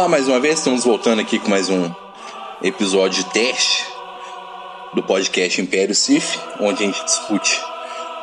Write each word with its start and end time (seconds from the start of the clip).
Olá 0.00 0.08
mais 0.08 0.28
uma 0.28 0.40
vez, 0.40 0.60
estamos 0.60 0.82
voltando 0.82 1.20
aqui 1.20 1.38
com 1.38 1.50
mais 1.50 1.68
um 1.68 1.94
episódio 2.62 3.22
de 3.22 3.30
teste 3.32 3.84
do 4.94 5.02
podcast 5.02 5.60
Império 5.60 5.94
Sif, 5.94 6.38
onde 6.58 6.82
a 6.82 6.86
gente 6.86 7.04
discute 7.04 7.60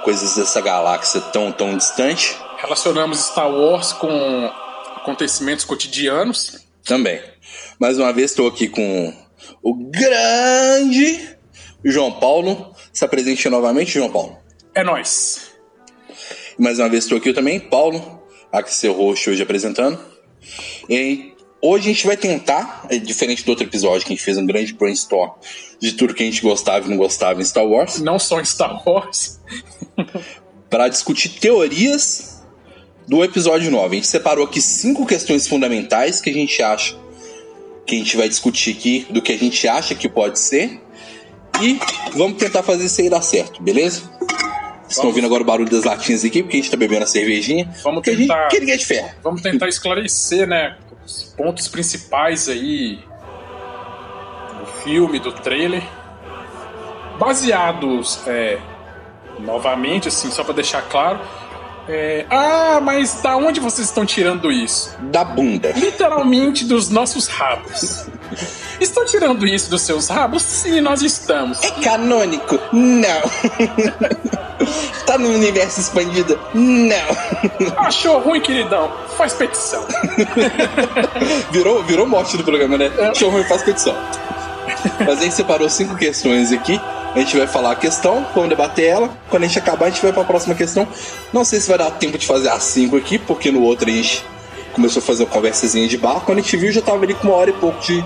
coisas 0.04 0.38
dessa 0.38 0.60
galáxia 0.60 1.22
tão, 1.22 1.52
tão 1.52 1.78
distante. 1.78 2.36
Relacionamos 2.58 3.20
Star 3.20 3.52
Wars 3.52 3.94
com 3.94 4.52
acontecimentos 4.96 5.66
cotidianos. 5.66 6.66
Também. 6.84 7.22
Mais 7.80 8.00
uma 8.00 8.12
vez 8.12 8.32
estou 8.32 8.48
aqui 8.48 8.68
com 8.68 9.14
o 9.62 9.76
grande 9.76 11.38
João 11.86 12.12
Paulo. 12.12 12.74
Se 12.92 13.06
apresente 13.06 13.48
novamente, 13.50 13.92
João 13.92 14.10
Paulo. 14.10 14.36
É 14.74 14.84
nós. 14.84 15.52
Mais 16.58 16.80
uma 16.80 16.90
vez 16.90 17.04
estou 17.04 17.20
aqui 17.20 17.30
eu 17.30 17.36
também, 17.36 17.60
Paulo, 17.60 18.20
aqui 18.52 18.74
seu 18.74 18.94
host 18.94 19.30
hoje 19.30 19.44
apresentando. 19.44 20.00
E 20.90 21.37
Hoje 21.62 21.90
a 21.90 21.94
gente 21.94 22.06
vai 22.06 22.16
tentar, 22.16 22.86
é 22.90 22.98
diferente 22.98 23.44
do 23.44 23.50
outro 23.50 23.66
episódio 23.66 24.06
que 24.06 24.14
a 24.14 24.16
gente 24.16 24.24
fez 24.24 24.38
um 24.38 24.46
grande 24.46 24.74
brainstorm 24.74 25.32
de 25.80 25.94
tudo 25.94 26.14
que 26.14 26.22
a 26.22 26.26
gente 26.26 26.42
gostava 26.42 26.86
e 26.86 26.90
não 26.90 26.98
gostava 26.98 27.42
em 27.42 27.44
Star 27.44 27.66
Wars. 27.66 28.00
Não 28.00 28.20
só 28.20 28.40
em 28.40 28.46
Star 28.46 28.88
Wars. 28.88 29.40
para 30.70 30.88
discutir 30.88 31.30
teorias 31.30 32.44
do 33.08 33.24
episódio 33.24 33.72
9. 33.72 33.88
A 33.88 33.96
gente 33.96 34.08
separou 34.08 34.46
aqui 34.46 34.62
cinco 34.62 35.06
questões 35.06 35.48
fundamentais 35.48 36.22
que 36.22 36.30
a 36.30 36.34
gente 36.34 36.62
acha 36.62 36.96
que 37.86 37.96
a 37.96 38.00
gente 38.00 38.18
vai 38.18 38.28
discutir 38.28 38.76
aqui 38.76 39.08
do 39.10 39.22
que 39.22 39.32
a 39.32 39.38
gente 39.38 39.68
acha 39.68 39.96
que 39.96 40.10
pode 40.10 40.40
ser. 40.40 40.82
E 41.62 41.80
vamos 42.14 42.38
tentar 42.38 42.62
fazer 42.62 42.86
isso 42.86 43.02
aí 43.02 43.10
dar 43.10 43.22
certo, 43.22 43.64
beleza? 43.64 44.02
Vocês 44.02 44.98
estão 44.98 45.08
ouvindo 45.08 45.26
agora 45.26 45.42
o 45.42 45.46
barulho 45.46 45.70
das 45.70 45.84
latinhas 45.84 46.24
aqui, 46.24 46.44
porque 46.44 46.58
a 46.58 46.62
gente 46.62 46.70
tá 46.70 46.78
bebendo 46.78 47.04
a 47.04 47.08
cervejinha. 47.08 47.74
Vamos 47.84 48.04
tentar. 48.04 48.48
Que 48.50 48.60
ninguém 48.60 48.76
é 48.76 48.78
de 48.78 48.86
ferro. 48.86 49.10
Vamos 49.24 49.42
tentar 49.42 49.68
esclarecer, 49.68 50.48
né? 50.48 50.78
Os 51.08 51.24
pontos 51.24 51.70
principais 51.70 52.50
aí 52.50 53.00
do 54.60 54.66
filme, 54.84 55.20
do 55.20 55.32
trailer. 55.32 55.82
Baseados, 57.18 58.28
é, 58.28 58.60
novamente, 59.40 60.10
assim, 60.10 60.30
só 60.30 60.44
para 60.44 60.56
deixar 60.56 60.82
claro. 60.82 61.22
É, 61.90 62.26
ah, 62.30 62.80
mas 62.82 63.22
da 63.22 63.38
onde 63.38 63.60
vocês 63.60 63.88
estão 63.88 64.06
tirando 64.06 64.52
isso? 64.52 64.96
Da 65.04 65.24
bunda. 65.24 65.72
Literalmente 65.76 66.66
dos 66.66 66.90
nossos 66.90 67.28
rabos. 67.28 68.08
Estão 68.80 69.06
tirando 69.06 69.48
isso 69.48 69.70
dos 69.70 69.82
seus 69.82 70.10
rabos? 70.10 70.44
Sim, 70.44 70.82
nós 70.82 71.02
estamos. 71.02 71.64
É 71.64 71.72
canônico? 71.82 72.60
Não. 72.74 73.22
tá 75.06 75.18
no 75.18 75.30
universo 75.30 75.80
expandido? 75.80 76.38
Não. 76.54 77.78
Achou 77.78 78.20
ruim, 78.20 78.42
queridão? 78.42 78.92
Faz 79.18 79.34
petição. 79.34 79.86
virou, 81.52 81.84
virou 81.84 82.06
morte 82.06 82.36
do 82.36 82.44
programa, 82.44 82.78
né? 82.78 82.92
Achou 83.10 83.30
ruim, 83.30 83.46
faz 83.46 83.64
petição. 83.64 83.96
Mas 85.00 85.20
a 85.20 85.24
gente 85.24 85.36
separou 85.36 85.70
cinco 85.70 85.96
questões 85.96 86.52
aqui. 86.52 86.80
A 87.18 87.22
gente 87.22 87.36
vai 87.36 87.48
falar 87.48 87.72
a 87.72 87.76
questão, 87.76 88.28
vamos 88.36 88.48
debater 88.48 88.86
ela. 88.86 89.10
Quando 89.28 89.42
a 89.42 89.48
gente 89.48 89.58
acabar, 89.58 89.88
a 89.88 89.90
gente 89.90 90.04
vai 90.04 90.14
para 90.14 90.22
a 90.22 90.26
próxima 90.26 90.54
questão. 90.54 90.88
Não 91.34 91.44
sei 91.44 91.60
se 91.60 91.68
vai 91.68 91.76
dar 91.76 91.90
tempo 91.90 92.16
de 92.16 92.28
fazer 92.28 92.48
as 92.48 92.62
cinco 92.62 92.96
aqui, 92.96 93.18
porque 93.18 93.52
no 93.52 93.64
outro 93.64 93.90
a 93.90 93.92
gente 93.92 94.24
começou 94.72 95.02
a 95.02 95.04
fazer 95.04 95.24
uma 95.24 95.30
conversazinha 95.32 95.88
de 95.88 95.98
bar. 95.98 96.20
Quando 96.20 96.38
a 96.38 96.42
gente 96.42 96.56
viu, 96.56 96.72
já 96.72 96.80
tava 96.80 97.04
ali 97.04 97.16
com 97.16 97.30
uma 97.30 97.36
hora 97.36 97.50
e 97.50 97.54
pouco 97.54 97.82
de, 97.82 98.06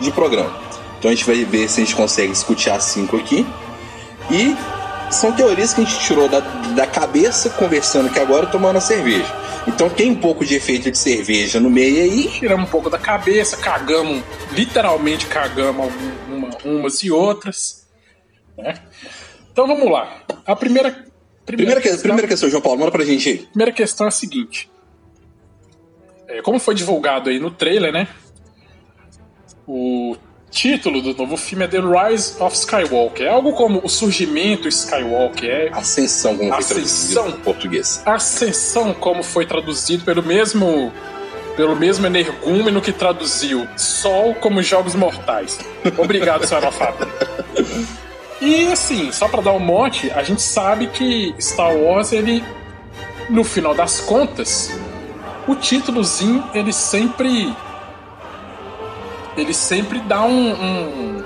de 0.00 0.10
programa. 0.10 0.52
Então 0.98 1.08
a 1.08 1.14
gente 1.14 1.24
vai 1.24 1.44
ver 1.44 1.68
se 1.68 1.80
a 1.80 1.84
gente 1.84 1.94
consegue 1.94 2.32
discutir 2.32 2.70
as 2.70 2.82
cinco 2.82 3.16
aqui. 3.16 3.46
E 4.28 4.56
são 5.08 5.30
teorias 5.30 5.72
que 5.72 5.80
a 5.80 5.84
gente 5.84 6.00
tirou 6.00 6.28
da, 6.28 6.40
da 6.40 6.84
cabeça, 6.84 7.50
conversando 7.50 8.08
aqui 8.08 8.18
agora, 8.18 8.46
tomando 8.46 8.78
a 8.78 8.80
cerveja. 8.80 9.32
Então 9.68 9.88
tem 9.88 10.10
um 10.10 10.16
pouco 10.16 10.44
de 10.44 10.56
efeito 10.56 10.90
de 10.90 10.98
cerveja 10.98 11.60
no 11.60 11.70
meio 11.70 12.02
aí. 12.02 12.26
Tiramos 12.26 12.66
um 12.66 12.70
pouco 12.72 12.90
da 12.90 12.98
cabeça, 12.98 13.56
cagamos, 13.56 14.20
literalmente 14.50 15.26
cagamos 15.26 15.92
uma, 16.28 16.48
umas 16.64 17.04
e 17.04 17.10
outras. 17.12 17.77
Né? 18.58 18.74
Então 19.52 19.66
vamos 19.66 19.90
lá. 19.90 20.22
A 20.44 20.54
primeira. 20.54 20.90
Primeira, 20.90 21.06
primeira, 21.46 21.80
questão, 21.80 22.02
primeira 22.02 22.28
questão, 22.28 22.50
João 22.50 22.60
Paulo, 22.60 22.78
manda 22.80 22.92
pra 22.92 23.04
gente 23.04 23.26
aí. 23.26 23.38
Primeira 23.38 23.72
questão 23.72 24.04
é 24.04 24.08
a 24.08 24.12
seguinte. 24.12 24.70
É, 26.26 26.42
como 26.42 26.58
foi 26.58 26.74
divulgado 26.74 27.30
aí 27.30 27.38
no 27.38 27.50
trailer, 27.50 27.90
né? 27.90 28.06
O 29.66 30.14
título 30.50 31.00
do 31.00 31.14
novo 31.14 31.38
filme 31.38 31.64
é 31.64 31.68
The 31.68 31.78
Rise 31.80 32.34
of 32.42 32.54
Skywalker. 32.54 33.26
É 33.26 33.30
algo 33.30 33.52
como 33.54 33.80
o 33.82 33.88
surgimento 33.88 34.68
Skywalker. 34.68 35.48
É 35.48 35.68
Ascensão, 35.72 36.36
como 36.36 36.52
Ascensão. 36.52 36.74
foi 36.74 36.84
traduzido 36.84 37.28
em 37.28 37.44
português. 37.44 38.02
Ascensão, 38.04 38.92
como 38.94 39.22
foi 39.22 39.46
traduzido 39.46 40.04
pelo 40.04 40.22
mesmo 40.22 40.92
pelo 41.56 41.74
mesmo 41.74 42.06
energúmeno 42.06 42.80
que 42.80 42.92
traduziu 42.92 43.66
Sol 43.76 44.34
como 44.34 44.62
Jogos 44.62 44.94
Mortais. 44.94 45.58
Obrigado, 45.96 46.46
seu 46.46 46.58
analfabeto. 46.58 47.08
E 48.40 48.72
assim, 48.72 49.10
só 49.10 49.28
para 49.28 49.42
dar 49.42 49.52
um 49.52 49.58
monte, 49.58 50.10
a 50.12 50.22
gente 50.22 50.42
sabe 50.42 50.86
que 50.86 51.34
Star 51.40 51.74
Wars, 51.74 52.12
ele, 52.12 52.44
no 53.28 53.42
final 53.42 53.74
das 53.74 54.00
contas, 54.00 54.70
o 55.46 55.54
títulozinho, 55.54 56.44
ele 56.54 56.72
sempre. 56.72 57.54
Ele 59.36 59.54
sempre 59.54 60.00
dá 60.00 60.22
um. 60.22 60.52
um 60.52 61.24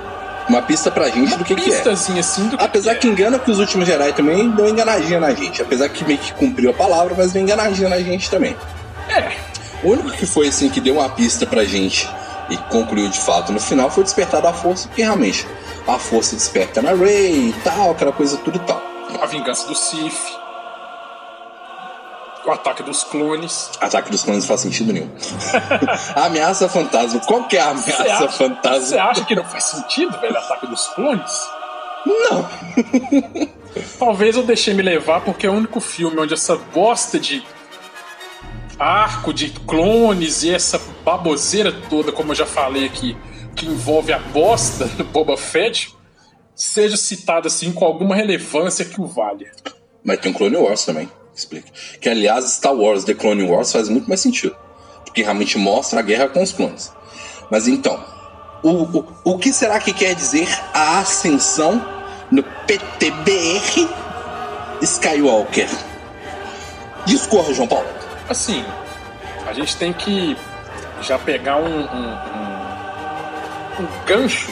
uma 0.48 0.60
pista 0.60 0.90
pra 0.90 1.08
gente 1.08 1.36
do 1.36 1.44
que, 1.44 1.54
que 1.54 1.62
é. 1.62 1.64
pistazinha 1.64 2.18
assim 2.18 2.48
do 2.48 2.58
que 2.58 2.64
Apesar 2.64 2.94
que, 2.94 3.02
que 3.02 3.06
é. 3.06 3.10
engana 3.10 3.38
que 3.38 3.48
os 3.48 3.60
últimos 3.60 3.86
Jedi 3.86 4.12
também 4.12 4.50
deu 4.50 4.68
enganadinha 4.68 5.20
na 5.20 5.32
gente. 5.32 5.62
Apesar 5.62 5.88
que 5.88 6.04
meio 6.04 6.18
que 6.18 6.32
cumpriu 6.34 6.70
a 6.70 6.74
palavra, 6.74 7.14
mas 7.16 7.32
deu 7.32 7.40
enganadinha 7.40 7.88
na 7.88 7.98
gente 8.00 8.28
também. 8.28 8.56
É, 9.08 9.32
O 9.84 9.90
único 9.90 10.10
que 10.10 10.26
foi 10.26 10.48
assim 10.48 10.68
que 10.68 10.80
deu 10.80 10.94
uma 10.94 11.08
pista 11.08 11.46
pra 11.46 11.64
gente 11.64 12.10
e 12.50 12.56
concluiu 12.70 13.08
de 13.08 13.18
fato 13.20 13.52
no 13.52 13.60
final 13.60 13.90
foi 13.90 14.02
o 14.02 14.04
despertar 14.04 14.40
da 14.42 14.52
força, 14.52 14.88
porque 14.88 15.02
realmente 15.02 15.46
a 15.86 15.98
força 15.98 16.34
desperta 16.36 16.80
na 16.82 16.92
Rey 16.92 17.48
e 17.48 17.52
tal, 17.64 17.90
aquela 17.92 18.12
coisa 18.12 18.36
tudo 18.38 18.56
e 18.56 18.60
tal. 18.60 18.80
a 19.20 19.26
vingança 19.26 19.66
do 19.66 19.74
Sith. 19.74 20.40
O 22.44 22.50
ataque 22.50 22.82
dos 22.82 23.04
clones. 23.04 23.70
Ataque 23.80 24.10
dos 24.10 24.24
clones 24.24 24.42
não 24.42 24.48
faz 24.48 24.60
sentido 24.62 24.92
nenhum. 24.92 25.08
a 26.16 26.24
ameaça 26.26 26.68
fantasma. 26.68 27.20
Qual 27.20 27.44
que 27.44 27.56
é 27.56 27.60
a 27.60 27.70
ameaça 27.70 27.92
Você 27.92 28.10
acha, 28.10 28.28
fantasma? 28.30 28.80
você 28.80 28.98
acha 28.98 29.24
que 29.24 29.34
não 29.36 29.44
faz 29.44 29.64
sentido, 29.64 30.18
velho, 30.20 30.36
ataque 30.36 30.66
dos 30.66 30.88
clones? 30.88 31.48
Não. 32.04 32.48
Talvez 33.98 34.36
eu 34.36 34.42
deixei 34.42 34.74
me 34.74 34.82
levar 34.82 35.20
porque 35.20 35.46
é 35.46 35.50
o 35.50 35.52
único 35.52 35.80
filme 35.80 36.18
onde 36.18 36.34
essa 36.34 36.56
bosta 36.56 37.16
de 37.18 37.44
arco 38.82 39.32
de 39.32 39.50
clones 39.50 40.42
e 40.42 40.50
essa 40.50 40.80
baboseira 41.04 41.72
toda, 41.88 42.10
como 42.10 42.32
eu 42.32 42.36
já 42.36 42.46
falei 42.46 42.84
aqui, 42.84 43.16
que 43.54 43.66
envolve 43.66 44.12
a 44.12 44.18
bosta 44.18 44.86
do 44.86 45.04
Boba 45.04 45.36
Fett, 45.36 45.94
seja 46.54 46.96
citada 46.96 47.46
assim 47.46 47.72
com 47.72 47.84
alguma 47.84 48.16
relevância 48.16 48.84
que 48.84 49.00
o 49.00 49.06
valha. 49.06 49.52
Mas 50.02 50.18
tem 50.18 50.32
um 50.32 50.34
Clone 50.34 50.56
Wars 50.56 50.84
também. 50.84 51.08
Explica. 51.34 51.70
Que 52.00 52.08
aliás, 52.08 52.44
Star 52.44 52.74
Wars 52.74 53.04
The 53.04 53.14
Clone 53.14 53.44
Wars 53.44 53.72
faz 53.72 53.88
muito 53.88 54.08
mais 54.08 54.20
sentido. 54.20 54.56
Porque 55.04 55.22
realmente 55.22 55.56
mostra 55.58 56.00
a 56.00 56.02
guerra 56.02 56.28
com 56.28 56.42
os 56.42 56.52
clones. 56.52 56.92
Mas 57.50 57.68
então, 57.68 58.04
o, 58.62 58.98
o, 58.98 59.06
o 59.24 59.38
que 59.38 59.52
será 59.52 59.78
que 59.78 59.92
quer 59.92 60.14
dizer 60.14 60.48
a 60.74 60.98
ascensão 60.98 61.80
no 62.30 62.42
PTBR 62.42 63.88
Skywalker? 64.82 65.68
Discorra, 67.06 67.54
João 67.54 67.68
Paulo. 67.68 68.01
Assim, 68.32 68.64
a 69.46 69.52
gente 69.52 69.76
tem 69.76 69.92
que 69.92 70.34
já 71.02 71.18
pegar 71.18 71.58
um, 71.58 71.66
um, 71.66 72.14
um, 72.14 73.82
um 73.82 74.04
gancho 74.06 74.50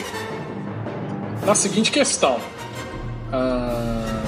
na 1.43 1.55
seguinte 1.55 1.91
questão. 1.91 2.39
Ah, 3.33 4.21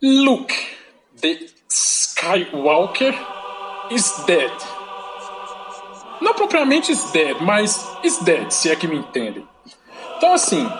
Luke, 0.00 0.54
the 1.20 1.40
Skywalker 1.68 3.12
is 3.90 4.22
dead. 4.24 4.52
Não 6.20 6.34
propriamente 6.34 6.92
is 6.92 7.02
dead, 7.10 7.36
mas 7.40 7.84
is 8.04 8.18
dead, 8.18 8.48
se 8.52 8.70
é 8.70 8.76
que 8.76 8.86
me 8.86 8.96
entendem. 8.96 9.44
Então, 10.16 10.34
assim, 10.34 10.70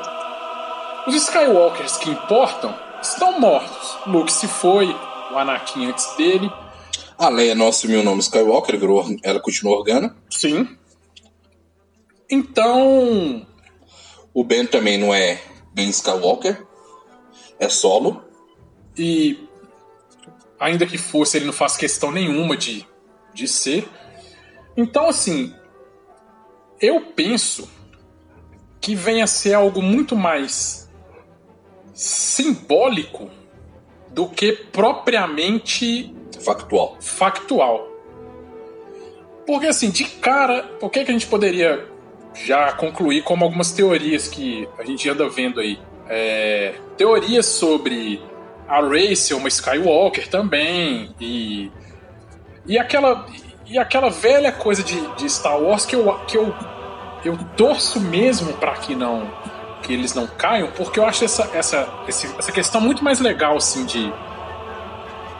os 1.05 1.17
Skywalkers 1.17 1.97
que 1.97 2.11
importam 2.11 2.73
estão 3.03 3.41
mortos. 3.41 3.99
Luke 4.07 4.31
se 4.31 4.47
foi, 4.47 4.95
o 5.33 5.39
Anakin 5.39 5.87
antes 5.87 6.17
dele. 6.17 6.51
A 7.17 7.29
Leia 7.29 7.55
não 7.55 7.69
assumiu 7.69 8.01
o 8.01 8.05
nome 8.05 8.21
Skywalker, 8.21 8.79
virou, 8.79 9.05
ela 9.23 9.41
continua 9.41 9.77
organa. 9.77 10.17
Sim. 10.31 10.77
Então. 12.31 13.47
O 14.33 14.45
Ben 14.45 14.67
também 14.67 14.99
não 14.99 15.13
é 15.13 15.41
Ben 15.73 15.89
Skywalker, 15.89 16.65
é 17.59 17.69
solo. 17.69 18.23
E 18.97 19.49
ainda 20.61 20.87
que 20.87 20.99
fosse, 20.99 21.37
ele 21.37 21.47
não 21.47 21.53
faz 21.53 21.77
questão 21.77 22.13
nenhuma 22.13 22.57
de, 22.57 22.87
de 23.35 23.49
ser. 23.49 23.89
Então, 24.77 25.09
assim, 25.09 25.53
eu 26.81 27.01
penso 27.01 27.69
que 28.81 28.95
venha 28.95 29.25
a 29.25 29.29
ser 29.29 29.55
algo 29.55 29.83
muito 29.83 30.15
mais 30.15 30.89
simbólico 31.93 33.29
do 34.19 34.27
que 34.27 34.51
propriamente 34.53 36.13
factual. 36.45 36.97
Factual. 37.01 37.87
Porque 39.47 39.69
assim, 39.69 39.91
de 39.91 40.03
cara, 40.03 40.69
o 40.81 40.91
que, 40.91 41.05
que 41.05 41.11
a 41.13 41.13
gente 41.13 41.29
poderia 41.29 41.87
já 42.45 42.73
concluir 42.73 43.23
como 43.23 43.45
algumas 43.45 43.71
teorias 43.71 44.27
que 44.27 44.69
a 44.77 44.85
gente 44.85 45.09
anda 45.09 45.29
vendo 45.29 45.61
aí? 45.61 45.79
É, 46.09 46.75
teorias 46.97 47.47
sobre 47.47 48.21
a 48.67 48.81
Rey 48.81 49.15
ser 49.15 49.35
uma 49.35 49.47
Skywalker 49.47 50.27
também 50.29 51.15
e 51.21 51.71
e 52.67 52.77
aquela 52.77 53.25
e 53.67 53.79
aquela 53.79 54.11
velha 54.11 54.51
coisa 54.51 54.83
de, 54.83 55.01
de 55.15 55.31
Star 55.31 55.63
Wars 55.63 55.87
que 55.87 55.95
eu, 55.95 56.13
que 56.27 56.37
eu 56.37 56.53
eu 57.25 57.39
torço 57.57 58.01
mesmo 58.01 58.53
para 58.55 58.73
que 58.73 58.97
não 58.97 59.31
que 59.89 59.95
eles 59.95 60.13
não 60.13 60.27
caiam, 60.27 60.69
porque 60.77 61.01
eu 61.01 61.07
acho 61.07 61.25
essa, 61.25 61.51
essa, 61.55 61.89
essa 62.07 62.53
questão 62.53 62.79
muito 62.79 63.03
mais 63.03 63.21
legal, 63.21 63.57
assim, 63.57 63.87
de. 63.87 64.13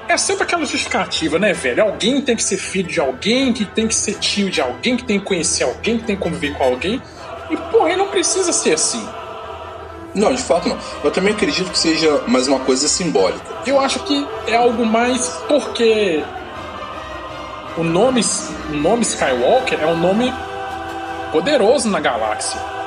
É 0.09 0.17
sempre 0.17 0.45
aquela 0.45 0.65
justificativa, 0.65 1.39
né, 1.39 1.53
velho? 1.53 1.83
Alguém 1.83 2.23
tem 2.23 2.35
que 2.35 2.43
ser 2.43 2.57
filho 2.57 2.89
de 2.89 2.99
alguém, 2.99 3.53
que 3.53 3.67
tem 3.67 3.87
que 3.87 3.95
ser 3.95 4.15
tio 4.15 4.49
de 4.49 4.59
alguém, 4.59 4.97
que 4.97 5.05
tem 5.05 5.21
que 5.21 5.27
conhecer 5.27 5.65
alguém, 5.65 5.99
que 5.99 6.05
tem 6.05 6.17
que 6.17 6.23
conviver 6.23 6.55
com 6.55 6.65
alguém. 6.65 7.03
E, 7.51 7.57
porra, 7.71 7.95
não 7.95 8.09
precisa 8.09 8.51
ser 8.51 8.73
assim. 8.73 9.07
Não, 10.15 10.35
de 10.35 10.43
fato 10.43 10.67
não. 10.67 10.79
Eu 11.05 11.11
também 11.11 11.35
acredito 11.35 11.71
que 11.71 11.79
seja 11.79 12.23
mais 12.27 12.49
uma 12.49 12.61
coisa 12.61 12.89
simbólica. 12.89 13.45
Eu 13.67 13.79
acho 13.79 14.01
que 14.01 14.27
é 14.47 14.57
algo 14.57 14.87
mais 14.87 15.29
porque 15.47 16.25
o 17.77 17.85
nome, 17.85 18.23
o 18.73 18.77
nome 18.77 19.03
Skywalker 19.03 19.79
é 19.79 19.87
um 19.87 19.99
nome 19.99 20.33
poderoso 21.33 21.91
na 21.91 22.01
galáxia. 22.01 22.78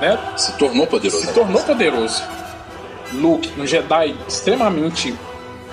Né? 0.00 0.18
Se 0.36 0.52
tornou 0.56 0.86
poderoso. 0.86 1.26
Se 1.26 1.32
tornou 1.32 1.62
poderoso. 1.62 2.22
Luke, 3.12 3.52
um 3.58 3.66
Jedi 3.66 4.16
extremamente 4.28 5.14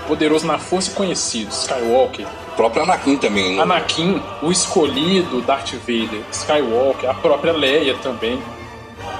poderoso 0.07 0.45
na 0.45 0.57
força 0.57 0.91
e 0.91 0.93
conhecido. 0.93 1.49
Skywalker. 1.51 2.25
O 2.25 2.55
próprio 2.55 2.83
Anakin 2.83 3.17
também. 3.17 3.55
Né? 3.55 3.61
Anakin, 3.61 4.21
o 4.41 4.51
escolhido 4.51 5.41
Darth 5.41 5.73
Vader. 5.73 6.21
Skywalker, 6.31 7.09
a 7.09 7.13
própria 7.13 7.53
Leia 7.53 7.95
também. 7.95 8.41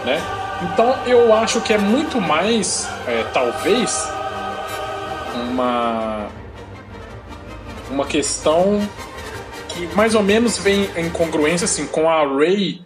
Né? 0.03 0.21
Então 0.63 0.95
eu 1.05 1.33
acho 1.33 1.61
que 1.61 1.73
é 1.73 1.77
muito 1.77 2.19
mais, 2.19 2.89
é, 3.05 3.23
talvez, 3.31 4.09
uma 5.51 6.27
uma 7.89 8.05
questão 8.05 8.87
que 9.69 9.87
mais 9.95 10.13
ou 10.13 10.21
menos 10.21 10.57
vem 10.57 10.89
em 10.95 11.09
congruência 11.09 11.65
assim 11.65 11.87
com 11.87 12.09
a 12.09 12.25
Rey 12.27 12.81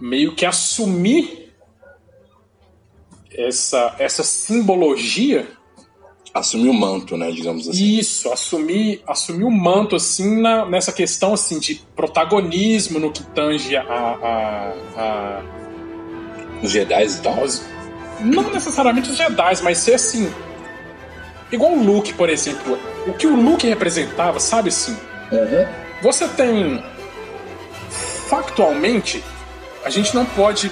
meio 0.00 0.34
que 0.34 0.46
assumir 0.46 1.52
essa 3.32 3.94
essa 3.98 4.22
simbologia 4.22 5.46
assumir 6.32 6.68
o 6.68 6.74
manto, 6.74 7.16
né, 7.16 7.30
digamos 7.32 7.68
assim. 7.68 7.98
Isso, 7.98 8.32
assumir, 8.32 9.02
assumir 9.06 9.44
o 9.44 9.50
manto 9.50 9.96
assim 9.96 10.40
na, 10.40 10.64
nessa 10.64 10.92
questão 10.92 11.34
assim 11.34 11.58
de 11.58 11.82
protagonismo 11.96 13.00
no 13.00 13.10
que 13.10 13.22
tange 13.22 13.76
a, 13.76 13.82
a, 13.82 14.74
a 14.96 15.42
os 16.62 16.70
Jedi 16.70 17.04
e 17.04 17.18
tal. 17.20 17.36
Não 18.20 18.50
necessariamente 18.50 19.10
os 19.10 19.16
Jedi, 19.16 19.62
mas 19.62 19.78
ser 19.78 19.94
assim 19.94 20.30
igual 21.52 21.72
o 21.72 21.82
Luke, 21.82 22.12
por 22.14 22.28
exemplo. 22.28 22.78
O 23.06 23.12
que 23.12 23.26
o 23.26 23.34
Luke 23.34 23.66
representava, 23.66 24.38
sabe 24.38 24.68
assim? 24.68 24.96
Uhum. 25.32 25.66
Você 26.02 26.28
tem. 26.28 26.82
Factualmente, 28.28 29.24
a 29.84 29.90
gente 29.90 30.14
não 30.14 30.24
pode. 30.24 30.70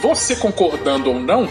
Você 0.00 0.36
concordando 0.36 1.10
ou 1.10 1.18
não, 1.18 1.48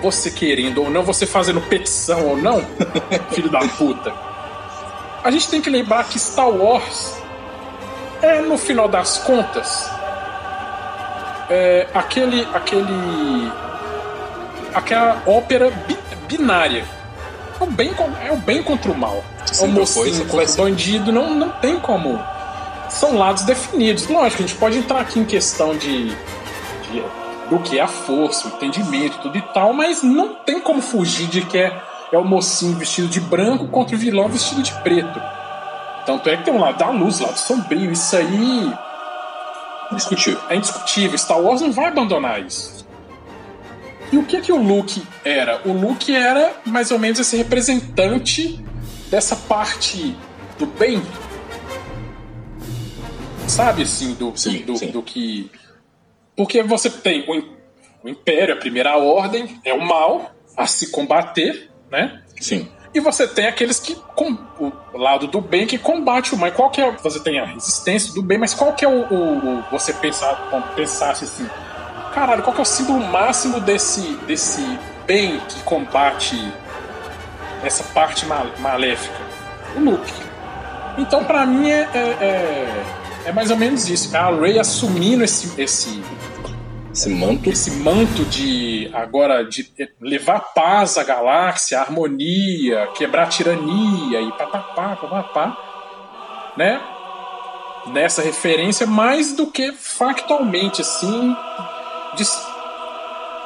você 0.00 0.30
querendo 0.30 0.82
ou 0.82 0.90
não, 0.90 1.02
você 1.02 1.26
fazendo 1.26 1.60
petição 1.60 2.28
ou 2.28 2.36
não, 2.36 2.64
filho 3.32 3.50
da 3.50 3.60
puta. 3.60 4.12
A 5.24 5.30
gente 5.30 5.48
tem 5.48 5.60
que 5.60 5.68
lembrar 5.68 6.04
que 6.04 6.18
Star 6.18 6.48
Wars 6.48 7.16
é, 8.22 8.40
no 8.40 8.56
final 8.56 8.88
das 8.88 9.18
contas, 9.18 9.90
é, 11.50 11.88
aquele. 11.92 12.46
aquele. 12.54 13.52
aquela 14.72 15.22
ópera 15.26 15.70
bi 15.70 15.96
binária. 16.28 16.84
É 17.60 17.64
o 17.64 17.66
bem, 17.66 17.90
é 18.24 18.32
o 18.32 18.36
bem 18.36 18.62
contra 18.62 18.90
o 18.90 18.96
mal 18.96 19.24
o 19.60 19.66
mocinho 19.68 20.26
contra 20.26 20.50
o 20.50 20.56
bandido, 20.56 21.12
não, 21.12 21.34
não 21.34 21.50
tem 21.50 21.78
como. 21.78 22.20
São 22.88 23.16
lados 23.16 23.42
definidos. 23.44 24.06
Lógico, 24.08 24.42
a 24.42 24.46
gente 24.46 24.58
pode 24.58 24.78
entrar 24.78 25.00
aqui 25.00 25.18
em 25.18 25.24
questão 25.24 25.76
de, 25.76 26.08
de 26.08 27.02
do 27.48 27.58
que 27.60 27.78
é 27.78 27.82
a 27.82 27.86
força, 27.86 28.48
o 28.48 28.50
entendimento, 28.50 29.18
tudo 29.18 29.38
e 29.38 29.42
tal, 29.42 29.72
mas 29.72 30.02
não 30.02 30.34
tem 30.34 30.60
como 30.60 30.82
fugir 30.82 31.28
de 31.28 31.42
que 31.42 31.58
é, 31.58 31.80
é 32.12 32.18
o 32.18 32.24
mocinho 32.24 32.76
vestido 32.76 33.08
de 33.08 33.20
branco 33.20 33.68
contra 33.68 33.94
o 33.94 33.98
vilão 33.98 34.28
vestido 34.28 34.62
de 34.62 34.72
preto. 34.82 35.20
Tanto 36.04 36.28
é 36.28 36.36
que 36.36 36.44
tem 36.44 36.54
um 36.54 36.60
lado 36.60 36.78
da 36.78 36.88
luz, 36.90 37.20
lado 37.20 37.36
sombrio, 37.36 37.90
isso 37.90 38.16
aí. 38.16 38.72
Indiscutível. 39.90 40.40
É 40.48 40.56
indiscutível. 40.56 41.18
Star 41.18 41.40
Wars 41.40 41.60
não 41.60 41.72
vai 41.72 41.86
abandonar 41.86 42.40
isso. 42.40 42.86
E 44.12 44.18
o 44.18 44.24
que 44.24 44.40
que 44.40 44.52
o 44.52 44.56
Luke 44.56 45.02
era? 45.24 45.60
O 45.64 45.72
Luke 45.72 46.14
era 46.14 46.52
mais 46.64 46.92
ou 46.92 46.98
menos 46.98 47.18
esse 47.18 47.36
representante 47.36 48.64
dessa 49.10 49.34
parte 49.34 50.16
do 50.58 50.66
bem. 50.66 51.02
Sabe 53.48 53.82
assim, 53.82 54.14
do, 54.14 54.32
sim, 54.36 54.62
do, 54.62 54.76
sim. 54.76 54.90
do 54.90 55.02
que. 55.02 55.50
Porque 56.36 56.62
você 56.62 56.90
tem 56.90 57.24
o, 57.28 57.56
Império, 58.08 58.54
a 58.54 58.56
primeira 58.58 58.96
ordem, 58.96 59.60
é 59.64 59.72
o 59.72 59.80
mal 59.80 60.32
a 60.56 60.66
se 60.66 60.90
combater, 60.90 61.70
né? 61.90 62.22
Sim. 62.40 62.68
E 62.94 63.00
você 63.00 63.26
tem 63.26 63.46
aqueles 63.46 63.78
que. 63.78 63.94
Com, 64.14 64.36
o 64.58 64.98
lado 64.98 65.26
do 65.26 65.40
bem 65.40 65.66
que 65.66 65.78
combate 65.78 66.34
o 66.34 66.38
mal. 66.38 66.50
Qual 66.52 66.70
que 66.70 66.80
é. 66.80 66.90
Você 66.90 67.20
tem 67.20 67.38
a 67.38 67.44
resistência 67.44 68.14
do 68.14 68.22
bem, 68.22 68.38
mas 68.38 68.54
qual 68.54 68.72
que 68.72 68.84
é 68.84 68.88
o. 68.88 69.12
o, 69.12 69.58
o 69.58 69.64
você 69.70 69.92
pensar, 69.92 70.34
pensasse 70.74 71.24
assim. 71.24 71.48
Caralho, 72.14 72.42
qual 72.42 72.54
que 72.54 72.60
é 72.60 72.62
o 72.62 72.66
símbolo 72.66 73.00
máximo 73.00 73.60
desse, 73.60 74.00
desse 74.26 74.62
bem 75.06 75.38
que 75.40 75.62
combate 75.64 76.36
essa 77.62 77.84
parte 77.92 78.24
maléfica? 78.58 79.18
O 79.76 79.80
Luke. 79.80 80.12
Então, 80.96 81.24
para 81.24 81.44
mim, 81.44 81.70
é, 81.70 81.86
é, 81.92 81.98
é, 81.98 82.84
é, 83.26 83.32
mais 83.32 83.50
ou 83.50 83.56
menos 83.56 83.88
isso. 83.88 84.14
É 84.14 84.18
a 84.18 84.30
Rey 84.30 84.58
assumindo 84.58 85.24
esse, 85.24 85.60
esse, 85.60 86.02
esse 86.92 87.08
manto. 87.08 87.50
Esse 87.50 87.70
manto 87.72 88.24
de 88.24 88.88
agora 88.94 89.44
de 89.44 89.68
levar 90.00 90.40
paz 90.54 90.96
à 90.96 91.02
galáxia, 91.02 91.80
harmonia, 91.80 92.88
quebrar 92.94 93.28
tirania 93.28 94.20
e 94.20 94.30
papapá, 94.32 94.96
papapá, 94.96 95.56
né? 96.56 96.80
Nessa 97.88 98.22
referência, 98.22 98.86
mais 98.86 99.32
do 99.32 99.46
que 99.46 99.72
factualmente, 99.72 100.80
assim, 100.80 101.36
de, 102.16 102.24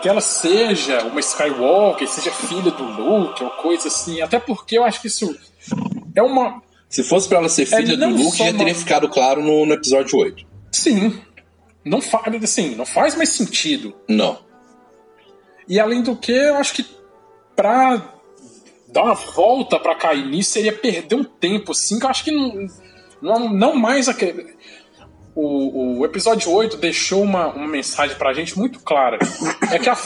que 0.01 0.09
ela 0.09 0.21
seja 0.21 1.03
uma 1.05 1.21
Skywalker, 1.21 2.09
seja 2.09 2.31
filha 2.31 2.71
do 2.71 2.85
Luke, 2.85 3.43
ou 3.43 3.51
coisa 3.51 3.89
assim. 3.89 4.21
Até 4.21 4.39
porque 4.39 4.79
eu 4.79 4.85
acho 4.85 5.01
que 5.01 5.09
isso 5.09 5.37
é 6.15 6.23
uma. 6.23 6.63
Se 6.91 7.03
fosse 7.03 7.29
para 7.29 7.39
ela 7.39 7.49
ser 7.49 7.65
filha 7.65 7.95
é, 7.95 7.97
do 7.97 8.09
Luke, 8.09 8.37
já 8.37 8.53
teria 8.53 8.75
ficado 8.75 9.09
claro 9.09 9.43
no, 9.43 9.65
no, 9.65 9.73
episódio 9.73 10.19
8. 10.19 10.45
Sim. 10.73 11.19
Não 11.85 12.03
faz, 12.03 12.45
assim, 12.45 12.75
não 12.75 12.85
faz 12.85 13.15
mais 13.15 13.31
sentido. 13.31 13.95
Não. 14.07 14.39
E 15.67 15.81
além 15.81 16.03
do 16.03 16.17
que, 16.17 16.33
eu 16.33 16.57
acho 16.57 16.75
que 16.75 16.85
pra 17.57 18.15
dar 18.93 19.05
uma 19.05 19.15
volta 19.15 19.79
para 19.79 19.95
cair 19.95 20.27
nisso 20.27 20.51
seria 20.51 20.73
perder 20.73 21.15
um 21.15 21.25
tempo, 21.25 21.73
assim, 21.73 21.99
que 21.99 22.05
eu 22.05 22.11
acho 22.11 22.25
que 22.25 22.33
não, 22.33 22.67
não, 23.23 23.49
não 23.49 23.75
mais 23.75 24.09
aquele 24.09 24.59
o, 25.35 26.01
o 26.01 26.05
episódio 26.05 26.51
8 26.51 26.77
deixou 26.77 27.23
uma, 27.23 27.49
uma 27.49 27.67
mensagem 27.67 28.17
pra 28.17 28.33
gente 28.33 28.59
muito 28.59 28.81
clara. 28.81 29.19
É 29.73 29.79
que 29.79 29.89
a, 29.89 29.97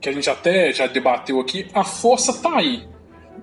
que 0.00 0.08
a 0.08 0.12
gente 0.12 0.28
até 0.30 0.72
já 0.72 0.86
debateu 0.86 1.40
aqui, 1.40 1.68
a 1.74 1.84
força 1.84 2.32
tá 2.32 2.56
aí. 2.56 2.86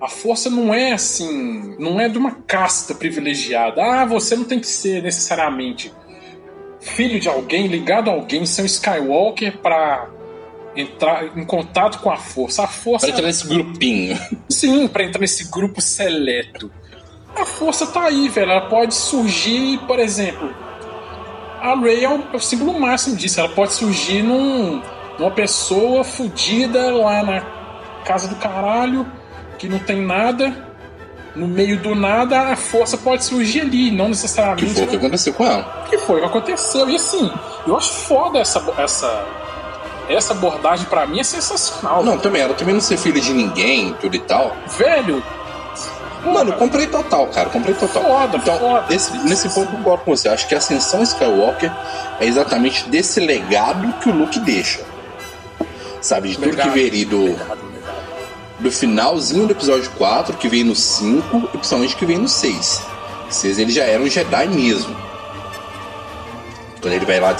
A 0.00 0.08
força 0.08 0.50
não 0.50 0.74
é 0.74 0.92
assim, 0.92 1.76
não 1.78 2.00
é 2.00 2.08
de 2.08 2.18
uma 2.18 2.32
casta 2.32 2.94
privilegiada. 2.94 3.82
Ah, 3.82 4.04
você 4.04 4.36
não 4.36 4.44
tem 4.44 4.60
que 4.60 4.66
ser 4.66 5.02
necessariamente 5.02 5.92
filho 6.80 7.18
de 7.18 7.28
alguém, 7.28 7.66
ligado 7.66 8.10
a 8.10 8.12
alguém, 8.12 8.44
ser 8.44 8.62
um 8.62 8.66
Skywalker 8.66 9.58
pra 9.58 10.08
entrar 10.76 11.36
em 11.36 11.44
contato 11.44 11.98
com 12.00 12.10
a 12.10 12.16
força. 12.16 12.64
A 12.64 12.66
força. 12.66 13.06
Pra 13.06 13.14
entrar 13.14 13.26
nesse 13.26 13.46
grupinho. 13.46 14.18
Sim, 14.48 14.86
pra 14.88 15.04
entrar 15.04 15.20
nesse 15.20 15.50
grupo 15.50 15.80
seleto. 15.80 16.70
A 17.34 17.44
força 17.44 17.86
tá 17.86 18.04
aí, 18.04 18.28
velho. 18.28 18.50
Ela 18.50 18.68
pode 18.68 18.94
surgir, 18.94 19.78
por 19.86 19.98
exemplo. 19.98 20.54
A 21.60 21.74
Rey 21.80 22.04
é 22.04 22.08
o, 22.08 22.22
é 22.32 22.36
o 22.36 22.40
símbolo 22.40 22.78
máximo 22.78 23.16
disso. 23.16 23.40
Ela 23.40 23.48
pode 23.48 23.72
surgir 23.72 24.22
num, 24.22 24.82
numa 25.18 25.30
pessoa 25.30 26.04
fodida 26.04 26.92
lá 26.92 27.22
na 27.22 27.40
casa 28.04 28.28
do 28.28 28.36
caralho, 28.36 29.06
que 29.58 29.68
não 29.68 29.78
tem 29.78 30.00
nada. 30.00 30.74
No 31.34 31.48
meio 31.48 31.80
do 31.80 31.96
nada, 31.96 32.52
a 32.52 32.56
força 32.56 32.96
pode 32.96 33.24
surgir 33.24 33.62
ali, 33.62 33.90
não 33.90 34.08
necessariamente. 34.08 34.66
Que 34.66 34.74
foi 34.74 34.84
o 34.84 34.88
que 34.88 34.96
aconteceu 34.96 35.34
com 35.34 35.44
ela. 35.44 35.84
Que 35.90 35.98
foi 35.98 36.16
o 36.18 36.20
que 36.20 36.26
aconteceu. 36.26 36.88
E 36.88 36.94
assim, 36.94 37.30
eu 37.66 37.76
acho 37.76 37.92
foda 37.92 38.38
essa, 38.38 38.64
essa, 38.78 39.24
essa 40.08 40.32
abordagem 40.32 40.86
pra 40.86 41.06
mim 41.06 41.18
é 41.18 41.24
sensacional. 41.24 42.04
Não, 42.04 42.18
também, 42.18 42.40
ela 42.40 42.54
também 42.54 42.72
não 42.72 42.80
ser 42.80 42.96
filha 42.98 43.20
de 43.20 43.32
ninguém, 43.32 43.94
tudo 43.94 44.14
e 44.14 44.20
tal. 44.20 44.56
Velho, 44.78 45.20
Mano, 46.24 46.52
comprei 46.54 46.86
total, 46.86 47.26
cara, 47.26 47.50
comprei 47.50 47.74
total. 47.74 48.02
Foda, 48.02 48.38
então, 48.38 48.58
foda. 48.58 48.86
Nesse, 48.88 49.16
nesse 49.18 49.48
ponto 49.50 49.72
eu 49.72 49.78
concordo 49.78 50.04
com 50.04 50.16
você. 50.16 50.28
Acho 50.28 50.48
que 50.48 50.54
a 50.54 50.58
ascensão 50.58 51.02
Skywalker 51.02 51.70
é 52.18 52.26
exatamente 52.26 52.88
desse 52.88 53.20
legado 53.20 53.92
que 54.00 54.08
o 54.08 54.12
Luke 54.12 54.38
deixa. 54.40 54.80
Sabe, 56.00 56.30
de 56.30 56.36
tudo 56.36 56.50
Legado, 56.50 56.68
que 56.68 56.74
veio 56.74 56.88
ali 56.88 57.04
do, 57.04 57.24
legado, 57.24 57.38
legado. 57.40 57.73
Do 58.60 58.70
finalzinho 58.70 59.46
do 59.46 59.52
episódio 59.52 59.90
4, 59.92 60.36
que 60.36 60.48
veio 60.48 60.64
no 60.64 60.74
5 60.74 61.36
e 61.36 61.58
principalmente 61.58 61.96
que 61.96 62.06
veio 62.06 62.20
no 62.20 62.28
6. 62.28 62.82
6 63.30 63.58
ele 63.58 63.72
já 63.72 63.84
era 63.84 64.02
um 64.02 64.08
Jedi 64.08 64.48
mesmo. 64.48 64.94
Quando 66.80 66.92
ele 66.92 67.04
vai 67.04 67.20
lá 67.20 67.32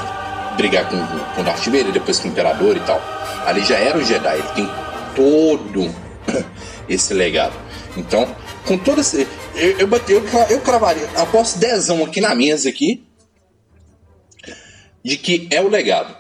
brigar 0.57 0.89
com, 0.89 0.97
com 1.35 1.41
o 1.41 1.45
Darth 1.45 1.65
Vader, 1.65 1.93
depois 1.93 2.19
com 2.19 2.29
o 2.29 2.31
Imperador 2.31 2.77
e 2.77 2.81
tal. 2.81 3.01
Ali 3.47 3.65
já 3.65 3.77
era 3.77 3.99
um 3.99 4.05
Jedi, 4.05 4.35
ele 4.35 4.49
tem 4.55 4.71
todo 5.15 5.95
esse 6.89 7.13
legado. 7.15 7.55
Então, 7.97 8.35
com 8.67 8.77
todo 8.79 9.01
esse. 9.01 9.29
Eu, 9.55 9.79
eu, 9.79 9.89
eu, 10.09 10.25
eu 10.51 10.61
cravaria, 10.61 11.09
aposto 11.17 11.59
dezão 11.59 12.05
aqui 12.05 12.21
na 12.21 12.35
mesa 12.35 12.69
aqui 12.69 13.07
de 15.05 15.17
que 15.19 15.47
é 15.51 15.61
o 15.61 15.69
legado. 15.69 16.17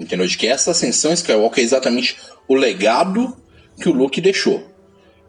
Entendeu? 0.00 0.26
De 0.26 0.36
que 0.36 0.46
essa 0.46 0.70
ascensão 0.70 1.12
Skywalker 1.12 1.62
é 1.62 1.66
exatamente 1.66 2.16
o 2.46 2.54
legado 2.54 3.36
que 3.78 3.88
o 3.88 3.92
Luke 3.92 4.20
deixou. 4.20 4.66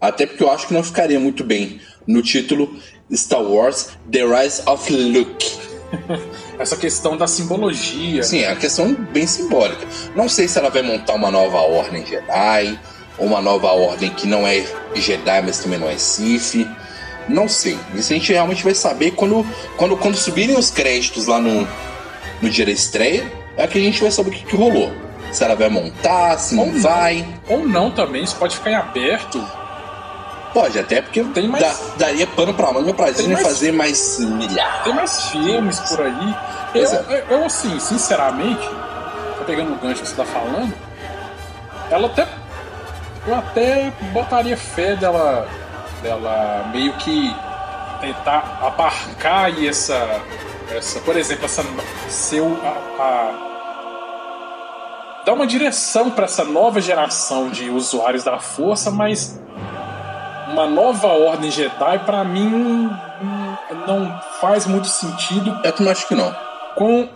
Até 0.01 0.25
porque 0.25 0.43
eu 0.43 0.51
acho 0.51 0.67
que 0.67 0.73
não 0.73 0.83
ficaria 0.83 1.19
muito 1.19 1.43
bem 1.43 1.79
no 2.07 2.21
título 2.21 2.73
Star 3.13 3.41
Wars 3.41 3.89
The 4.11 4.23
Rise 4.23 4.61
of 4.65 4.91
Luke. 4.91 5.59
Essa 6.59 6.77
questão 6.77 7.17
da 7.17 7.27
simbologia. 7.27 8.23
Sim, 8.23 8.43
é 8.43 8.49
uma 8.49 8.55
questão 8.55 8.93
bem 8.93 9.25
simbólica. 9.25 9.85
Não 10.15 10.29
sei 10.29 10.47
se 10.47 10.57
ela 10.57 10.69
vai 10.69 10.81
montar 10.81 11.15
uma 11.15 11.31
nova 11.31 11.57
ordem 11.57 12.05
Jedi, 12.05 12.79
ou 13.17 13.27
uma 13.27 13.41
nova 13.41 13.67
ordem 13.67 14.09
que 14.11 14.27
não 14.27 14.47
é 14.47 14.65
Jedi, 14.95 15.41
mas 15.41 15.59
também 15.59 15.79
não 15.79 15.89
é 15.89 15.97
Sith. 15.97 16.67
Não 17.27 17.47
sei. 17.47 17.77
Isso 17.93 18.11
a 18.11 18.15
gente 18.15 18.31
realmente 18.31 18.63
vai 18.63 18.73
saber 18.73 19.11
quando, 19.11 19.45
quando, 19.77 19.95
quando 19.97 20.15
subirem 20.15 20.57
os 20.57 20.71
créditos 20.71 21.27
lá 21.27 21.39
no, 21.39 21.67
no 22.41 22.49
dia 22.49 22.65
da 22.65 22.71
estreia. 22.71 23.31
É 23.57 23.67
que 23.67 23.77
a 23.77 23.81
gente 23.81 24.01
vai 24.01 24.09
saber 24.09 24.29
o 24.29 24.33
que, 24.33 24.45
que 24.45 24.55
rolou. 24.55 24.91
Se 25.31 25.43
ela 25.43 25.55
vai 25.55 25.69
montar, 25.69 26.37
se 26.39 26.55
não 26.55 26.63
Ou 26.65 26.71
não. 26.73 26.81
vai. 26.81 27.27
Ou 27.47 27.67
não 27.67 27.91
também, 27.91 28.23
isso 28.23 28.35
pode 28.35 28.55
ficar 28.57 28.71
em 28.71 28.75
aberto. 28.75 29.43
Pode, 30.53 30.79
até 30.79 31.01
porque 31.01 31.23
Tem 31.25 31.47
mais- 31.47 31.63
dá- 31.63 31.75
daria 32.07 32.25
pano 32.25 32.53
pra 32.55 32.73
manga 32.73 32.91
pra 32.93 33.11
Disney 33.11 33.33
mais- 33.33 33.47
fazer 33.47 33.71
mais 33.71 34.19
milhares. 34.19 34.83
Tem 34.83 34.93
mais 34.93 35.25
filmes 35.29 35.79
por 35.81 36.01
aí. 36.01 36.35
Eu, 36.73 36.83
é. 36.85 36.95
eu, 37.29 37.37
eu, 37.37 37.45
assim, 37.45 37.79
sinceramente, 37.79 38.67
tô 39.37 39.43
pegando 39.45 39.73
o 39.73 39.75
gancho 39.75 40.01
que 40.01 40.07
você 40.07 40.15
tá 40.15 40.25
falando, 40.25 40.73
ela 41.91 42.07
até. 42.07 42.27
Eu 43.27 43.35
até 43.35 43.91
botaria 44.11 44.57
fé 44.57 44.95
dela. 44.95 45.47
dela 46.01 46.65
meio 46.73 46.93
que 46.93 47.35
tentar 48.01 48.59
abarcar 48.63 49.45
aí 49.45 49.67
essa. 49.67 50.19
essa 50.75 50.99
por 51.01 51.15
exemplo, 51.15 51.45
essa. 51.45 51.63
seu. 52.09 52.59
A, 52.63 53.03
a- 53.03 53.48
dar 55.29 55.33
uma 55.35 55.45
direção 55.45 56.09
para 56.09 56.25
essa 56.25 56.43
nova 56.43 56.81
geração 56.81 57.51
de 57.51 57.69
usuários 57.69 58.23
da 58.23 58.39
força, 58.39 58.89
mas 58.89 59.39
uma 60.51 60.65
nova 60.67 61.05
ordem 61.09 61.51
Jedi 61.51 61.99
pra 62.03 62.23
mim 62.23 62.89
não 63.87 64.19
faz 64.41 64.65
muito 64.65 64.87
sentido 64.87 65.55
Eu 65.63 65.71
também 65.71 65.91
acho 65.91 66.07
que 66.07 66.15
não. 66.15 66.35
com 66.75 67.07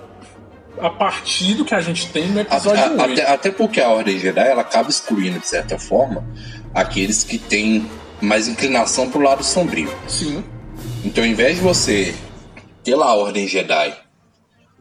a 0.80 0.92
partir 0.92 1.56
do 1.56 1.66
que 1.66 1.74
a 1.74 1.82
gente 1.82 2.12
tem 2.12 2.28
no 2.30 2.38
A- 2.38 2.42
episódio 2.44 2.84
a- 2.84 2.90
8. 2.90 3.02
até, 3.02 3.32
até 3.32 3.52
porque 3.52 3.82
a 3.82 3.90
Ordem 3.90 4.20
Jedi 4.20 4.48
ela 4.48 4.62
acaba 4.62 4.90
excluindo, 4.92 5.40
de 5.40 5.48
certa 5.48 5.80
forma, 5.80 6.24
aqueles 6.74 7.24
que 7.24 7.40
têm 7.40 7.90
mais 8.22 8.48
inclinação 8.48 9.10
pro 9.10 9.22
lado 9.22 9.44
sombrio. 9.44 9.92
Sim. 10.08 10.44
Então, 11.04 11.24
ao 11.24 11.30
invés 11.30 11.56
de 11.56 11.62
você 11.64 12.14
ter 12.84 12.94
lá 12.96 13.08
a 13.08 13.16
Ordem 13.16 13.48
Jedi 13.48 13.92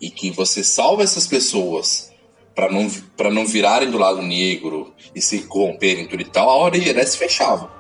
e 0.01 0.11
que 0.11 0.31
você 0.31 0.63
salva 0.63 1.03
essas 1.03 1.27
pessoas 1.27 2.12
para 2.55 2.71
não, 2.71 2.91
pra 3.17 3.31
não 3.31 3.47
virarem 3.47 3.91
do 3.91 3.99
lado 3.99 4.21
negro 4.23 4.93
e 5.15 5.21
se 5.21 5.41
corromperem 5.41 6.07
tudo 6.07 6.23
e 6.23 6.25
tal, 6.25 6.49
a 6.49 6.55
Ordem 6.55 6.81
Jedi 6.83 7.07
se 7.07 7.17
fechava. 7.19 7.71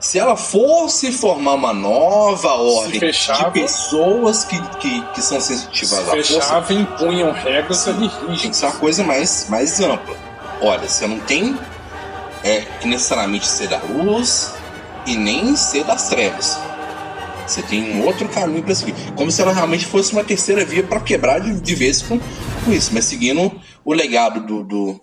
Se 0.00 0.16
ela 0.16 0.36
fosse 0.36 1.10
formar 1.10 1.54
uma 1.54 1.72
nova 1.72 2.52
ordem 2.52 3.00
fechava. 3.00 3.50
de 3.50 3.60
pessoas 3.62 4.44
que, 4.44 4.56
que, 4.78 5.02
que 5.12 5.20
são 5.20 5.40
sensitivas 5.40 5.98
à 5.98 6.04
força, 6.04 6.34
Fechava 6.34 6.72
e 6.72 6.76
impunham 6.76 7.32
regras 7.32 7.88
ali 7.88 8.08
tem 8.08 8.18
que 8.20 8.26
rígidas. 8.26 8.56
ser 8.58 8.66
uma 8.66 8.76
coisa 8.76 9.02
mais, 9.02 9.48
mais 9.48 9.80
ampla. 9.80 10.16
Olha, 10.62 10.88
você 10.88 11.04
não 11.04 11.18
tem 11.18 11.58
é, 12.44 12.60
que 12.80 12.86
necessariamente 12.86 13.46
ser 13.48 13.66
da 13.68 13.78
luz 13.78 14.54
e 15.04 15.16
nem 15.16 15.56
ser 15.56 15.82
das 15.82 16.08
trevas. 16.08 16.56
Você 17.48 17.62
tem 17.62 17.96
um 17.96 18.04
outro 18.04 18.28
caminho 18.28 18.62
para 18.62 18.74
seguir. 18.74 18.94
Como 19.16 19.30
se 19.30 19.40
ela 19.40 19.52
realmente 19.52 19.86
fosse 19.86 20.12
uma 20.12 20.22
terceira 20.22 20.64
via 20.64 20.82
para 20.82 21.00
quebrar 21.00 21.40
de, 21.40 21.58
de 21.60 21.74
vez 21.74 22.02
com, 22.02 22.18
com 22.64 22.72
isso, 22.72 22.90
mas 22.92 23.06
seguindo 23.06 23.50
o 23.84 23.92
legado 23.94 24.40
do, 24.46 24.62
do- 24.62 25.00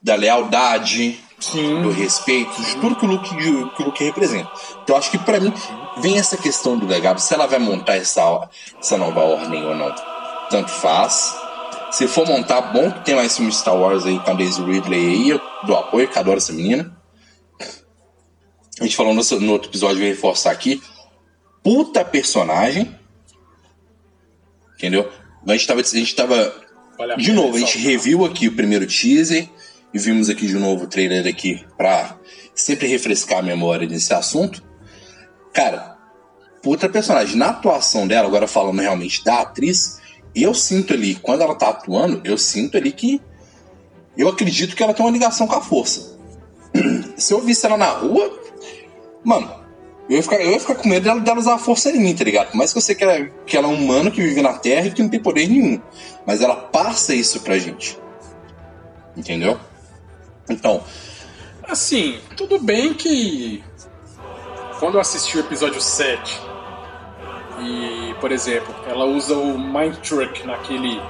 da 0.00 0.14
lealdade, 0.14 1.18
Sim. 1.40 1.82
do 1.82 1.90
respeito, 1.90 2.62
de 2.62 2.76
tudo 2.76 2.94
que 2.94 3.04
o 3.04 3.08
Luke, 3.08 3.36
que 3.74 3.82
o 3.82 3.86
Luke 3.86 4.04
representa. 4.04 4.50
Então, 4.82 4.96
acho 4.96 5.10
que 5.10 5.18
para 5.18 5.40
mim 5.40 5.52
vem 5.98 6.18
essa 6.18 6.36
questão 6.36 6.78
do 6.78 6.86
legado, 6.86 7.18
se 7.18 7.32
ela 7.34 7.46
vai 7.46 7.58
montar 7.58 7.96
essa, 7.96 8.48
essa 8.78 8.96
nova 8.98 9.20
ordem 9.20 9.64
ou 9.66 9.74
não. 9.74 9.92
Tanto 10.50 10.70
faz. 10.70 11.34
Se 11.90 12.06
for 12.06 12.26
montar, 12.26 12.60
bom 12.72 12.90
que 12.90 13.04
tem 13.04 13.14
mais 13.14 13.34
filme 13.36 13.50
Star 13.52 13.74
Wars 13.76 14.04
aí 14.04 14.18
com 14.20 14.30
a 14.30 14.34
Daisy 14.34 14.62
Ridley 14.62 14.98
aí, 15.06 15.28
eu 15.30 15.40
dou 15.66 15.76
apoio, 15.76 16.06
que 16.08 16.18
adoro 16.18 16.36
essa 16.38 16.52
menina. 16.52 16.96
A 18.80 18.84
gente 18.84 18.96
falou 18.96 19.14
no, 19.14 19.22
no 19.40 19.52
outro 19.52 19.70
episódio, 19.70 19.98
vou 19.98 20.06
reforçar 20.08 20.50
aqui. 20.50 20.82
Puta 21.64 22.04
personagem. 22.04 22.94
Entendeu? 24.76 25.10
A 25.46 25.52
gente 25.52 25.66
tava. 25.66 25.80
A 25.80 25.84
gente 25.84 26.14
tava 26.14 26.64
de 27.16 27.32
novo, 27.32 27.56
a 27.56 27.58
gente 27.58 27.78
reviu 27.78 28.24
aqui 28.24 28.46
o 28.46 28.54
primeiro 28.54 28.86
teaser 28.86 29.48
e 29.92 29.98
vimos 29.98 30.30
aqui 30.30 30.46
de 30.46 30.54
novo 30.54 30.84
o 30.84 30.86
trailer 30.86 31.26
aqui 31.26 31.64
pra 31.76 32.16
sempre 32.54 32.86
refrescar 32.86 33.38
a 33.38 33.42
memória 33.42 33.86
desse 33.86 34.14
assunto. 34.14 34.62
Cara, 35.52 35.96
puta 36.62 36.88
personagem. 36.88 37.36
Na 37.36 37.48
atuação 37.48 38.06
dela, 38.06 38.28
agora 38.28 38.46
falando 38.46 38.80
realmente 38.80 39.24
da 39.24 39.40
atriz, 39.40 40.00
eu 40.34 40.54
sinto 40.54 40.92
ali, 40.92 41.14
quando 41.16 41.42
ela 41.42 41.54
tá 41.54 41.70
atuando, 41.70 42.20
eu 42.24 42.38
sinto 42.38 42.76
ali 42.76 42.92
que 42.92 43.20
eu 44.16 44.28
acredito 44.28 44.76
que 44.76 44.82
ela 44.82 44.94
tem 44.94 45.04
uma 45.04 45.12
ligação 45.12 45.46
com 45.46 45.56
a 45.56 45.60
força. 45.60 46.16
Se 47.16 47.32
eu 47.32 47.40
visse 47.40 47.66
ela 47.66 47.76
na 47.76 47.90
rua, 47.90 48.40
mano, 49.24 49.63
eu 50.08 50.16
ia 50.16 50.22
ficar, 50.22 50.36
eu 50.36 50.52
ia 50.52 50.60
ficar 50.60 50.74
com 50.74 50.88
medo 50.88 51.04
dela, 51.04 51.20
dela 51.20 51.38
usar 51.38 51.54
a 51.54 51.58
força 51.58 51.90
em 51.90 51.98
mim, 51.98 52.14
tá 52.14 52.24
ligado? 52.24 52.50
Por 52.50 52.56
mais 52.56 52.72
que 52.72 52.78
eu 52.78 52.82
sei 52.82 52.94
que 52.94 53.04
ela, 53.04 53.26
que 53.46 53.56
ela 53.56 53.68
é 53.68 53.70
um 53.70 53.82
humano 53.82 54.10
que 54.10 54.20
vive 54.20 54.42
na 54.42 54.52
Terra 54.54 54.86
e 54.86 54.90
que 54.90 55.02
não 55.02 55.08
tem 55.08 55.20
poder 55.20 55.48
nenhum. 55.48 55.80
Mas 56.26 56.40
ela 56.40 56.56
passa 56.56 57.14
isso 57.14 57.40
pra 57.40 57.58
gente. 57.58 57.98
Entendeu? 59.16 59.58
Então, 60.48 60.82
Assim, 61.66 62.20
tudo 62.36 62.58
bem 62.58 62.92
que 62.92 63.64
quando 64.78 64.96
eu 64.96 65.00
assisti 65.00 65.38
o 65.38 65.40
episódio 65.40 65.80
7 65.80 66.40
e, 67.60 68.14
por 68.20 68.30
exemplo, 68.30 68.74
ela 68.86 69.06
usa 69.06 69.34
o 69.34 69.58
Mind 69.58 69.96
Truck 69.96 70.46
naquele 70.46 71.00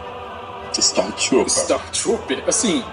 Stormtrooper. 0.76 1.46
Stormtrooper, 1.46 2.44
assim, 2.46 2.84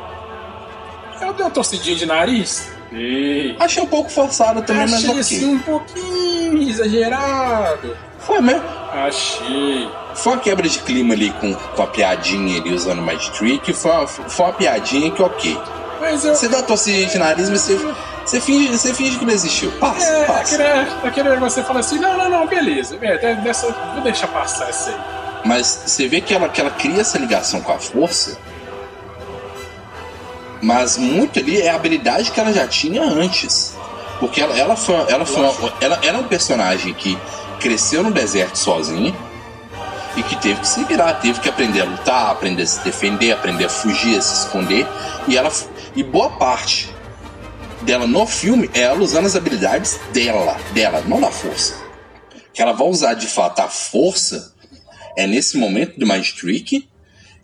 eu 1.21 1.33
dei 1.33 1.45
uma 1.45 1.51
torcidinha 1.51 1.95
de 1.95 2.05
nariz. 2.05 2.71
Ei, 2.91 3.55
Achei 3.59 3.81
um 3.81 3.87
pouco 3.87 4.09
forçado 4.09 4.61
também, 4.63 4.81
mas 4.83 4.95
achei 4.95 5.09
ok. 5.09 5.19
assim 5.21 5.45
um 5.55 5.59
pouquinho 5.59 6.69
exagerado. 6.69 7.95
Foi 8.19 8.41
mesmo. 8.41 8.63
Achei. 8.93 9.89
Foi 10.15 10.33
uma 10.33 10.39
quebra 10.39 10.67
de 10.67 10.79
clima 10.79 11.13
ali 11.13 11.31
com, 11.39 11.53
com 11.53 11.83
a 11.83 11.87
piadinha 11.87 12.59
ali 12.59 12.73
usando 12.73 12.99
o 12.99 13.01
Magic 13.01 13.31
Trick. 13.37 13.73
Foi 13.73 13.91
uma, 13.91 14.07
foi 14.07 14.45
uma 14.45 14.53
piadinha 14.53 15.09
que 15.11 15.21
ok. 15.21 15.57
Mas 15.99 16.25
eu. 16.25 16.35
Você 16.35 16.49
dá 16.49 16.61
torcida 16.61 17.09
de 17.09 17.17
nariz, 17.17 17.49
mas 17.49 17.61
você 17.61 17.79
Você 18.25 18.41
finge, 18.41 18.67
você 18.77 18.93
finge 18.93 19.17
que 19.17 19.25
não 19.25 19.33
existiu. 19.33 19.71
Passa, 19.79 20.05
É, 20.05 20.25
passa. 20.25 20.55
aquele, 20.55 21.07
aquele 21.07 21.29
negócio 21.29 21.61
que 21.61 21.61
você 21.61 21.63
fala 21.67 21.79
assim, 21.79 21.97
não, 21.99 22.17
não, 22.17 22.29
não, 22.29 22.47
beleza. 22.47 22.97
É, 23.01 23.35
dessa, 23.35 23.67
vou 23.93 24.03
deixar 24.03 24.27
passar 24.27 24.69
essa 24.69 24.89
aí. 24.89 24.95
Mas 25.45 25.83
você 25.87 26.07
vê 26.07 26.21
que 26.21 26.33
ela, 26.33 26.47
que 26.49 26.61
ela 26.61 26.69
cria 26.69 27.01
essa 27.01 27.17
ligação 27.17 27.61
com 27.61 27.71
a 27.71 27.79
força. 27.79 28.37
Mas 30.61 30.97
muito 30.97 31.39
ali 31.39 31.61
é 31.61 31.69
a 31.69 31.75
habilidade 31.75 32.31
que 32.31 32.39
ela 32.39 32.53
já 32.53 32.67
tinha 32.67 33.01
antes. 33.01 33.75
Porque 34.19 34.39
ela, 34.39 34.57
ela 34.57 34.75
foi, 34.75 34.95
ela, 35.09 35.25
foi 35.25 35.43
ela 35.81 35.99
era 36.03 36.17
um 36.17 36.23
personagem 36.23 36.93
que 36.93 37.17
cresceu 37.59 38.03
no 38.03 38.11
deserto 38.11 38.57
sozinha 38.57 39.13
e 40.15 40.21
que 40.21 40.35
teve 40.35 40.59
que 40.59 40.67
se 40.67 40.83
virar, 40.83 41.13
teve 41.15 41.39
que 41.39 41.49
aprender 41.49 41.81
a 41.81 41.85
lutar, 41.85 42.31
aprender 42.31 42.63
a 42.63 42.67
se 42.67 42.83
defender, 42.83 43.31
aprender 43.31 43.65
a 43.65 43.69
fugir, 43.69 44.17
a 44.17 44.21
se 44.21 44.45
esconder. 44.45 44.85
E 45.27 45.35
ela 45.35 45.51
e 45.95 46.03
boa 46.03 46.29
parte 46.29 46.93
dela 47.81 48.05
no 48.05 48.27
filme 48.27 48.69
é 48.73 48.81
ela 48.81 48.99
usando 48.99 49.25
as 49.25 49.35
habilidades 49.35 49.99
dela, 50.13 50.57
dela, 50.71 51.01
não 51.07 51.19
da 51.19 51.31
força. 51.31 51.75
Que 52.53 52.61
ela 52.61 52.73
vai 52.73 52.87
usar 52.87 53.13
de 53.15 53.27
fato 53.27 53.59
a 53.59 53.67
força 53.67 54.53
é 55.17 55.25
nesse 55.25 55.57
momento 55.57 55.99
do 55.99 56.05
Mind 56.05 56.29
Trick 56.31 56.87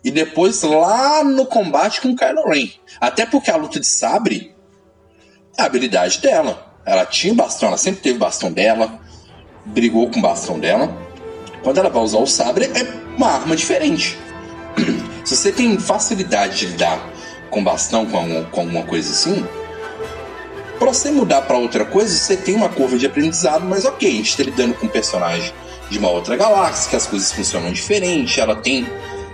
e 0.02 0.10
depois 0.10 0.62
lá 0.62 1.24
no 1.24 1.46
combate 1.46 2.00
com 2.00 2.10
o 2.10 2.16
Kylo 2.16 2.48
Ren. 2.48 2.68
Até 3.00 3.26
porque 3.26 3.50
a 3.50 3.56
luta 3.56 3.80
de 3.80 3.86
sabre 3.86 4.54
é 5.56 5.62
a 5.62 5.66
habilidade 5.66 6.20
dela. 6.20 6.66
Ela 6.84 7.04
tinha 7.04 7.34
bastão, 7.34 7.68
ela 7.68 7.78
sempre 7.78 8.00
teve 8.00 8.18
bastão 8.18 8.50
dela, 8.52 9.00
brigou 9.66 10.10
com 10.10 10.18
o 10.18 10.22
bastão 10.22 10.58
dela. 10.58 10.96
Quando 11.62 11.78
ela 11.78 11.90
vai 11.90 12.02
usar 12.02 12.18
o 12.18 12.26
sabre, 12.26 12.66
é 12.66 12.84
uma 13.16 13.28
arma 13.28 13.56
diferente. 13.56 14.16
Se 15.24 15.36
você 15.36 15.52
tem 15.52 15.78
facilidade 15.78 16.58
de 16.58 16.66
lidar 16.66 16.98
com 17.50 17.62
bastão, 17.62 18.06
com 18.06 18.44
com 18.44 18.60
alguma 18.60 18.84
coisa 18.84 19.10
assim, 19.10 19.46
pra 20.78 20.92
você 20.92 21.10
mudar 21.10 21.42
pra 21.42 21.58
outra 21.58 21.84
coisa, 21.84 22.16
você 22.16 22.36
tem 22.36 22.54
uma 22.54 22.68
curva 22.68 22.96
de 22.96 23.06
aprendizado, 23.06 23.64
mas 23.64 23.84
ok, 23.84 24.08
a 24.08 24.12
gente 24.12 24.36
tá 24.36 24.42
lidando 24.44 24.74
com 24.74 24.86
um 24.86 24.88
personagem 24.88 25.52
de 25.90 25.98
uma 25.98 26.10
outra 26.10 26.36
galáxia, 26.36 26.90
que 26.90 26.96
as 26.96 27.06
coisas 27.06 27.32
funcionam 27.32 27.72
diferente, 27.72 28.40
ela 28.40 28.56
tem. 28.56 28.86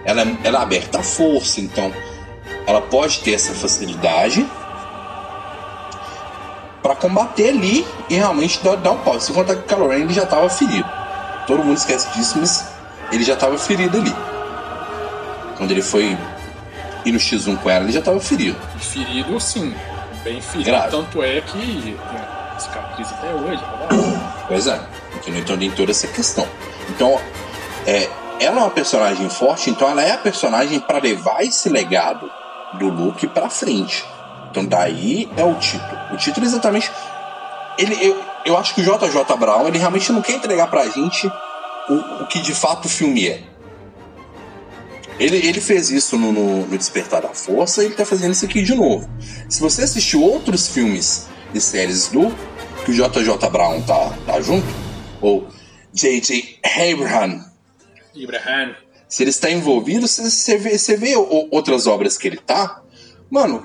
Ela, 0.04 0.23
é- 0.23 0.37
ela 0.44 0.58
é 0.58 0.62
aberta 0.62 0.99
à 1.00 1.02
força, 1.02 1.61
então 1.61 1.92
ela 2.66 2.80
pode 2.82 3.20
ter 3.20 3.34
essa 3.34 3.52
facilidade 3.54 4.46
pra 6.82 6.94
combater 6.94 7.49
ali 7.49 7.87
e 8.11 8.14
realmente 8.14 8.62
dar, 8.62 8.76
dar 8.76 8.92
um 8.92 8.99
pau. 8.99 9.18
Se 9.18 9.32
contar 9.32 9.54
que 9.56 9.61
o 9.61 9.64
Kylo 9.64 9.88
Ren 9.88 10.00
ele 10.02 10.12
já 10.14 10.26
tava 10.26 10.49
ferido. 10.50 10.88
Todo 11.46 11.64
mundo 11.64 11.76
esquece 11.78 12.08
disso, 12.14 12.38
mas 12.38 12.64
ele 13.11 13.25
já 13.25 13.37
tava 13.37 13.56
ferido 13.58 13.99
ali. 13.99 14.14
Quando 15.56 15.70
ele 15.70 15.82
foi 15.82 16.16
ir 17.04 17.12
no 17.12 17.18
X1 17.18 17.56
com 17.56 17.70
ela, 17.70 17.84
ele 17.84 17.92
já 17.92 18.02
tava 18.02 18.20
ferido. 18.20 18.56
Ferido, 18.78 19.38
sim. 19.40 19.75
Bem 20.23 20.40
ferido. 20.40 20.70
Grave. 20.70 20.90
Tanto 20.90 21.23
é 21.23 21.40
que 21.40 21.52
tem 21.58 21.96
cicatriz 22.58 23.08
até 23.12 23.32
hoje. 23.32 23.61
tá 23.61 24.44
Pois 24.49 24.66
é? 24.66 24.80
Então 25.26 25.56
tem 25.56 25.70
toda 25.70 25.90
essa 25.90 26.06
questão. 26.08 26.46
Então, 26.90 27.18
é, 27.87 28.08
ela 28.40 28.60
é 28.60 28.62
uma 28.62 28.70
personagem 28.70 29.28
forte, 29.28 29.70
então 29.70 29.88
ela 29.88 30.02
é 30.02 30.12
a 30.12 30.18
personagem 30.18 30.80
para 30.80 30.98
levar 30.98 31.42
esse 31.42 31.68
legado 31.68 32.30
do 32.78 32.88
Luke 32.88 33.26
pra 33.28 33.48
frente. 33.48 34.04
Então 34.50 34.64
daí 34.64 35.28
é 35.36 35.44
o 35.44 35.54
título. 35.54 35.98
O 36.12 36.16
título 36.16 36.46
exatamente. 36.46 36.90
Ele, 37.78 37.96
eu, 38.00 38.22
eu 38.44 38.56
acho 38.56 38.74
que 38.74 38.80
o 38.80 38.84
JJ 38.84 39.36
Brown 39.36 39.66
ele 39.66 39.78
realmente 39.78 40.12
não 40.12 40.22
quer 40.22 40.34
entregar 40.34 40.68
pra 40.68 40.88
gente 40.88 41.26
o, 41.88 42.22
o 42.22 42.26
que 42.26 42.40
de 42.40 42.54
fato 42.54 42.86
o 42.86 42.88
filme 42.88 43.28
é. 43.28 43.42
Ele, 45.18 45.36
ele 45.36 45.60
fez 45.60 45.90
isso 45.90 46.18
no, 46.18 46.32
no, 46.32 46.66
no 46.66 46.78
Despertar 46.78 47.22
da 47.22 47.28
Força 47.28 47.82
e 47.82 47.86
ele 47.86 47.94
tá 47.94 48.04
fazendo 48.04 48.32
isso 48.32 48.44
aqui 48.44 48.62
de 48.62 48.74
novo. 48.74 49.08
Se 49.48 49.60
você 49.60 49.82
assistiu 49.82 50.22
outros 50.22 50.68
filmes 50.68 51.28
e 51.52 51.60
séries 51.60 52.08
do 52.08 52.34
que 52.84 52.90
o 52.90 52.94
JJ 52.94 53.48
Brown 53.50 53.80
tá, 53.82 54.12
tá 54.26 54.40
junto, 54.40 54.66
ou 55.20 55.48
J.J. 55.92 56.58
Abraham, 56.64 57.44
Ibrahim. 58.14 58.74
se 59.09 59.22
ele 59.22 59.31
está 59.31 59.50
envolvido, 59.50 60.09
você- 60.09 60.59
vê, 60.59 60.77
você 60.79 60.96
vê 60.96 61.14
outras 61.50 61.87
obras 61.87 62.16
que 62.18 62.27
ele 62.27 62.37
tá, 62.38 62.81
mano, 63.31 63.64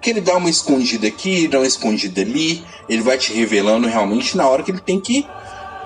que 0.00 0.10
ele 0.10 0.20
dá 0.20 0.36
uma 0.36 0.48
escondida 0.50 1.06
aqui, 1.06 1.46
dá 1.46 1.58
uma 1.58 1.66
escondida 1.66 2.20
ali, 2.22 2.64
ele 2.88 3.02
vai 3.02 3.18
te 3.18 3.32
revelando 3.32 3.86
realmente 3.86 4.36
na 4.36 4.48
hora 4.48 4.62
que 4.62 4.70
ele 4.70 4.80
tem 4.80 4.98
que 5.00 5.26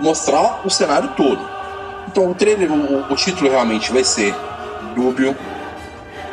mostrar 0.00 0.62
o 0.64 0.70
cenário 0.70 1.10
todo. 1.16 1.40
Então 2.08 2.30
o 2.30 2.34
trailer, 2.34 2.70
o, 2.70 3.12
o 3.12 3.16
título 3.16 3.50
realmente 3.50 3.92
vai 3.92 4.04
ser 4.04 4.34
dúbio. 4.94 5.36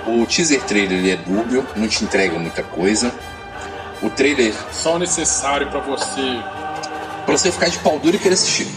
O 0.07 0.25
teaser 0.25 0.63
trailer 0.63 0.97
ele 0.99 1.11
é 1.11 1.15
dúbio, 1.15 1.65
não 1.75 1.87
te 1.87 2.03
entrega 2.03 2.37
muita 2.39 2.63
coisa. 2.63 3.13
O 4.01 4.09
trailer, 4.09 4.53
Só 4.71 4.97
necessário 4.97 5.69
pra 5.69 5.79
você. 5.79 6.21
Pra 7.25 7.37
você 7.37 7.51
ficar 7.51 7.69
de 7.69 7.77
pau 7.79 7.97
duro 7.99 8.15
e 8.15 8.19
querer 8.19 8.33
assistir. 8.35 8.67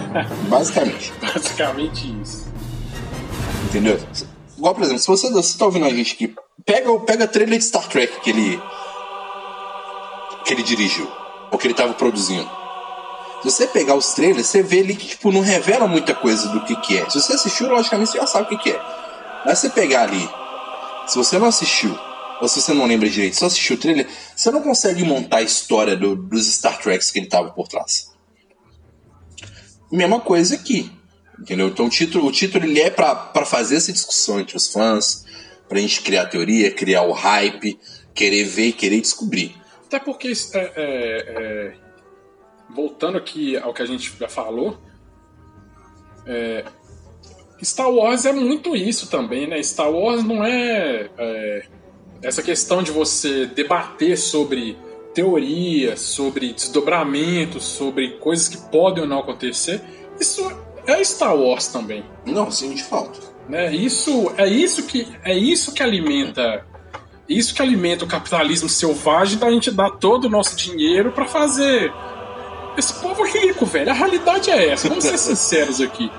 Basicamente. 0.48 1.12
Basicamente 1.20 2.14
isso. 2.22 2.48
Entendeu? 3.64 3.98
Igual, 4.56 4.74
por 4.74 4.82
exemplo, 4.84 5.00
se 5.00 5.06
você, 5.06 5.30
você 5.30 5.56
tá 5.58 5.64
ouvindo 5.64 5.86
a 5.86 5.90
gente 5.90 6.14
aqui, 6.14 6.34
pega, 6.66 6.90
o- 6.90 7.00
pega 7.00 7.26
trailer 7.26 7.58
de 7.58 7.64
Star 7.64 7.86
Trek 7.88 8.20
que 8.20 8.30
ele. 8.30 8.60
que 10.44 10.52
ele 10.52 10.62
dirigiu, 10.62 11.10
ou 11.50 11.58
que 11.58 11.66
ele 11.66 11.74
tava 11.74 11.94
produzindo. 11.94 12.48
Se 13.42 13.50
você 13.50 13.66
pegar 13.66 13.94
os 13.94 14.12
trailers, 14.12 14.46
você 14.46 14.62
vê 14.62 14.80
ali 14.80 14.94
que 14.94 15.06
tipo, 15.08 15.32
não 15.32 15.40
revela 15.40 15.86
muita 15.86 16.14
coisa 16.14 16.48
do 16.48 16.60
que, 16.60 16.76
que 16.76 16.98
é. 16.98 17.08
Se 17.08 17.20
você 17.20 17.32
assistiu, 17.34 17.68
logicamente 17.70 18.10
você 18.10 18.18
já 18.18 18.26
sabe 18.26 18.44
o 18.46 18.48
que, 18.48 18.58
que 18.64 18.70
é. 18.70 18.80
Mas 19.46 19.58
se 19.58 19.68
você 19.68 19.72
pegar 19.74 20.02
ali, 20.02 20.28
se 21.06 21.16
você 21.16 21.38
não 21.38 21.46
assistiu, 21.46 21.98
ou 22.40 22.48
se 22.48 22.60
você 22.60 22.72
não 22.72 22.86
lembra 22.86 23.08
direito, 23.08 23.36
só 23.36 23.46
assistiu 23.46 23.76
o 23.76 23.78
trailer, 23.78 24.06
você 24.34 24.50
não 24.50 24.62
consegue 24.62 25.02
montar 25.04 25.38
a 25.38 25.42
história 25.42 25.96
do- 25.96 26.16
dos 26.16 26.46
Star 26.46 26.78
Treks 26.80 27.10
que 27.10 27.18
ele 27.18 27.26
tava 27.26 27.50
por 27.50 27.68
trás. 27.68 28.10
Mesma 29.90 30.20
coisa 30.20 30.54
aqui. 30.54 30.90
Entendeu? 31.38 31.68
Então 31.68 31.86
o 31.86 31.90
título, 31.90 32.26
o 32.26 32.32
título 32.32 32.64
ele 32.66 32.80
é 32.80 32.90
pra 32.90 33.44
fazer 33.46 33.76
essa 33.76 33.92
discussão 33.92 34.38
entre 34.38 34.56
os 34.56 34.70
fãs, 34.70 35.24
pra 35.68 35.78
gente 35.78 36.02
criar 36.02 36.26
teoria, 36.26 36.70
criar 36.70 37.02
o 37.02 37.12
hype, 37.12 37.78
querer 38.14 38.44
ver 38.44 38.66
e 38.66 38.72
querer 38.72 39.00
descobrir. 39.00 39.56
Até 39.86 39.98
porque, 39.98 40.28
é, 40.28 40.58
é, 40.58 40.72
é, 40.76 41.74
voltando 42.68 43.16
aqui 43.16 43.56
ao 43.56 43.72
que 43.72 43.80
a 43.82 43.86
gente 43.86 44.12
já 44.20 44.28
falou, 44.28 44.78
é, 46.26 46.64
Star 47.64 47.90
Wars 47.90 48.26
é 48.26 48.32
muito 48.32 48.76
isso 48.76 49.08
também, 49.08 49.46
né? 49.46 49.62
Star 49.62 49.90
Wars 49.90 50.22
não 50.22 50.44
é, 50.44 51.08
é, 51.18 51.66
essa 52.22 52.42
questão 52.42 52.82
de 52.82 52.90
você 52.90 53.46
debater 53.46 54.16
sobre 54.16 54.76
teorias, 55.14 56.00
sobre 56.00 56.52
desdobramentos, 56.52 57.64
sobre 57.64 58.10
coisas 58.18 58.48
que 58.48 58.56
podem 58.70 59.02
ou 59.02 59.08
não 59.08 59.18
acontecer. 59.20 59.80
Isso 60.18 60.50
é 60.86 61.02
Star 61.02 61.36
Wars 61.36 61.68
também. 61.68 62.04
Não, 62.24 62.50
sim, 62.50 62.74
de 62.74 62.82
fato. 62.84 63.20
né? 63.48 63.74
Isso 63.74 64.32
é 64.36 64.46
isso 64.48 64.84
que 64.84 65.06
é 65.24 65.36
isso 65.36 65.72
que 65.72 65.82
alimenta 65.82 66.64
isso 67.28 67.54
que 67.54 67.62
alimenta 67.62 68.04
o 68.04 68.08
capitalismo 68.08 68.68
selvagem 68.68 69.38
da 69.38 69.48
gente 69.50 69.70
dar 69.70 69.90
todo 69.90 70.24
o 70.24 70.28
nosso 70.28 70.56
dinheiro 70.56 71.12
pra 71.12 71.26
fazer 71.28 71.92
esse 72.76 72.94
povo 72.94 73.22
rico, 73.24 73.64
velho. 73.64 73.90
A 73.90 73.94
realidade 73.94 74.50
é 74.50 74.70
essa. 74.70 74.88
Vamos 74.88 75.04
ser 75.04 75.16
sinceros 75.18 75.80
aqui. 75.80 76.10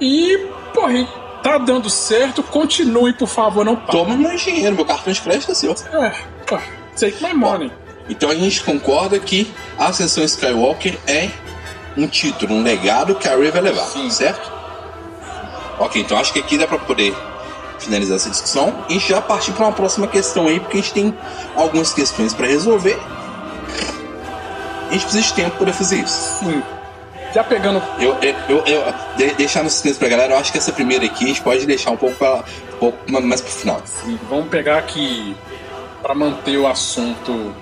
E, 0.00 0.38
porra, 0.72 1.04
tá 1.42 1.58
dando 1.58 1.90
certo. 1.90 2.42
Continue, 2.42 3.12
por 3.12 3.28
favor, 3.28 3.64
não 3.64 3.76
pare. 3.76 3.90
Toma 3.90 4.16
meu 4.16 4.36
dinheiro, 4.36 4.74
meu 4.74 4.84
cartão 4.84 5.12
de 5.12 5.20
crédito 5.20 5.52
é 5.52 5.54
seu. 5.54 5.74
É, 5.92 6.10
pô, 6.46 6.58
take 6.98 7.22
my 7.22 7.34
money. 7.34 7.72
Então 8.08 8.30
a 8.30 8.34
gente 8.34 8.62
concorda 8.62 9.18
que 9.18 9.52
a 9.78 9.86
Ascensão 9.86 10.24
Skywalker 10.24 10.98
é 11.06 11.30
um 11.96 12.06
título, 12.06 12.54
um 12.54 12.62
legado 12.62 13.14
que 13.14 13.28
a 13.28 13.36
Rey 13.36 13.50
vai 13.50 13.60
levar, 13.60 13.84
Sim. 13.84 14.10
certo? 14.10 14.50
Ok, 15.78 16.00
então 16.00 16.18
acho 16.18 16.32
que 16.32 16.38
aqui 16.38 16.58
dá 16.58 16.66
pra 16.66 16.78
poder 16.78 17.14
finalizar 17.78 18.16
essa 18.16 18.30
discussão 18.30 18.84
e 18.88 18.98
já 18.98 19.20
partir 19.20 19.52
para 19.52 19.66
uma 19.66 19.72
próxima 19.72 20.06
questão 20.06 20.46
aí, 20.46 20.60
porque 20.60 20.78
a 20.78 20.80
gente 20.80 20.92
tem 20.92 21.18
algumas 21.56 21.92
questões 21.92 22.32
pra 22.32 22.46
resolver. 22.46 22.98
A 24.88 24.92
gente 24.92 25.04
precisa 25.04 25.22
de 25.22 25.32
tempo 25.32 25.56
para 25.56 25.72
fazer 25.72 25.96
isso. 26.00 26.38
Sim. 26.38 26.62
Já 27.34 27.42
pegando. 27.42 27.82
Eu, 27.98 28.14
eu, 28.22 28.34
eu, 28.48 28.64
eu- 28.66 28.94
de- 29.16 29.34
deixar 29.34 29.62
no 29.62 29.70
suspense 29.70 29.98
pra 29.98 30.08
galera, 30.08 30.34
eu 30.34 30.38
acho 30.38 30.52
que 30.52 30.58
essa 30.58 30.72
primeira 30.72 31.04
aqui 31.06 31.24
a 31.24 31.28
gente 31.28 31.40
pode 31.42 31.64
deixar 31.66 31.90
um 31.90 31.96
pouco, 31.96 32.14
pra, 32.16 32.44
um 32.74 32.78
pouco 32.78 32.98
mais 33.10 33.40
pro 33.40 33.50
final. 33.50 33.80
Sim, 33.86 34.18
vamos 34.28 34.48
pegar 34.48 34.78
aqui 34.78 35.34
pra 36.02 36.14
manter 36.14 36.58
o 36.58 36.66
assunto 36.66 37.54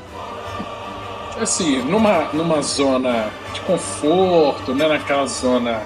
assim, 1.41 1.79
numa, 1.85 2.25
numa 2.33 2.61
zona 2.63 3.31
de 3.55 3.61
conforto, 3.61 4.75
né? 4.75 4.87
Naquela 4.89 5.27
zona 5.27 5.83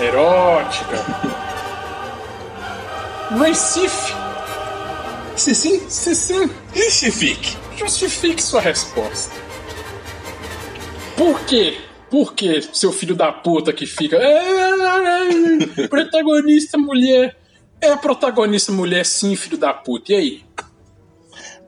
erótica. 0.00 0.96
Recife, 3.40 4.14
Se 5.36 5.54
sim, 5.54 5.80
se 5.88 6.14
sim, 6.14 6.50
justifique. 6.74 7.56
justifique 7.76 8.42
sua 8.42 8.60
resposta. 8.60 9.34
Por 11.16 11.40
quê? 11.40 11.78
Por 12.10 12.34
que 12.34 12.62
seu 12.72 12.92
filho 12.92 13.14
da 13.14 13.32
puta 13.32 13.72
que 13.72 13.86
fica. 13.86 14.16
"É, 14.16 15.86
protagonista 15.88 16.78
mulher. 16.78 17.36
É 17.80 17.94
protagonista 17.96 18.72
mulher, 18.72 19.04
sim, 19.04 19.36
filho 19.36 19.58
da 19.58 19.72
puta. 19.72 20.12
E 20.12 20.16
aí? 20.16 20.44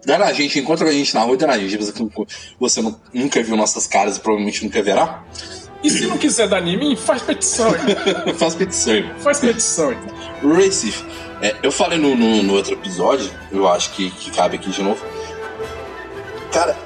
Dá 0.06 0.16
na 0.16 0.32
gente, 0.32 0.58
encontra 0.58 0.88
a 0.88 0.92
gente 0.92 1.14
na 1.14 1.20
rua, 1.22 1.36
dá 1.36 1.46
na 1.46 1.58
gente. 1.58 1.76
Você, 2.58 2.82
nunca 3.12 3.42
viu 3.42 3.56
nossas 3.56 3.86
caras 3.86 4.16
e 4.16 4.20
provavelmente 4.20 4.64
nunca 4.64 4.82
verá. 4.82 5.24
E 5.82 5.90
se 5.90 6.06
não 6.06 6.18
quiser 6.18 6.48
dar 6.48 6.66
em 6.66 6.76
mim, 6.76 6.96
faz 6.96 7.22
petição. 7.22 7.70
Faz 8.36 8.54
petição. 8.54 8.94
faz 9.18 9.38
petição. 9.38 9.92
irmão. 9.92 10.56
Recife. 10.56 11.04
É, 11.40 11.54
eu 11.62 11.70
falei 11.70 11.98
no, 11.98 12.16
no, 12.16 12.42
no 12.42 12.54
outro 12.54 12.72
episódio, 12.72 13.30
eu 13.52 13.68
acho 13.68 13.92
que, 13.92 14.10
que 14.10 14.30
cabe 14.32 14.56
aqui 14.56 14.70
de 14.70 14.82
novo. 14.82 15.04
Cara, 16.52 16.76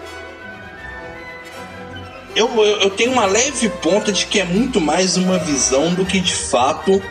eu, 2.34 2.48
eu, 2.64 2.90
tenho 2.90 3.12
uma 3.12 3.24
leve 3.26 3.68
ponta 3.68 4.10
de 4.12 4.26
que 4.26 4.40
é 4.40 4.44
muito 4.44 4.80
mais 4.80 5.16
uma 5.16 5.38
visão 5.38 5.92
do 5.94 6.04
que 6.04 6.20
de 6.20 6.34
fato 6.34 7.02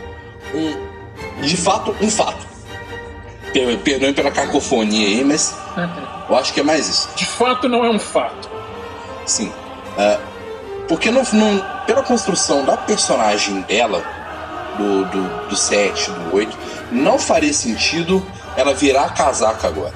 um. 0.53 0.91
De 1.41 1.57
fato, 1.57 1.95
um 2.01 2.09
fato. 2.09 2.45
Per- 3.53 3.77
Perdoe 3.79 4.13
pela 4.13 4.31
cacofonia 4.31 5.07
aí, 5.07 5.23
mas 5.23 5.55
eu 6.29 6.35
acho 6.37 6.53
que 6.53 6.59
é 6.59 6.63
mais 6.63 6.87
isso. 6.87 7.09
De 7.15 7.25
fato, 7.25 7.67
não 7.67 7.83
é 7.85 7.89
um 7.89 7.99
fato. 7.99 8.49
Sim. 9.25 9.51
É, 9.97 10.17
porque 10.87 11.09
no, 11.11 11.21
no- 11.33 11.63
pela 11.85 12.03
construção 12.03 12.63
da 12.65 12.77
personagem 12.77 13.61
dela, 13.61 14.03
do, 14.77 15.05
do, 15.05 15.47
do 15.49 15.55
7, 15.55 16.11
do 16.11 16.35
8, 16.35 16.57
não 16.91 17.17
faria 17.19 17.53
sentido 17.53 18.25
ela 18.55 18.73
virar 18.73 19.13
casaca 19.13 19.67
agora. 19.67 19.93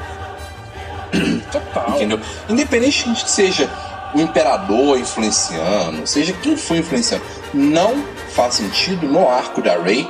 Total. 1.52 1.90
Entendeu? 1.96 2.20
Independente 2.50 3.10
de 3.10 3.24
que 3.24 3.30
seja 3.32 3.70
o 4.16 4.22
imperador 4.22 4.98
influenciando, 4.98 6.08
seja 6.08 6.32
quem 6.34 6.56
for 6.56 6.78
influenciando, 6.78 7.24
não 7.54 8.02
faz 8.30 8.56
sentido 8.56 9.06
no 9.08 9.30
arco 9.30 9.62
da 9.62 9.78
Rey 9.78 10.10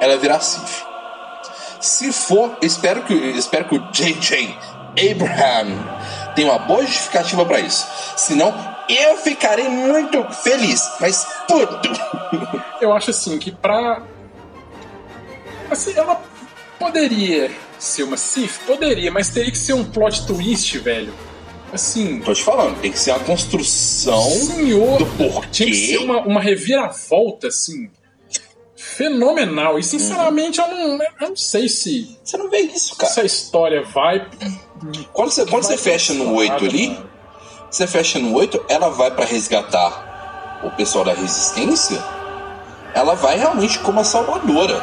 ela 0.00 0.16
virar 0.16 0.40
Sif. 0.40 0.82
Se 1.78 2.12
for, 2.12 2.56
espero 2.62 3.02
que, 3.02 3.14
espero 3.14 3.66
que 3.66 3.76
o 3.76 3.90
JJ 3.90 4.56
Abraham 5.10 6.32
tenha 6.34 6.50
uma 6.50 6.58
boa 6.58 6.82
justificativa 6.86 7.44
pra 7.44 7.60
isso. 7.60 7.86
Senão, 8.16 8.54
eu 8.88 9.18
ficarei 9.18 9.68
muito 9.68 10.22
feliz, 10.32 10.90
mas 10.98 11.26
puto. 11.46 11.90
Eu 12.80 12.92
acho 12.92 13.10
assim 13.10 13.38
que 13.38 13.52
pra. 13.52 14.02
Assim, 15.70 15.92
ela 15.96 16.20
poderia 16.78 17.50
ser 17.78 18.04
uma 18.04 18.16
Sif? 18.16 18.60
Poderia, 18.60 19.10
mas 19.10 19.28
teria 19.28 19.50
que 19.50 19.58
ser 19.58 19.72
um 19.72 19.84
plot 19.84 20.26
twist, 20.26 20.78
velho. 20.78 21.12
Assim. 21.72 22.20
Tô 22.20 22.34
te 22.34 22.42
falando, 22.42 22.78
tem 22.80 22.92
que 22.92 22.98
ser 22.98 23.12
uma 23.12 23.20
construção 23.20 24.28
Senhor, 24.30 24.98
do 24.98 25.06
porquê. 25.06 25.48
tinha 25.50 25.70
que 25.70 25.86
ser 25.86 25.98
uma, 25.98 26.20
uma 26.20 26.40
reviravolta, 26.40 27.48
assim. 27.48 27.90
Fenomenal. 28.76 29.78
E 29.78 29.82
sinceramente, 29.82 30.60
eu, 30.60 30.68
não, 30.68 30.98
eu 31.20 31.28
não 31.30 31.36
sei 31.36 31.68
se 31.68 32.18
Você 32.22 32.36
não 32.36 32.50
vê 32.50 32.58
isso, 32.58 32.94
cara. 32.96 33.10
essa 33.10 33.22
história 33.24 33.82
vai. 33.84 34.28
Quando 35.12 35.30
você, 35.30 35.46
quando 35.46 35.62
você 35.62 35.78
fecha 35.78 36.12
no 36.12 36.24
pro 36.24 36.34
8 36.34 36.50
lado, 36.52 36.64
ali, 36.66 36.88
mano. 36.88 37.10
você 37.70 37.86
fecha 37.86 38.18
no 38.18 38.34
8, 38.34 38.66
ela 38.68 38.90
vai 38.90 39.10
pra 39.10 39.24
resgatar 39.24 40.60
o 40.64 40.70
pessoal 40.72 41.04
da 41.04 41.14
resistência. 41.14 42.02
Ela 42.94 43.14
vai 43.14 43.38
realmente 43.38 43.78
como 43.78 44.00
a 44.00 44.04
salvadora, 44.04 44.78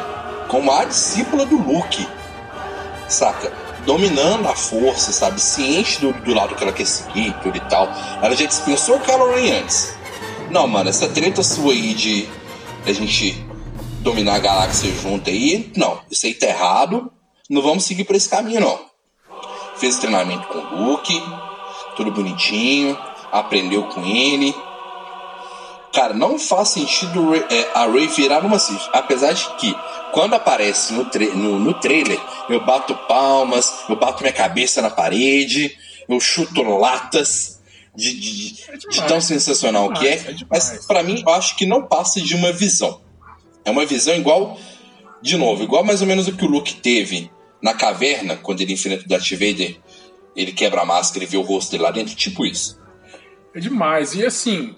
como 0.48 0.72
a 0.72 0.84
discípula 0.84 1.46
do 1.46 1.56
Luke. 1.56 2.04
Saca? 3.08 3.52
Dominando 3.84 4.46
a 4.48 4.54
força, 4.54 5.12
sabe? 5.12 5.40
Ciente 5.40 6.00
do, 6.00 6.12
do 6.12 6.34
lado 6.34 6.54
que 6.54 6.62
ela 6.62 6.72
quer 6.72 6.86
seguir, 6.86 7.34
tudo 7.42 7.56
e 7.56 7.60
tal. 7.60 7.88
Ela 8.22 8.34
já 8.36 8.46
dispensou 8.46 8.96
o 8.96 9.00
Kylo 9.00 9.34
antes. 9.34 9.94
Não, 10.50 10.66
mano, 10.66 10.90
essa 10.90 11.08
treta 11.08 11.42
sua 11.42 11.72
aí 11.72 11.94
de 11.94 12.28
a 12.86 12.92
gente 12.92 13.44
dominar 14.00 14.36
a 14.36 14.38
galáxia 14.38 14.92
junto 15.02 15.28
aí, 15.28 15.70
não, 15.76 16.00
isso 16.10 16.26
aí 16.26 16.34
tá 16.34 16.46
errado. 16.46 17.10
Não 17.48 17.62
vamos 17.62 17.84
seguir 17.84 18.04
por 18.04 18.16
esse 18.16 18.28
caminho, 18.28 18.60
não 18.60 18.90
fez 19.80 19.98
treinamento 19.98 20.46
com 20.48 20.58
o 20.58 20.84
Luke, 20.84 21.22
tudo 21.96 22.12
bonitinho, 22.12 22.96
aprendeu 23.32 23.84
com 23.84 24.04
ele. 24.04 24.54
Cara, 25.92 26.12
não 26.12 26.38
faz 26.38 26.68
sentido 26.68 27.34
é, 27.34 27.70
a 27.74 27.86
Ray 27.86 28.06
virar 28.06 28.44
uma 28.44 28.58
Sith. 28.58 28.88
Apesar 28.92 29.32
de 29.32 29.48
que, 29.56 29.74
quando 30.12 30.34
aparece 30.34 30.92
no, 30.92 31.04
tra- 31.06 31.34
no, 31.34 31.58
no 31.58 31.74
trailer, 31.74 32.18
eu 32.48 32.64
bato 32.64 32.94
palmas, 33.06 33.84
eu 33.88 33.96
bato 33.96 34.22
minha 34.22 34.32
cabeça 34.32 34.80
na 34.82 34.90
parede, 34.90 35.76
eu 36.08 36.18
chuto 36.20 36.62
latas 36.62 37.60
de, 37.94 38.12
de, 38.18 38.32
de- 38.54 38.64
É 38.70 38.76
de 38.76 38.88
demais. 38.88 39.08
tão 39.10 39.20
sensacional 39.20 39.92
que 39.92 40.06
é. 40.06 40.14
É 40.14 40.32
demais. 40.32 40.70
Mas 40.72 40.86
pra 40.86 41.02
mim, 41.02 41.22
eu 41.26 41.32
acho 41.34 41.56
que 41.56 41.66
não 41.66 41.86
passa 41.86 42.20
de 42.20 42.34
uma 42.36 42.52
visão. 42.52 43.00
É 43.64 43.70
uma 43.70 43.84
visão 43.84 44.14
igual, 44.14 44.58
de 45.20 45.36
novo, 45.36 45.62
igual 45.62 45.84
mais 45.84 46.00
ou 46.00 46.06
menos 46.06 46.26
o 46.28 46.32
que 46.36 46.44
o 46.44 46.48
Luke 46.48 46.74
teve 46.76 47.30
na 47.62 47.74
caverna, 47.74 48.36
quando 48.36 48.60
ele 48.62 48.72
enfrenta 48.72 49.04
o 49.04 49.08
Darth 49.08 49.30
Vader, 49.32 49.78
ele 50.34 50.52
quebra 50.52 50.80
a 50.80 50.84
máscara 50.86 51.24
e 51.24 51.26
vê 51.26 51.36
o 51.36 51.42
rosto 51.42 51.72
dele 51.72 51.82
lá 51.82 51.90
dentro, 51.90 52.14
tipo 52.14 52.46
isso. 52.46 52.80
É 53.54 53.60
demais. 53.60 54.14
E 54.14 54.24
assim, 54.24 54.74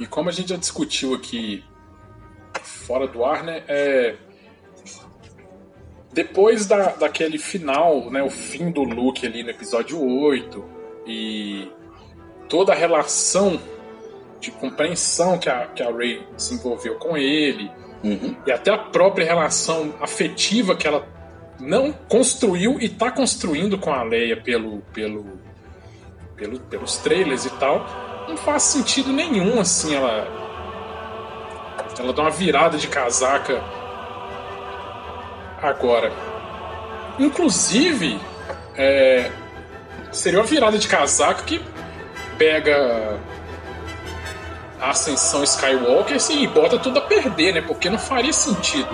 e 0.00 0.06
como 0.06 0.28
a 0.28 0.32
gente 0.32 0.48
já 0.50 0.56
discutiu 0.56 1.12
aqui 1.14 1.62
fora 2.62 3.06
do 3.06 3.24
ar, 3.24 3.42
né? 3.44 3.62
É... 3.68 4.14
Depois 6.12 6.66
da, 6.66 6.90
daquele 6.90 7.38
final, 7.38 8.10
né? 8.10 8.22
O 8.22 8.30
fim 8.30 8.70
do 8.70 8.82
Luke 8.82 9.26
ali 9.26 9.42
no 9.42 9.50
episódio 9.50 10.00
8 10.00 10.64
e 11.06 11.68
toda 12.48 12.72
a 12.72 12.76
relação 12.76 13.60
de 14.38 14.50
compreensão 14.50 15.38
que 15.38 15.48
a, 15.48 15.66
que 15.68 15.82
a 15.82 15.90
Rey 15.90 16.22
se 16.36 16.54
envolveu 16.54 16.96
com 16.96 17.16
ele 17.16 17.70
Uhum. 18.04 18.34
e 18.44 18.50
até 18.50 18.72
a 18.72 18.78
própria 18.78 19.24
relação 19.24 19.94
afetiva 20.00 20.74
que 20.74 20.88
ela 20.88 21.06
não 21.60 21.92
construiu 21.92 22.80
e 22.80 22.88
tá 22.88 23.12
construindo 23.12 23.78
com 23.78 23.92
a 23.92 24.02
Leia 24.02 24.36
pelo, 24.36 24.80
pelo, 24.92 25.38
pelo, 26.34 26.58
pelos 26.58 26.96
trailers 26.96 27.44
e 27.44 27.50
tal, 27.50 27.86
não 28.28 28.36
faz 28.36 28.64
sentido 28.64 29.12
nenhum 29.12 29.60
assim 29.60 29.94
ela 29.94 30.42
ela 31.98 32.12
dá 32.12 32.22
uma 32.22 32.30
virada 32.30 32.76
de 32.76 32.88
casaca 32.88 33.62
agora. 35.62 36.12
Inclusive, 37.18 38.20
é, 38.76 39.30
seria 40.10 40.40
uma 40.40 40.46
virada 40.46 40.78
de 40.78 40.88
casaca 40.88 41.42
que 41.44 41.62
pega 42.36 43.18
a 44.80 44.90
ascensão 44.90 45.44
Skywalker 45.44 46.16
assim, 46.16 46.42
e 46.42 46.46
bota 46.46 46.78
tudo 46.78 46.98
a 46.98 47.02
perder, 47.02 47.54
né? 47.54 47.60
Porque 47.60 47.88
não 47.88 47.98
faria 47.98 48.32
sentido. 48.32 48.88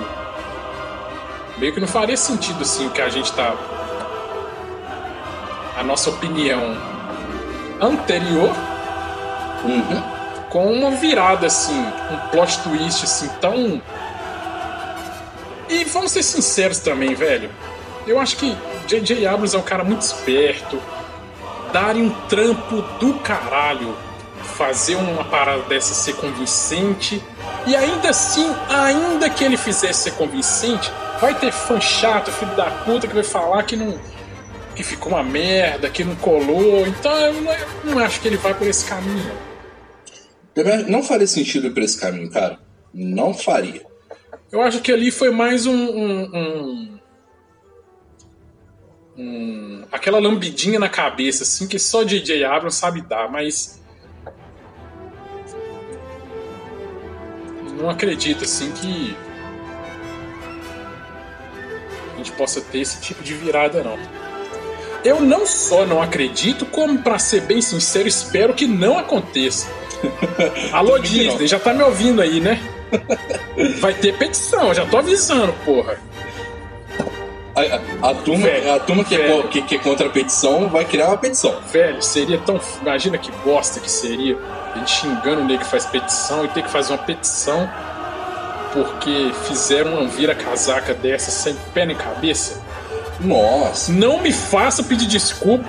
Meio 1.57 1.72
que 1.72 1.81
não 1.81 1.88
faria 1.88 2.16
sentido 2.16 2.62
assim 2.62 2.87
o 2.87 2.90
que 2.90 3.00
a 3.00 3.09
gente 3.09 3.33
tá. 3.33 3.54
A 5.76 5.83
nossa 5.83 6.11
opinião 6.11 6.76
anterior 7.81 8.52
Uhum. 9.64 10.02
com 10.50 10.72
uma 10.72 10.92
virada 10.92 11.46
assim, 11.46 11.78
um 12.11 12.28
plot 12.31 12.59
twist 12.61 13.04
assim 13.04 13.28
tão. 13.40 13.83
E 15.68 15.85
vamos 15.85 16.12
ser 16.12 16.22
sinceros 16.22 16.78
também, 16.78 17.14
velho. 17.14 17.50
Eu 18.07 18.18
acho 18.18 18.37
que 18.37 18.57
J.J. 18.87 19.26
Abrams 19.26 19.54
é 19.54 19.59
um 19.59 19.62
cara 19.62 19.85
muito 19.85 20.02
esperto. 20.02 20.81
Darem 21.72 22.02
um 22.02 22.11
trampo 22.28 22.81
do 22.98 23.14
caralho 23.14 23.94
fazer 24.57 24.96
uma 24.96 25.24
parada 25.24 25.62
dessa 25.64 25.94
ser 25.94 26.14
convincente. 26.16 27.22
E 27.66 27.76
ainda 27.76 28.11
assim, 28.11 28.50
ainda 28.68 29.28
que 29.28 29.44
ele 29.44 29.57
fizesse 29.57 30.04
ser 30.04 30.12
convincente, 30.12 30.90
vai 31.20 31.35
ter 31.38 31.52
fã 31.52 31.81
chato, 31.81 32.33
filho 32.33 32.54
da 32.57 32.70
puta, 32.70 33.07
que 33.07 33.14
vai 33.14 33.22
falar 33.22 33.62
que 33.62 33.76
não. 33.76 33.98
que 34.74 34.83
ficou 34.83 35.12
uma 35.12 35.22
merda, 35.22 35.90
que 35.90 36.02
não 36.02 36.16
colou. 36.16 36.87
Então 36.87 37.12
eu 37.12 37.35
não, 37.35 37.52
eu 37.52 37.68
não 37.85 37.98
acho 37.98 38.20
que 38.20 38.28
ele 38.28 38.37
vai 38.37 38.54
por 38.54 38.66
esse 38.66 38.85
caminho. 38.85 39.31
Não 40.88 41.02
faria 41.02 41.26
sentido 41.26 41.70
pra 41.70 41.85
esse 41.85 42.00
caminho, 42.00 42.31
cara. 42.31 42.59
Não 42.92 43.33
faria. 43.33 43.88
Eu 44.50 44.62
acho 44.62 44.80
que 44.80 44.90
ali 44.92 45.11
foi 45.11 45.30
mais 45.30 45.66
um. 45.66 45.74
um, 45.74 46.22
um- 46.37 46.98
um- 49.18 49.84
aquela 49.92 50.18
lambidinha 50.18 50.78
na 50.78 50.88
cabeça, 50.88 51.42
assim, 51.42 51.66
que 51.66 51.78
só 51.78 52.02
J.J. 52.04 52.44
Abrams 52.44 52.76
sabe 52.76 53.02
dar, 53.02 53.30
mas. 53.30 53.80
Não 57.78 57.90
acredito, 57.90 58.44
assim, 58.44 58.72
que. 58.72 59.14
A 62.14 62.16
gente 62.16 62.32
possa 62.32 62.61
ter 62.61 62.80
esse 62.80 63.00
tipo 63.00 63.22
de 63.22 63.34
virada, 63.34 63.82
não. 63.84 63.98
Eu 65.04 65.20
não 65.20 65.46
só 65.46 65.87
não 65.87 66.02
acredito, 66.02 66.66
como, 66.66 67.00
pra 67.02 67.18
ser 67.18 67.42
bem 67.42 67.61
sincero, 67.62 68.08
espero 68.08 68.52
que 68.54 68.66
não 68.66 68.98
aconteça. 68.98 69.68
Alô. 70.72 70.98
Disney, 70.98 71.46
já 71.46 71.61
tá 71.61 71.72
me 71.72 71.82
ouvindo 71.82 72.20
aí, 72.20 72.40
né? 72.40 72.61
Vai 73.81 73.92
ter 73.94 74.16
petição, 74.16 74.72
já 74.74 74.85
tô 74.87 74.98
avisando, 74.98 75.53
porra. 75.64 75.96
A, 77.57 77.61
a- 78.07 78.11
a 78.11 78.14
turma, 78.14 78.46
Velho, 78.46 78.72
a 78.74 78.79
turma 78.81 79.03
que, 79.05 79.16
é, 79.16 79.42
que, 79.51 79.62
que 79.62 79.74
é 79.74 79.79
contra 79.79 80.07
a 80.07 80.11
petição 80.11 80.68
vai 80.68 80.85
criar 80.85 81.09
uma 81.09 81.18
petição. 81.18 81.57
Velho, 81.72 82.01
seria 82.01 82.38
tão. 82.38 82.61
Imagina 82.81 83.18
que 83.18 83.33
bosta 83.44 83.81
que 83.81 83.90
seria 83.90 84.37
a 84.74 84.79
gente 84.79 84.90
xingando 84.92 85.40
o 85.40 85.44
nego 85.44 85.61
que 85.64 85.66
faz 85.66 85.85
petição 85.85 86.44
e 86.44 86.48
ter 86.48 86.62
que 86.62 86.70
fazer 86.70 86.92
uma 86.92 86.98
petição 87.03 87.68
porque 88.72 89.33
fizeram 89.48 89.94
uma 89.94 90.07
vira-casaca 90.09 90.94
dessa 90.94 91.31
sem 91.31 91.57
pé 91.74 91.85
nem 91.87 91.96
cabeça. 91.96 92.62
Nossa. 93.20 93.90
Não 93.90 94.20
me 94.20 94.31
faça 94.33 94.83
pedir 94.85 95.07
desculpa. 95.07 95.68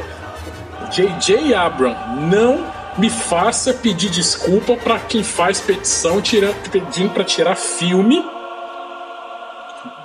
J.J. 0.91 1.53
Abram, 1.55 1.95
não 2.29 2.65
me 2.99 3.09
faça 3.09 3.73
pedir 3.73 4.09
desculpa 4.09 4.75
para 4.75 4.99
quem 4.99 5.23
faz 5.23 5.61
petição 5.61 6.21
tira, 6.21 6.53
pedindo 6.69 7.13
para 7.13 7.23
tirar 7.23 7.55
filme. 7.55 8.23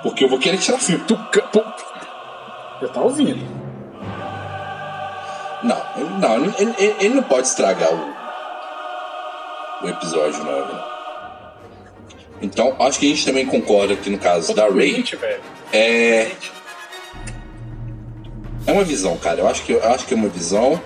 Porque 0.01 0.23
eu 0.23 0.29
vou 0.29 0.39
querer 0.39 0.57
tirar 0.57 0.79
filme. 0.79 1.03
Tu, 1.05 1.19
eu 2.81 2.89
tá 2.89 3.01
ouvindo. 3.01 3.45
Não, 5.63 5.81
não 6.19 6.35
ele, 6.45 6.53
ele, 6.77 6.95
ele, 6.99 7.15
não 7.15 7.23
pode 7.23 7.47
estragar 7.47 7.89
o, 7.93 8.13
o 9.85 9.89
episódio 9.89 10.43
9. 10.43 10.73
Né? 10.73 10.83
Então, 12.41 12.75
acho 12.79 12.99
que 12.99 13.07
a 13.07 13.09
gente 13.09 13.25
também 13.25 13.45
concorda 13.45 13.95
que 13.95 14.09
no 14.09 14.19
caso 14.19 14.53
da 14.53 14.67
Ray. 14.67 15.01
Velho. 15.01 15.41
É. 15.73 16.31
É 18.67 18.71
uma 18.71 18.83
visão, 18.83 19.17
cara. 19.17 19.41
Eu 19.41 19.47
acho 19.47 19.63
que, 19.63 19.73
eu 19.73 19.83
acho 19.83 20.05
que 20.05 20.13
é 20.13 20.17
uma 20.17 20.29
visão 20.29 20.81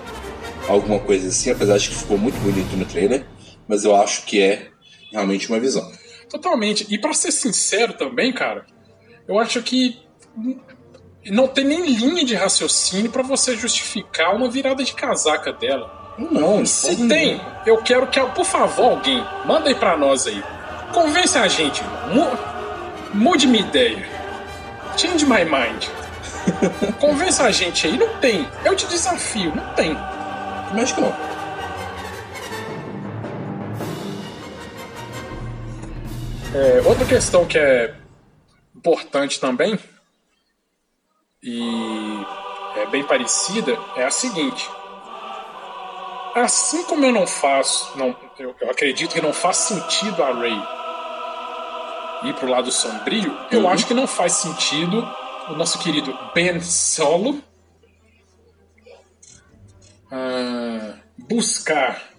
alguma 0.72 0.98
coisa 0.98 1.28
assim, 1.28 1.50
apesar 1.50 1.78
de 1.78 1.88
que 1.88 1.94
ficou 1.94 2.18
muito 2.18 2.38
bonito 2.40 2.76
no 2.76 2.84
trailer, 2.84 3.24
mas 3.66 3.84
eu 3.84 3.94
acho 3.94 4.24
que 4.24 4.40
é 4.40 4.68
realmente 5.10 5.48
uma 5.48 5.60
visão. 5.60 5.90
Totalmente. 6.28 6.86
E 6.88 6.98
para 6.98 7.12
ser 7.12 7.32
sincero 7.32 7.92
também, 7.94 8.32
cara, 8.32 8.64
eu 9.26 9.38
acho 9.38 9.62
que 9.62 9.98
não 11.26 11.48
tem 11.48 11.64
nem 11.64 11.86
linha 11.86 12.24
de 12.24 12.34
raciocínio 12.34 13.10
para 13.10 13.22
você 13.22 13.56
justificar 13.56 14.34
uma 14.34 14.48
virada 14.48 14.82
de 14.84 14.94
casaca 14.94 15.52
dela. 15.52 16.14
Não, 16.18 16.66
se 16.66 17.08
tem, 17.08 17.36
não. 17.36 17.44
eu 17.66 17.78
quero 17.78 18.06
que, 18.06 18.20
por 18.20 18.44
favor, 18.44 18.92
alguém 18.92 19.24
manda 19.46 19.68
aí 19.68 19.74
para 19.74 19.96
nós 19.96 20.26
aí. 20.26 20.42
Convence 20.92 21.38
a 21.38 21.48
gente, 21.48 21.82
mude 23.14 23.46
minha 23.46 23.64
ideia. 23.64 24.06
Change 24.96 25.24
my 25.24 25.44
mind. 25.44 25.84
Convença 27.00 27.44
a 27.44 27.50
gente 27.50 27.86
aí, 27.86 27.96
não 27.96 28.08
tem. 28.18 28.46
Eu 28.64 28.74
te 28.74 28.86
desafio, 28.86 29.54
não 29.54 29.74
tem. 29.74 29.96
Mas 30.72 30.92
que 30.92 31.00
não. 31.00 31.12
É, 36.54 36.82
outra 36.84 37.04
questão 37.06 37.46
que 37.46 37.58
é 37.58 37.94
importante 38.74 39.38
também 39.38 39.78
e 41.42 42.26
é 42.76 42.86
bem 42.86 43.04
parecida 43.04 43.76
é 43.96 44.04
a 44.04 44.10
seguinte. 44.10 44.68
Assim 46.34 46.84
como 46.84 47.04
eu 47.04 47.12
não 47.12 47.26
faço, 47.26 47.96
não, 47.96 48.16
eu, 48.38 48.54
eu 48.60 48.70
acredito 48.70 49.12
que 49.12 49.20
não 49.20 49.32
faz 49.32 49.56
sentido 49.58 50.22
a 50.22 50.32
Ray 50.32 50.62
ir 52.24 52.34
pro 52.34 52.48
lado 52.48 52.70
sombrio, 52.70 53.30
uhum. 53.30 53.46
eu 53.50 53.68
acho 53.68 53.86
que 53.86 53.94
não 53.94 54.06
faz 54.06 54.34
sentido 54.34 55.08
o 55.48 55.54
nosso 55.54 55.78
querido 55.78 56.16
Ben 56.34 56.60
Solo 56.60 57.42
uh, 60.10 60.59
buscar 61.30 62.10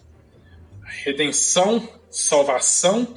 redenção, 1.03 1.87
salvação, 2.09 3.07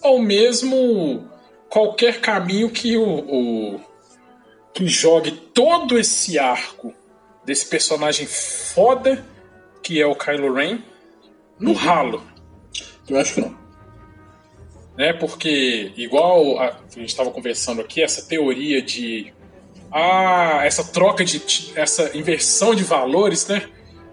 ou 0.00 0.22
mesmo 0.22 1.28
qualquer 1.68 2.20
caminho 2.20 2.70
que 2.70 2.96
o, 2.96 3.04
o 3.04 3.80
que 4.72 4.86
jogue 4.86 5.32
todo 5.32 5.98
esse 5.98 6.38
arco 6.38 6.94
desse 7.44 7.66
personagem 7.66 8.26
foda 8.26 9.26
que 9.82 10.00
é 10.00 10.06
o 10.06 10.14
Kylo 10.14 10.54
Ren 10.54 10.78
no 11.58 11.70
uhum. 11.70 11.76
ralo. 11.76 12.22
Eu 13.08 13.18
acho 13.18 13.34
que 13.34 13.40
não. 13.40 13.58
Né, 14.96 15.12
porque, 15.14 15.92
igual 15.96 16.58
a, 16.58 16.68
a 16.68 16.98
gente 16.98 17.08
estava 17.08 17.30
conversando 17.30 17.80
aqui, 17.80 18.02
essa 18.02 18.22
teoria 18.22 18.82
de. 18.82 19.32
Ah, 19.90 20.60
essa 20.64 20.84
troca 20.84 21.24
de. 21.24 21.42
essa 21.74 22.16
inversão 22.16 22.74
de 22.74 22.84
valores, 22.84 23.46
né? 23.48 23.68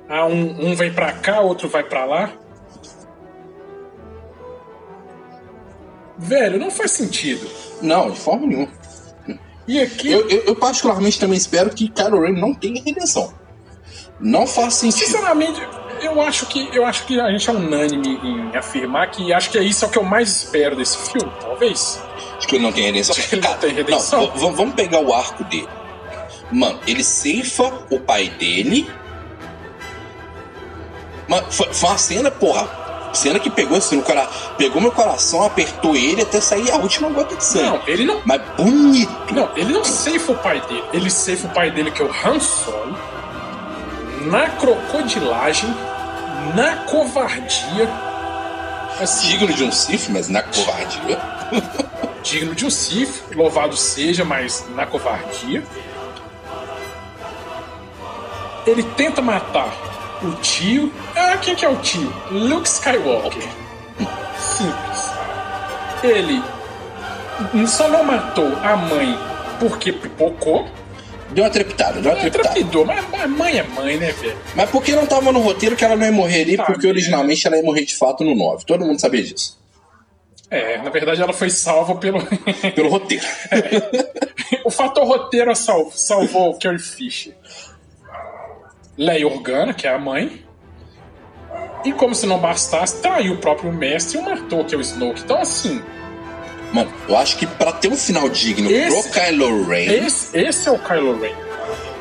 Ah, 0.09 0.25
um, 0.25 0.69
um 0.69 0.75
vem 0.75 0.93
para 0.93 1.11
cá, 1.13 1.41
outro 1.41 1.67
vai 1.67 1.83
para 1.83 2.05
lá. 2.05 2.31
Velho, 6.17 6.59
não 6.59 6.71
faz 6.71 6.91
sentido. 6.91 7.47
Não, 7.81 8.09
de 8.11 8.19
forma 8.19 8.47
nenhuma. 8.47 8.71
E 9.67 9.79
aqui. 9.81 10.11
Eu, 10.11 10.27
eu, 10.29 10.43
eu 10.45 10.55
particularmente 10.55 11.19
também 11.19 11.37
espero 11.37 11.69
que 11.69 11.89
Kylo 11.89 12.21
Ren 12.21 12.31
não 12.33 12.53
tenha 12.53 12.81
redenção. 12.81 13.33
Não 14.19 14.47
faz 14.47 14.75
sentido. 14.75 15.05
Sinceramente, 15.05 15.61
eu 16.01 16.21
acho 16.21 16.45
que 16.47 16.69
eu 16.75 16.85
acho 16.85 17.05
que 17.05 17.19
a 17.19 17.29
gente 17.31 17.49
é 17.49 17.53
unânime 17.53 18.19
em 18.23 18.55
afirmar 18.55 19.11
que 19.11 19.31
acho 19.33 19.49
que 19.51 19.57
é 19.57 19.63
isso 19.63 19.85
é 19.85 19.87
o 19.87 19.91
que 19.91 19.97
eu 19.97 20.03
mais 20.03 20.29
espero 20.29 20.75
desse 20.75 20.97
filme, 21.11 21.31
talvez. 21.39 22.01
Acho 22.37 22.47
que 22.47 22.55
ele 22.55 22.63
não 22.63 22.71
tem 22.71 22.85
redenção. 22.85 23.15
Acho 23.15 23.27
que 23.27 23.35
ele 23.35 23.47
não 23.47 23.57
tem 23.57 23.73
redenção. 23.73 24.27
Não, 24.27 24.53
vamos 24.53 24.75
pegar 24.75 24.99
o 24.99 25.13
arco 25.13 25.43
dele. 25.43 25.67
Mano, 26.51 26.79
ele 26.87 27.03
ceifa 27.03 27.85
o 27.91 27.99
pai 27.99 28.29
dele 28.29 28.89
mas 31.27 31.55
foi, 31.55 31.73
foi 31.73 31.89
uma 31.89 31.97
cena, 31.97 32.31
porra. 32.31 32.67
Cena 33.13 33.39
que 33.39 33.49
pegou 33.49 33.77
assim 33.77 33.97
no 33.97 34.03
coração. 34.03 34.31
Pegou 34.57 34.81
meu 34.81 34.91
coração, 34.91 35.43
apertou 35.43 35.95
ele 35.95 36.21
até 36.21 36.39
sair 36.39 36.69
a 36.71 36.77
última 36.77 37.09
gota 37.09 37.35
de 37.35 37.43
sangue. 37.43 37.65
Não, 37.65 37.81
ele 37.87 38.05
não. 38.05 38.21
Mas 38.25 38.41
bonito. 38.55 39.33
Não, 39.33 39.49
ele 39.55 39.73
não 39.73 39.83
ceifa 39.83 40.31
o 40.31 40.37
pai 40.37 40.61
dele. 40.61 40.83
Ele 40.93 41.09
ceifa 41.09 41.47
o 41.47 41.49
pai 41.51 41.71
dele, 41.71 41.89
que 41.89 42.01
é 42.01 42.05
o 42.05 42.09
Han 42.09 42.39
Solo. 42.39 42.97
Na 44.25 44.49
crocodilagem, 44.49 45.73
na 46.55 46.77
covardia. 46.85 47.89
Assim, 48.99 49.29
digno 49.29 49.53
de 49.53 49.63
um 49.63 49.71
Sith, 49.71 50.09
mas 50.09 50.27
na 50.27 50.43
covardia. 50.43 51.19
digno 52.23 52.53
de 52.53 52.65
um 52.65 52.69
Sith, 52.69 53.23
louvado 53.35 53.75
seja, 53.77 54.25
mas 54.25 54.65
na 54.75 54.85
covardia. 54.85 55.63
Ele 58.65 58.83
tenta 58.83 59.21
matar 59.21 59.71
o 60.23 60.31
tio. 60.41 60.91
Ah, 61.15 61.37
quem 61.37 61.55
que 61.55 61.65
é 61.65 61.69
o 61.69 61.75
tio? 61.77 62.11
Luke 62.31 62.67
Skywalker. 62.67 63.47
Simples. 64.37 65.11
Ele 66.03 66.41
só 67.67 67.87
não 67.89 68.03
matou 68.03 68.55
a 68.57 68.75
mãe 68.75 69.17
porque 69.59 69.91
pipocou. 69.91 70.67
Deu 71.31 71.43
uma 71.43 71.49
trepitada, 71.49 71.99
deu 71.99 72.11
uma 72.11 72.17
é, 72.17 72.21
trepitada. 72.21 72.55
Trepidou, 72.55 72.85
mas, 72.85 73.05
mas 73.09 73.29
mãe 73.29 73.59
é 73.59 73.63
mãe, 73.63 73.97
né, 73.97 74.11
velho? 74.13 74.37
Mas 74.55 74.69
porque 74.69 74.95
não 74.95 75.05
tava 75.05 75.31
no 75.31 75.39
roteiro 75.39 75.75
que 75.75 75.83
ela 75.83 75.95
não 75.95 76.05
ia 76.05 76.11
morrer 76.11 76.43
ali, 76.43 76.57
tá, 76.57 76.63
porque 76.63 76.87
originalmente 76.87 77.45
ela 77.45 77.57
ia 77.57 77.63
morrer 77.63 77.83
de 77.83 77.95
fato 77.95 78.23
no 78.23 78.33
9. 78.33 78.65
Todo 78.65 78.85
mundo 78.85 78.99
sabia 78.99 79.23
disso. 79.23 79.57
É, 80.49 80.77
na 80.77 80.89
verdade 80.89 81.21
ela 81.21 81.33
foi 81.33 81.49
salva 81.49 81.95
pelo. 81.95 82.19
pelo 82.75 82.89
roteiro. 82.89 83.25
É. 84.49 84.61
O 84.63 84.71
fator 84.71 85.05
roteiro 85.05 85.53
salvou, 85.53 85.91
salvou 85.91 86.51
o 86.51 86.59
Carrie 86.59 86.79
Fisher. 86.79 87.33
Leia 88.97 89.27
Organa, 89.27 89.73
que 89.73 89.85
é 89.85 89.93
a 89.93 89.99
mãe. 89.99 90.43
E 91.85 91.93
como 91.93 92.15
se 92.15 92.25
não 92.25 92.39
bastasse, 92.39 93.01
traiu 93.01 93.33
o 93.33 93.37
próprio 93.37 93.71
mestre 93.71 94.17
e 94.17 94.21
o 94.21 94.25
matou, 94.25 94.65
que 94.65 94.73
é 94.73 94.77
o 94.77 94.81
Snoke. 94.81 95.21
Então, 95.21 95.39
assim. 95.39 95.81
Mano, 96.73 96.91
eu 97.07 97.15
acho 97.15 97.37
que 97.37 97.45
para 97.45 97.71
ter 97.71 97.87
um 97.87 97.95
final 97.95 98.27
digno 98.27 98.69
esse, 98.69 99.09
pro 99.09 99.21
Kylo 99.21 99.65
Ren. 99.65 100.05
Esse, 100.05 100.37
esse 100.37 100.67
é 100.67 100.71
o 100.71 100.79
Kylo 100.79 101.19
Ren. 101.19 101.33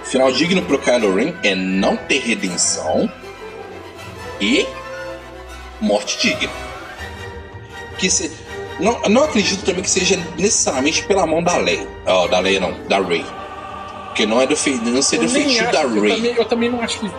Final 0.05 0.33
digno 0.33 0.63
pro 0.63 0.79
Kylo 0.79 1.15
Ren 1.15 1.35
é 1.45 1.55
não 1.55 1.97
ter 1.97 2.19
redenção 2.19 3.11
e 4.41 4.67
morte 5.81 6.19
digna. 6.19 6.53
Que 7.99 8.11
se, 8.11 8.31
não, 8.81 9.01
não 9.09 9.25
acredito 9.25 9.65
também 9.65 9.83
que 9.83 9.91
seja 9.91 10.19
necessariamente 10.37 11.03
pela 11.05 11.27
mão 11.27 11.43
da 11.43 11.57
Leia. 11.57 11.87
Oh, 12.07 12.29
da 12.29 12.41
Leia 12.41 12.61
não, 12.61 12.73
da 12.89 13.01
Rey. 13.01 13.25
Porque 14.17 14.25
não 14.25 14.41
é 14.41 14.47
do 14.47 14.57
fe... 14.57 14.81
não 14.83 15.03
seria 15.03 15.27
o 15.27 15.29
feitiço 15.29 15.71
da 15.71 15.83
Rey. 15.83 15.89
Eu 15.89 16.17
também, 16.17 16.35
eu 16.37 16.45
também 16.47 16.71
não 16.71 16.81
acho 16.81 17.01
que. 17.01 17.11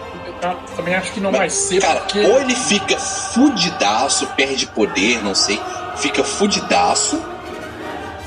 Também 0.76 0.96
acho 0.96 1.12
que 1.12 1.20
não 1.20 1.30
Mas, 1.32 1.40
vai 1.40 1.50
ser. 1.52 1.80
Cara, 1.80 2.00
porque... 2.00 2.20
ou 2.22 2.42
ele 2.42 2.56
fica 2.56 2.98
fudidaço, 2.98 4.26
perde 4.36 4.66
poder, 4.66 5.24
não 5.24 5.36
sei. 5.36 5.62
Fica 5.98 6.24
fudidaço. 6.24 7.24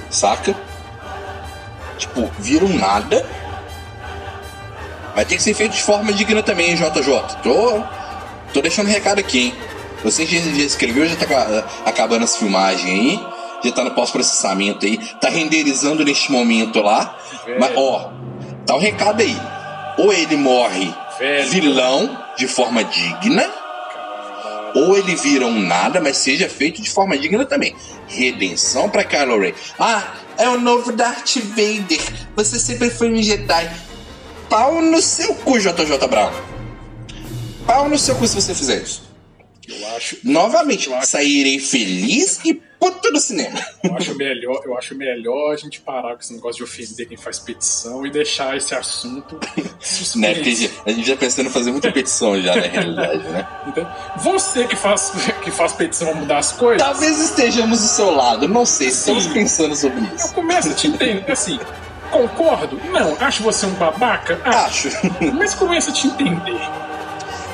Saca? 0.08 0.54
Tipo, 1.98 2.30
vira 2.38 2.64
um 2.64 2.78
nada. 2.78 3.26
Vai 5.16 5.24
ter 5.24 5.34
que 5.34 5.42
ser 5.42 5.54
feito 5.54 5.72
de 5.72 5.82
forma 5.82 6.12
digna 6.12 6.40
também, 6.40 6.70
hein, 6.70 6.76
JJ. 6.76 7.38
Tô, 7.42 7.82
tô 8.54 8.62
deixando 8.62 8.86
um 8.86 8.92
recado 8.92 9.18
aqui, 9.18 9.46
hein? 9.46 9.54
Você 10.04 10.24
já, 10.24 10.38
já 10.38 10.62
escreveu, 10.62 11.08
já 11.08 11.16
tá 11.16 11.64
acabando 11.84 12.22
as 12.22 12.36
filmagens 12.36 12.88
aí. 12.88 13.20
Já 13.64 13.72
tá 13.72 13.82
no 13.82 13.90
pós-processamento 13.90 14.86
aí. 14.86 14.96
Tá 15.20 15.28
renderizando 15.28 16.04
neste 16.04 16.30
momento 16.30 16.80
lá. 16.80 17.18
É. 17.46 17.58
Mas, 17.58 17.72
ó, 17.76 18.19
Tá 18.70 18.76
o 18.76 18.78
um 18.78 18.82
recado 18.82 19.20
aí. 19.20 19.36
Ou 19.98 20.12
ele 20.12 20.36
morre 20.36 20.94
Velho. 21.18 21.50
vilão 21.50 22.24
de 22.38 22.46
forma 22.46 22.84
digna, 22.84 23.44
ou 24.76 24.96
ele 24.96 25.16
vira 25.16 25.44
um 25.44 25.58
nada, 25.58 26.00
mas 26.00 26.18
seja 26.18 26.48
feito 26.48 26.80
de 26.80 26.88
forma 26.88 27.18
digna 27.18 27.44
também. 27.44 27.74
Redenção 28.06 28.88
para 28.88 29.02
Kylo 29.02 29.40
Ren. 29.40 29.54
Ah, 29.76 30.14
é 30.38 30.48
o 30.48 30.60
novo 30.60 30.92
Darth 30.92 31.38
Vader. 31.38 32.00
Você 32.36 32.60
sempre 32.60 32.90
foi 32.90 33.10
um 33.10 33.20
Jedi. 33.20 33.68
Pau 34.48 34.80
no 34.80 35.02
seu 35.02 35.34
cu, 35.34 35.58
JJ 35.58 36.06
Brown. 36.08 36.30
Pau 37.66 37.88
no 37.88 37.98
seu 37.98 38.14
cu 38.14 38.28
se 38.28 38.40
você 38.40 38.54
fizer 38.54 38.82
isso. 38.82 39.09
Eu 39.70 39.96
acho. 39.96 40.16
Novamente, 40.24 40.88
Eu 40.88 40.96
acho- 40.96 41.08
sairei 41.08 41.58
feliz 41.58 42.40
e 42.44 42.54
puto 42.54 43.12
do 43.12 43.20
cinema. 43.20 43.58
Eu 43.84 43.94
acho 43.94 44.14
melhor, 44.16 44.62
eu 44.64 44.76
acho 44.76 44.94
melhor 44.94 45.52
a 45.52 45.56
gente 45.56 45.80
parar 45.80 46.14
com 46.14 46.20
esse 46.20 46.32
negócio 46.32 46.56
de 46.56 46.62
ofender 46.64 47.06
quem 47.06 47.16
faz 47.16 47.38
petição 47.38 48.06
e 48.06 48.10
deixar 48.10 48.56
esse 48.56 48.74
assunto. 48.74 49.38
Né? 50.16 50.34
Porque 50.34 50.70
a 50.86 50.90
gente 50.92 51.06
já 51.06 51.16
pensando 51.16 51.46
em 51.46 51.50
fazer 51.52 51.70
muita 51.70 51.90
petição 51.90 52.38
já, 52.40 52.54
na 52.54 52.62
realidade, 52.62 53.22
né? 53.28 53.46
Entendeu? 53.66 53.86
Você 54.18 54.66
que 54.66 54.76
faz, 54.76 55.12
que 55.42 55.50
faz 55.50 55.72
petição 55.72 56.10
a 56.10 56.14
mudar 56.14 56.38
as 56.38 56.52
coisas, 56.52 56.82
Talvez 56.86 57.18
estejamos 57.18 57.80
do 57.80 57.86
seu 57.86 58.10
lado, 58.14 58.46
não 58.48 58.66
sei, 58.66 58.88
estamos 58.88 59.24
Sim. 59.24 59.32
pensando 59.32 59.74
sobre 59.76 60.00
eu 60.00 60.14
isso. 60.14 60.32
começo 60.34 60.68
a 60.70 60.74
te 60.74 60.88
entender 60.88 61.30
assim. 61.30 61.58
Concordo? 62.10 62.78
Não. 62.90 63.16
Acho 63.20 63.42
você 63.42 63.66
um 63.66 63.74
babaca? 63.74 64.40
Acho. 64.44 64.88
Acho. 64.88 65.34
Mas 65.34 65.54
começa 65.54 65.90
a 65.90 65.92
te 65.94 66.08
entender. 66.08 66.60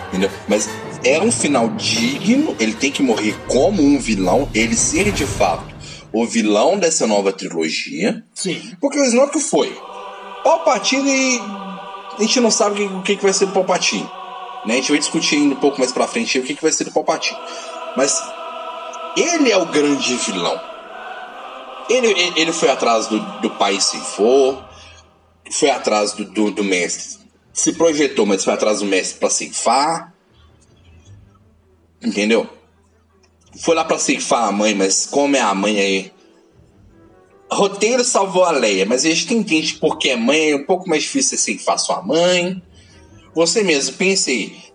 Entendeu? 0.09 0.31
Mas 0.49 0.69
é 1.07 1.21
um 1.21 1.31
final 1.31 1.69
digno, 1.71 2.57
ele 2.59 2.75
tem 2.75 2.91
que 2.91 3.03
morrer 3.03 3.37
como 3.47 3.83
um 3.83 3.99
vilão, 3.99 4.49
ele 4.53 4.75
ser 4.75 5.13
de 5.13 5.25
fato 5.25 5.77
o 6.13 6.27
vilão 6.27 6.79
dessa 6.79 7.07
nova 7.07 7.33
trilogia. 7.33 8.25
Sim. 8.35 8.75
Porque 8.81 8.99
o 8.99 9.05
Snoke 9.05 9.39
foi. 9.39 9.71
Palpatine, 10.43 11.41
a 12.19 12.23
gente 12.23 12.41
não 12.41 12.51
sabe 12.51 12.85
o 12.85 13.03
que, 13.03 13.17
vai 13.17 13.33
ser 13.33 13.47
do 13.47 13.53
Palpatine. 13.53 14.09
Né? 14.65 14.75
A 14.75 14.77
gente 14.77 14.91
vai 14.91 14.99
discutir 14.99 15.37
ainda 15.37 15.55
um 15.55 15.61
pouco 15.61 15.79
mais 15.79 15.93
pra 15.93 16.07
frente 16.07 16.39
o 16.39 16.43
que, 16.43 16.55
que 16.55 16.63
vai 16.63 16.73
ser 16.73 16.85
do 16.85 16.93
Palpatine. 16.93 17.39
Mas 17.97 18.23
ele 19.17 19.51
é 19.51 19.57
o 19.57 19.67
grande 19.67 20.15
vilão. 20.17 20.61
Ele, 21.89 22.07
ele, 22.07 22.33
ele 22.41 22.53
foi 22.53 22.71
atrás 22.71 23.07
do, 23.07 23.19
do 23.41 23.51
pai 23.51 23.81
se 23.81 23.99
for, 23.99 24.65
foi 25.51 25.71
atrás 25.71 26.15
do, 26.15 26.25
do, 26.25 26.51
do 26.51 26.65
mestre. 26.65 27.19
Se 27.53 27.73
projetou, 27.75 28.27
mas 28.27 28.43
foi 28.43 28.55
atrás 28.55 28.81
do 28.81 28.87
mestre 28.87 29.19
pra 29.19 29.31
ceifar. 29.31 30.16
Entendeu? 32.03 32.49
Foi 33.59 33.75
lá 33.75 33.85
pra 33.85 33.99
ceifar 33.99 34.49
a 34.49 34.53
mãe, 34.53 34.75
mas 34.75 35.07
como 35.07 35.37
é 35.37 35.41
a 35.41 35.55
mãe 35.55 35.79
aí? 35.79 36.13
Roteiro 37.51 38.05
salvou 38.05 38.45
a 38.45 38.51
Leia, 38.51 38.85
mas 38.85 39.05
a 39.05 39.09
gente 39.09 39.33
entende 39.33 39.75
porque 39.75 40.11
é 40.11 40.17
mãe 40.17 40.51
é 40.51 40.57
um 40.57 40.65
pouco 40.65 40.89
mais 40.89 41.05
difícil 41.05 41.37
você 41.39 41.45
ceifar 41.45 41.79
sua 41.79 42.03
mãe. 42.03 42.61
Você 43.35 43.63
mesmo, 43.63 43.97
pense 43.97 44.31
aí. 44.31 44.67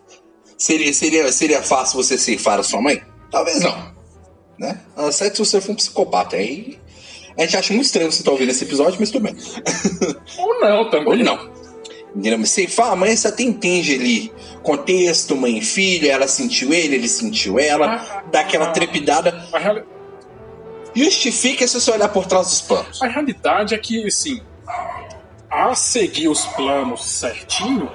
Seria, 0.57 0.93
seria, 0.93 1.31
seria 1.31 1.62
fácil 1.62 2.01
você 2.01 2.17
ceifar 2.17 2.60
a 2.60 2.63
sua 2.63 2.81
mãe? 2.81 3.03
Talvez 3.29 3.60
não. 3.62 3.91
Né? 4.57 4.79
A 4.95 5.03
não 5.03 5.12
ser 5.12 5.31
que 5.31 5.39
você 5.39 5.60
for 5.60 5.71
um 5.71 5.75
psicopata. 5.75 6.36
Aí 6.36 6.79
a 7.38 7.41
gente 7.41 7.57
acha 7.57 7.73
muito 7.73 7.86
estranho 7.86 8.12
você 8.12 8.19
estar 8.19 8.31
ouvindo 8.31 8.51
esse 8.51 8.63
episódio, 8.63 8.99
mas 8.99 9.10
tudo 9.12 9.23
bem. 9.23 9.36
Ou 10.38 10.60
não 10.60 10.89
também. 10.89 11.07
Ou 11.07 11.17
não. 11.17 11.51
Ceifar 12.45 12.91
a 12.91 12.95
mãe, 12.95 13.15
você 13.15 13.28
até 13.28 13.43
entende 13.43 13.95
ali. 13.95 14.34
Contexto, 14.63 15.36
mãe 15.36 15.58
e 15.58 15.62
filho, 15.62 16.10
ela 16.10 16.28
sentiu 16.28 16.74
ele, 16.74 16.95
ele 16.95 17.08
sentiu 17.08 17.58
ela, 17.60 17.88
Ah, 17.95 18.24
dá 18.32 18.41
aquela 18.41 18.65
ah. 18.67 18.71
trepidada. 18.71 19.45
A, 19.54 19.58
reali- 19.58 19.84
Justifica 20.93 21.65
se 21.67 21.80
você 21.80 21.89
olhar 21.91 22.10
por 22.10 22.26
trás 22.26 22.47
dos 22.50 22.62
panos. 22.62 23.02
a 23.02 23.08
realidade 23.08 23.74
é 23.74 23.78
que, 23.78 24.06
assim, 24.06 24.41
a 25.50 25.74
seguir 25.74 26.28
os 26.28 26.45
planos 26.47 27.04
certinho, 27.06 27.89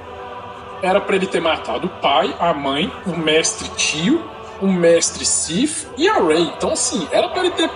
era 0.82 1.00
pra 1.00 1.16
ele 1.16 1.26
ter 1.26 1.40
matado 1.40 1.86
o 1.88 1.90
pai, 2.00 2.34
a 2.38 2.54
mãe, 2.54 2.90
o 3.06 3.10
mestre 3.16 3.68
tio, 3.76 4.24
o 4.62 4.66
mestre 4.66 5.24
Sif 5.26 5.86
e 5.98 6.08
a 6.08 6.14
Rey. 6.22 6.42
Então, 6.56 6.72
assim, 6.72 7.06
era 7.12 7.28
pra 7.28 7.40
ele 7.44 7.50
ter 7.54 7.70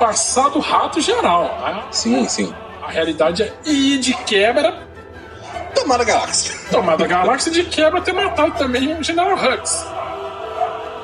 passado 0.00 0.56
o 0.56 0.60
rato 0.60 1.00
geral. 1.00 1.44
A, 1.64 1.86
Sim, 1.92 2.28
sim. 2.28 2.52
a 2.82 2.90
realidade 2.90 3.42
é. 3.44 3.54
E 3.64 3.98
de 3.98 4.12
quebra, 4.24 4.88
Tomara 5.74 6.02
a 6.02 6.06
galáxia. 6.06 6.54
tomada 6.70 7.06
galáxia, 7.06 7.50
de 7.52 7.64
quebra 7.64 8.00
ter 8.00 8.12
matado 8.12 8.52
também 8.52 8.96
o 8.98 9.02
General 9.02 9.34
Hux. 9.34 9.86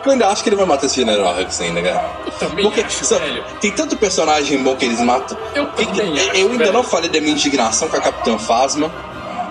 Eu 0.05 0.13
ainda 0.13 0.29
acho 0.29 0.43
que 0.43 0.49
ele 0.49 0.57
vai 0.57 0.65
matar 0.65 0.87
esse 0.87 0.95
General 0.97 1.35
Hux 1.39 1.61
ainda, 1.61 1.83
cara. 1.83 2.11
Eu 2.25 2.33
também 2.33 2.65
Porque 2.65 2.81
acho, 2.81 3.05
só- 3.05 3.19
velho. 3.19 3.45
tem 3.61 3.71
tanto 3.73 3.97
personagem 3.97 4.63
bom 4.63 4.75
que 4.77 4.85
eles 4.87 5.01
matam. 5.01 5.37
Eu 5.55 5.67
também 5.67 6.15
e- 6.17 6.21
acho, 6.21 6.31
eu 6.37 6.47
ainda 6.51 6.59
velho. 6.59 6.73
não 6.73 6.83
falei 6.83 7.11
da 7.11 7.21
minha 7.21 7.33
indignação 7.33 7.89
com 7.89 7.97
a 7.97 8.01
Capitã 8.01 8.39
Phasma. 8.39 8.91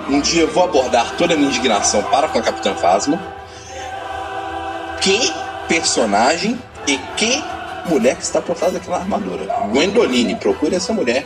Um 0.10 0.22
dia 0.22 0.44
eu 0.44 0.48
vou 0.48 0.64
abordar 0.64 1.16
toda 1.18 1.34
a 1.34 1.38
minha 1.38 1.50
indignação 1.50 2.02
para 2.04 2.28
com 2.30 2.40
a 2.40 2.42
Capitã 2.42 2.74
Phasma. 2.76 3.20
Que 5.02 5.32
personagem 5.68 6.58
e 6.88 6.98
que 7.18 7.44
mulher 7.86 8.16
que 8.16 8.24
está 8.24 8.42
por 8.42 8.56
trás 8.56 8.74
daquela 8.74 8.98
armadura. 8.98 9.46
Gwendoline, 9.72 10.36
procure 10.36 10.76
essa 10.76 10.94
mulher. 10.94 11.26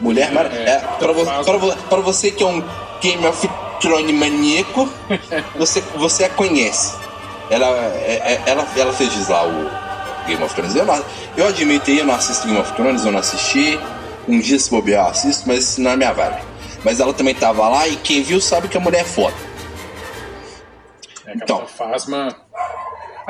Mulher. 0.00 0.30
É, 0.52 0.70
é, 0.70 0.78
Capitã 0.78 1.44
para, 1.44 1.56
vo 1.58 2.02
você 2.02 2.30
que 2.30 2.42
é 2.42 2.46
um 2.46 2.62
Game 3.00 3.26
of 3.26 3.48
Thrones 3.80 4.14
maníaco, 4.14 4.88
você, 5.56 5.80
você 5.96 6.24
a 6.24 6.30
conhece. 6.30 6.94
Ela, 7.50 7.66
é- 7.66 8.22
é- 8.24 8.42
ela, 8.50 8.66
ela 8.76 8.92
fez 8.92 9.28
lá 9.28 9.46
o 9.46 9.70
Game 10.26 10.42
of 10.42 10.54
Thrones. 10.54 10.74
Eu, 10.74 10.86
não- 10.86 11.04
eu 11.36 11.46
admito 11.48 11.90
aí, 11.90 11.98
eu 11.98 12.06
não 12.06 12.14
assisto 12.14 12.46
Game 12.46 12.58
of 12.60 12.72
Thrones, 12.72 13.04
eu 13.04 13.12
não 13.12 13.20
assisti. 13.20 13.78
Um 14.26 14.38
dia 14.40 14.58
se 14.58 14.70
bobear 14.70 15.04
eu 15.06 15.10
assisto, 15.10 15.46
mas 15.46 15.64
isso 15.64 15.80
não 15.82 15.90
é 15.90 15.96
minha 15.96 16.12
vibe. 16.12 16.42
Mas 16.82 16.98
ela 17.00 17.12
também 17.12 17.34
tava 17.34 17.68
lá 17.68 17.86
e 17.86 17.96
quem 17.96 18.22
viu 18.22 18.40
sabe 18.40 18.68
que 18.68 18.76
a 18.76 18.80
mulher 18.80 19.02
é 19.02 19.04
foda. 19.04 19.34
É, 21.26 21.32
Então. 21.34 21.66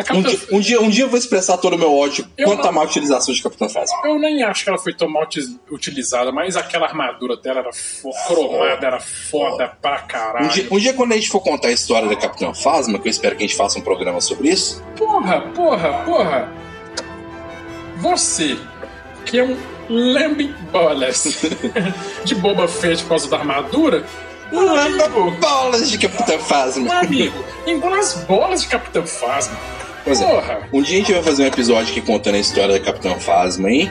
Capitã 0.02 0.14
Um 0.18 0.22
Capitã 0.22 0.46
dia, 0.46 0.56
um, 0.56 0.60
dia, 0.60 0.80
um 0.82 0.90
dia 0.90 1.04
eu 1.04 1.08
vou 1.08 1.18
expressar 1.18 1.56
todo 1.58 1.74
o 1.74 1.78
meu 1.78 1.94
ódio 1.96 2.26
Eu 2.36 2.46
quanto 2.48 2.62
não- 2.62 2.68
à 2.70 2.72
má 2.72 2.82
utilização 2.82 3.32
de 3.34 3.42
Capitão 3.42 3.68
Phasma. 3.68 3.96
Eu 4.04 4.18
nem 4.18 4.42
acho 4.42 4.64
que 4.64 4.70
ela 4.70 4.78
foi 4.78 4.92
tão 4.94 5.08
mal 5.08 5.22
uti- 5.24 5.58
utilizada, 5.70 6.32
mas 6.32 6.56
aquela 6.56 6.86
armadura 6.86 7.36
dela 7.36 7.60
era 7.60 7.72
fo- 7.72 8.10
cromada, 8.26 8.86
era 8.86 9.00
foda 9.00 9.68
pra 9.80 9.98
caralho. 10.00 10.46
Um 10.46 10.48
dia, 10.48 10.66
um 10.72 10.78
dia, 10.78 10.92
quando 10.94 11.12
a 11.12 11.16
gente 11.16 11.28
for 11.30 11.40
contar 11.40 11.68
a 11.68 11.72
história 11.72 12.08
da 12.08 12.16
Capitã 12.16 12.52
Phasma, 12.54 12.98
que 12.98 13.06
eu 13.06 13.10
espero 13.10 13.36
que 13.36 13.44
a 13.44 13.46
gente 13.46 13.56
faça 13.56 13.78
um 13.78 13.82
programa 13.82 14.20
sobre 14.20 14.48
isso, 14.48 14.82
Porra, 14.96 15.40
porra, 15.54 15.92
porra! 16.04 16.52
Você, 17.98 18.56
que 19.24 19.38
é 19.38 19.44
um 19.44 19.56
Lambing 19.88 20.52
Bolas 20.72 21.42
de 22.24 22.34
Boba 22.34 22.66
Fett 22.66 23.02
por 23.02 23.10
causa 23.10 23.28
da 23.28 23.38
armadura, 23.38 24.04
amigo, 24.52 25.30
bolas 25.32 25.90
de 25.90 25.98
Capitã 25.98 26.36
meu 26.36 26.40
Phasma. 26.40 26.94
amigo, 27.00 27.44
engula 27.66 27.98
as 27.98 28.14
bolas 28.24 28.62
de 28.62 28.68
Capitão 28.68 29.06
Phasma. 29.06 29.56
Pois 30.04 30.20
é. 30.20 30.26
Porra! 30.26 30.68
Um 30.72 30.82
dia 30.82 30.96
a 30.96 30.98
gente 31.00 31.12
vai 31.12 31.22
fazer 31.22 31.44
um 31.44 31.46
episódio 31.46 31.90
aqui 31.90 32.00
contando 32.00 32.34
a 32.34 32.38
história 32.38 32.78
da 32.78 32.84
Capitã 32.84 33.14
Phasma 33.18 33.68
aí. 33.68 33.90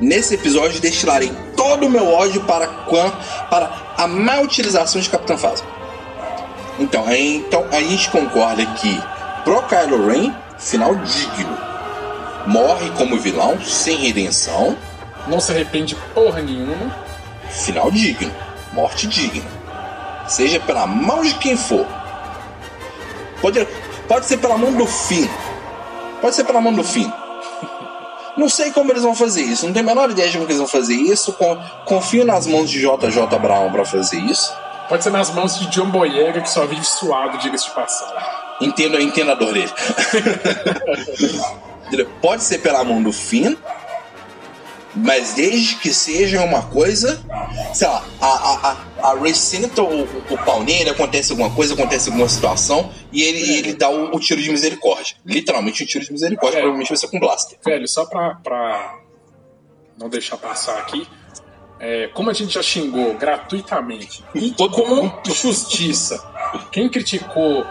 Nesse 0.00 0.34
episódio 0.34 0.80
destilarei 0.80 1.32
todo 1.56 1.86
o 1.86 1.90
meu 1.90 2.06
ódio 2.12 2.42
para, 2.42 2.66
quan- 2.66 3.12
para 3.48 3.70
a 3.96 4.06
má 4.06 4.40
utilização 4.40 5.00
de 5.00 5.08
Capitã 5.08 5.36
Phasma. 5.36 5.66
Então, 6.78 7.04
então 7.12 7.64
a 7.70 7.80
gente 7.80 8.10
concorda 8.10 8.66
que 8.66 9.00
pro 9.44 9.62
Kylo 9.62 10.08
Ren, 10.08 10.34
final 10.58 10.94
digno. 10.96 11.56
Morre 12.46 12.90
como 12.98 13.18
vilão, 13.18 13.58
sem 13.64 13.96
redenção, 13.96 14.76
Não 15.26 15.40
se 15.40 15.50
arrepende 15.52 15.94
porra 16.14 16.42
nenhuma. 16.42 16.94
final 17.48 17.90
digno. 17.90 18.30
Morte 18.72 19.06
digna. 19.06 19.48
Seja 20.28 20.58
pela 20.60 20.86
mão 20.86 21.22
de 21.22 21.34
quem 21.34 21.56
for. 21.56 21.86
Pode, 23.40 23.66
pode 24.08 24.26
ser 24.26 24.38
pela 24.38 24.56
mão 24.56 24.72
do 24.72 24.86
fim. 24.86 25.28
Pode 26.20 26.34
ser 26.34 26.44
pela 26.44 26.60
mão 26.60 26.72
do 26.72 26.82
fim. 26.82 27.12
Não 28.36 28.48
sei 28.48 28.72
como 28.72 28.90
eles 28.90 29.02
vão 29.02 29.14
fazer 29.14 29.42
isso. 29.42 29.66
Não 29.66 29.72
tenho 29.72 29.84
a 29.84 29.88
menor 29.94 30.10
ideia 30.10 30.28
de 30.28 30.34
como 30.36 30.46
eles 30.48 30.58
vão 30.58 30.66
fazer 30.66 30.94
isso. 30.94 31.32
Con- 31.34 31.58
Confio 31.84 32.24
nas 32.24 32.46
mãos 32.46 32.68
de 32.70 32.80
JJ 32.80 33.38
Brown 33.40 33.70
pra 33.70 33.84
fazer 33.84 34.18
isso. 34.18 34.52
Pode 34.88 35.04
ser 35.04 35.10
nas 35.10 35.32
mãos 35.32 35.58
de 35.58 35.66
John 35.68 35.86
Boyega, 35.90 36.40
que 36.40 36.50
só 36.50 36.66
vive 36.66 36.84
suado, 36.84 37.38
diga-se 37.38 37.66
de 37.66 37.70
passagem. 37.70 38.14
Entendo, 38.60 39.00
entendo 39.00 39.30
a 39.30 39.34
dor 39.34 39.52
dele. 39.52 39.72
Pode 42.20 42.42
ser 42.42 42.58
pela 42.58 42.82
mão 42.82 43.02
do 43.02 43.12
Finn, 43.12 43.54
mas 44.96 45.34
desde 45.34 45.76
que 45.76 45.92
seja 45.92 46.42
uma 46.42 46.62
coisa, 46.62 47.22
sei 47.72 47.88
lá, 47.88 48.04
a, 48.20 48.26
a, 48.26 48.70
a, 49.02 49.10
a 49.10 49.14
Ray 49.18 49.34
senta 49.34 49.82
o, 49.82 50.02
o 50.04 50.38
pau 50.44 50.62
nele, 50.62 50.90
acontece 50.90 51.32
alguma 51.32 51.50
coisa, 51.50 51.74
acontece 51.74 52.08
alguma 52.08 52.28
situação, 52.28 52.90
e 53.12 53.22
ele, 53.22 53.38
e 53.38 53.58
ele 53.58 53.74
dá 53.74 53.88
o, 53.90 54.14
o 54.14 54.20
tiro 54.20 54.40
de 54.40 54.50
misericórdia. 54.50 55.16
Literalmente 55.24 55.82
um 55.82 55.86
tiro 55.86 56.04
de 56.04 56.12
misericórdia, 56.12 56.58
É. 56.58 56.60
provavelmente 56.60 56.88
vai 56.88 56.96
ser 56.96 57.08
com 57.08 57.18
blaster. 57.18 57.58
Velho, 57.64 57.88
só 57.88 58.04
pra, 58.06 58.36
pra 58.36 58.98
não 59.98 60.08
deixar 60.08 60.36
passar 60.36 60.78
aqui, 60.78 61.06
é, 61.80 62.08
como 62.14 62.30
a 62.30 62.32
gente 62.32 62.54
já 62.54 62.62
xingou 62.62 63.14
gratuitamente 63.14 64.24
e 64.34 64.52
Todo 64.56 64.74
com 64.74 65.10
justiça, 65.32 66.24
quem 66.70 66.88
criticou 66.88 67.64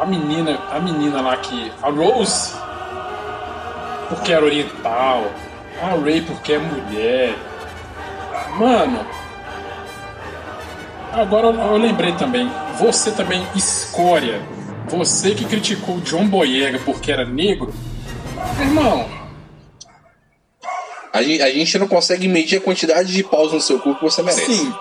a 0.00 0.04
menina, 0.04 0.58
a 0.70 0.80
menina 0.80 1.20
lá 1.20 1.36
que. 1.36 1.72
A 1.80 1.88
Rose, 1.88 2.52
porque 4.08 4.32
era 4.32 4.44
oriental, 4.44 5.24
a 5.86 5.94
Ray 6.00 6.20
porque 6.22 6.52
é 6.54 6.58
mulher. 6.58 7.34
Mano. 8.56 9.06
Agora 11.12 11.46
eu, 11.48 11.76
lembrei 11.76 12.12
também, 12.14 12.50
você 12.76 13.12
também, 13.12 13.46
escória, 13.54 14.42
você 14.88 15.32
que 15.34 15.44
criticou 15.44 15.96
o 15.96 16.00
John 16.00 16.26
Boyega 16.26 16.80
porque 16.84 17.12
era 17.12 17.24
negro, 17.24 17.72
irmão, 18.60 19.08
A, 21.12 21.22
gen- 21.22 21.40
a 21.40 21.48
gente 21.50 21.78
não 21.78 21.86
consegue 21.86 22.26
medir 22.26 22.58
a 22.58 22.60
quantidade 22.60 23.12
de 23.12 23.22
paus 23.22 23.52
no 23.52 23.60
seu 23.60 23.78
cu 23.78 23.94
que 23.94 24.02
você 24.02 24.22
merece. 24.24 24.56
Sim. 24.56 24.74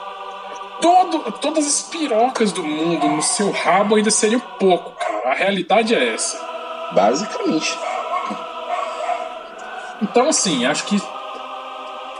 Todo, 0.82 1.32
todas 1.34 1.66
as 1.68 1.82
pirocas 1.84 2.52
do 2.52 2.64
mundo 2.64 3.08
no 3.08 3.22
seu 3.22 3.52
rabo 3.52 3.96
ainda 3.96 4.10
seriam 4.10 4.40
pouco, 4.60 4.92
cara. 5.00 5.30
A 5.30 5.34
realidade 5.36 5.94
é 5.94 6.16
essa. 6.16 6.36
Basicamente. 6.94 7.78
Então, 10.04 10.30
assim, 10.30 10.66
acho 10.66 10.86
que 10.86 11.02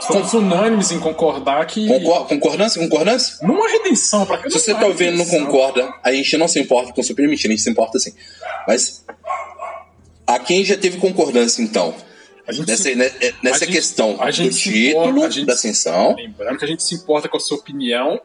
somos 0.00 0.32
unânimes 0.32 0.90
em 0.90 0.98
concordar 0.98 1.66
que. 1.66 1.86
Concor 1.86 2.26
concordância? 2.26 2.80
Concordância? 2.80 3.46
Não 3.46 3.62
há 3.62 3.68
redenção 3.68 4.24
pra 4.24 4.42
Se 4.42 4.50
você 4.50 4.74
tá 4.74 4.86
ouvindo 4.86 5.14
e 5.14 5.18
não 5.18 5.26
concorda, 5.26 5.92
a 6.02 6.10
gente 6.12 6.36
não 6.36 6.48
se 6.48 6.58
importa 6.58 6.92
com 6.92 7.02
super 7.02 7.22
permitindo, 7.22 7.52
a 7.52 7.56
gente 7.56 7.62
se 7.62 7.70
importa 7.70 7.98
sim. 7.98 8.12
Mas. 8.66 9.04
A 10.26 10.38
quem 10.38 10.64
já 10.64 10.76
teve 10.76 10.96
concordância, 10.96 11.62
então? 11.62 11.94
nessa, 12.46 12.76
se, 12.76 12.94
né, 12.94 13.10
nessa 13.42 13.64
a 13.64 13.68
questão 13.68 14.10
gente, 14.12 14.22
a 14.22 14.30
gente 14.30 14.50
do 14.50 14.58
título, 14.58 15.08
importa, 15.10 15.30
gente, 15.30 15.46
da 15.46 15.52
ascensão. 15.52 16.14
Lembrando 16.16 16.58
que 16.58 16.64
a 16.64 16.68
gente 16.68 16.82
se 16.82 16.94
importa 16.94 17.28
com 17.28 17.36
a 17.36 17.40
sua 17.40 17.58
opinião. 17.58 18.18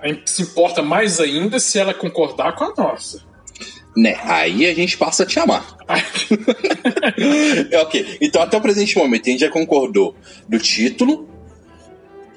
A 0.00 0.06
gente 0.06 0.30
se 0.30 0.42
importa 0.42 0.82
mais 0.82 1.18
ainda 1.18 1.58
se 1.58 1.78
ela 1.78 1.92
concordar 1.92 2.54
com 2.54 2.64
a 2.64 2.74
nossa. 2.76 3.33
Né, 3.96 4.18
aí 4.24 4.66
a 4.66 4.74
gente 4.74 4.98
passa 4.98 5.22
a 5.22 5.26
te 5.26 5.38
amar. 5.38 5.76
ok, 7.80 8.18
então 8.20 8.42
até 8.42 8.56
o 8.56 8.60
presente 8.60 8.98
momento 8.98 9.28
a 9.28 9.30
gente 9.30 9.40
já 9.40 9.48
concordou 9.48 10.16
do 10.48 10.58
título, 10.58 11.28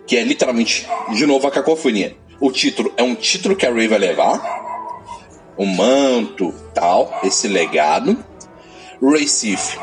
que 0.06 0.18
é 0.18 0.24
literalmente, 0.24 0.88
de 1.14 1.26
novo, 1.26 1.48
a 1.48 1.52
cacofonia. 1.52 2.16
O 2.40 2.52
título 2.52 2.94
é 2.96 3.02
um 3.02 3.16
título 3.16 3.56
que 3.56 3.66
a 3.66 3.74
Ray 3.74 3.88
vai 3.88 3.98
levar, 3.98 4.40
o 5.58 5.66
manto, 5.66 6.54
tal, 6.74 7.20
esse 7.24 7.48
legado. 7.48 8.24
Ray 9.02 9.28
Sif, 9.28 9.78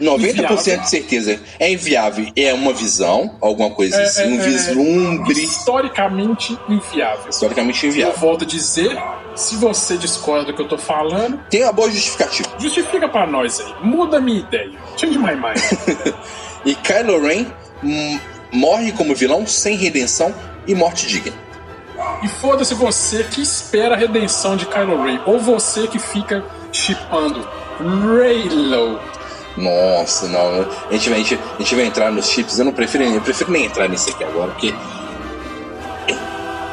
90% 0.00 0.30
inviável. 0.30 0.56
de 0.56 0.88
certeza 0.88 1.40
é 1.58 1.72
inviável. 1.72 2.26
É 2.34 2.52
uma 2.54 2.72
visão, 2.72 3.36
alguma 3.40 3.70
coisa 3.70 3.96
é, 3.96 4.04
assim, 4.04 4.24
um 4.24 4.40
é, 4.40 4.44
vislumbre. 4.44 5.44
Historicamente 5.44 6.58
inviável. 6.68 7.28
Historicamente 7.28 7.86
inviável. 7.86 8.14
Eu 8.14 8.20
volto 8.20 8.44
a 8.44 8.46
dizer, 8.46 8.96
se 9.34 9.56
você 9.56 9.96
discorda 9.96 10.46
do 10.46 10.54
que 10.54 10.62
eu 10.62 10.68
tô 10.68 10.78
falando. 10.78 11.38
Tem 11.50 11.62
uma 11.62 11.72
boa 11.72 11.90
justificativa. 11.90 12.48
Justifica 12.58 13.08
para 13.08 13.26
nós 13.26 13.60
aí. 13.60 13.74
Muda 13.82 14.16
a 14.16 14.20
minha 14.20 14.40
ideia. 14.40 14.72
Change 14.96 15.18
my 15.18 15.34
mind. 15.34 16.14
e 16.64 16.74
Kylo 16.74 17.20
Ren 17.20 17.46
morre 18.52 18.92
como 18.92 19.14
vilão 19.14 19.46
sem 19.46 19.76
redenção 19.76 20.34
e 20.66 20.74
morte 20.74 21.06
digna. 21.06 21.36
E 22.22 22.28
foda-se 22.28 22.74
você 22.74 23.24
que 23.24 23.42
espera 23.42 23.94
a 23.94 23.98
redenção 23.98 24.56
de 24.56 24.66
Kylo 24.66 25.02
Ren. 25.02 25.20
Ou 25.26 25.38
você 25.38 25.86
que 25.86 25.98
fica 25.98 26.44
chipando 26.72 27.46
Raylo 27.78 29.00
nossa, 29.60 30.26
não. 30.28 30.66
A 30.88 30.92
gente, 30.92 31.10
vai, 31.10 31.20
a, 31.20 31.22
gente, 31.22 31.40
a 31.54 31.58
gente 31.62 31.74
vai 31.74 31.84
entrar 31.84 32.10
nos 32.10 32.28
chips. 32.28 32.58
Eu 32.58 32.64
não 32.64 32.72
prefiro, 32.72 33.04
eu 33.04 33.20
prefiro 33.20 33.50
nem 33.50 33.66
entrar 33.66 33.88
nisso 33.88 34.10
aqui 34.10 34.24
agora, 34.24 34.50
porque. 34.52 34.74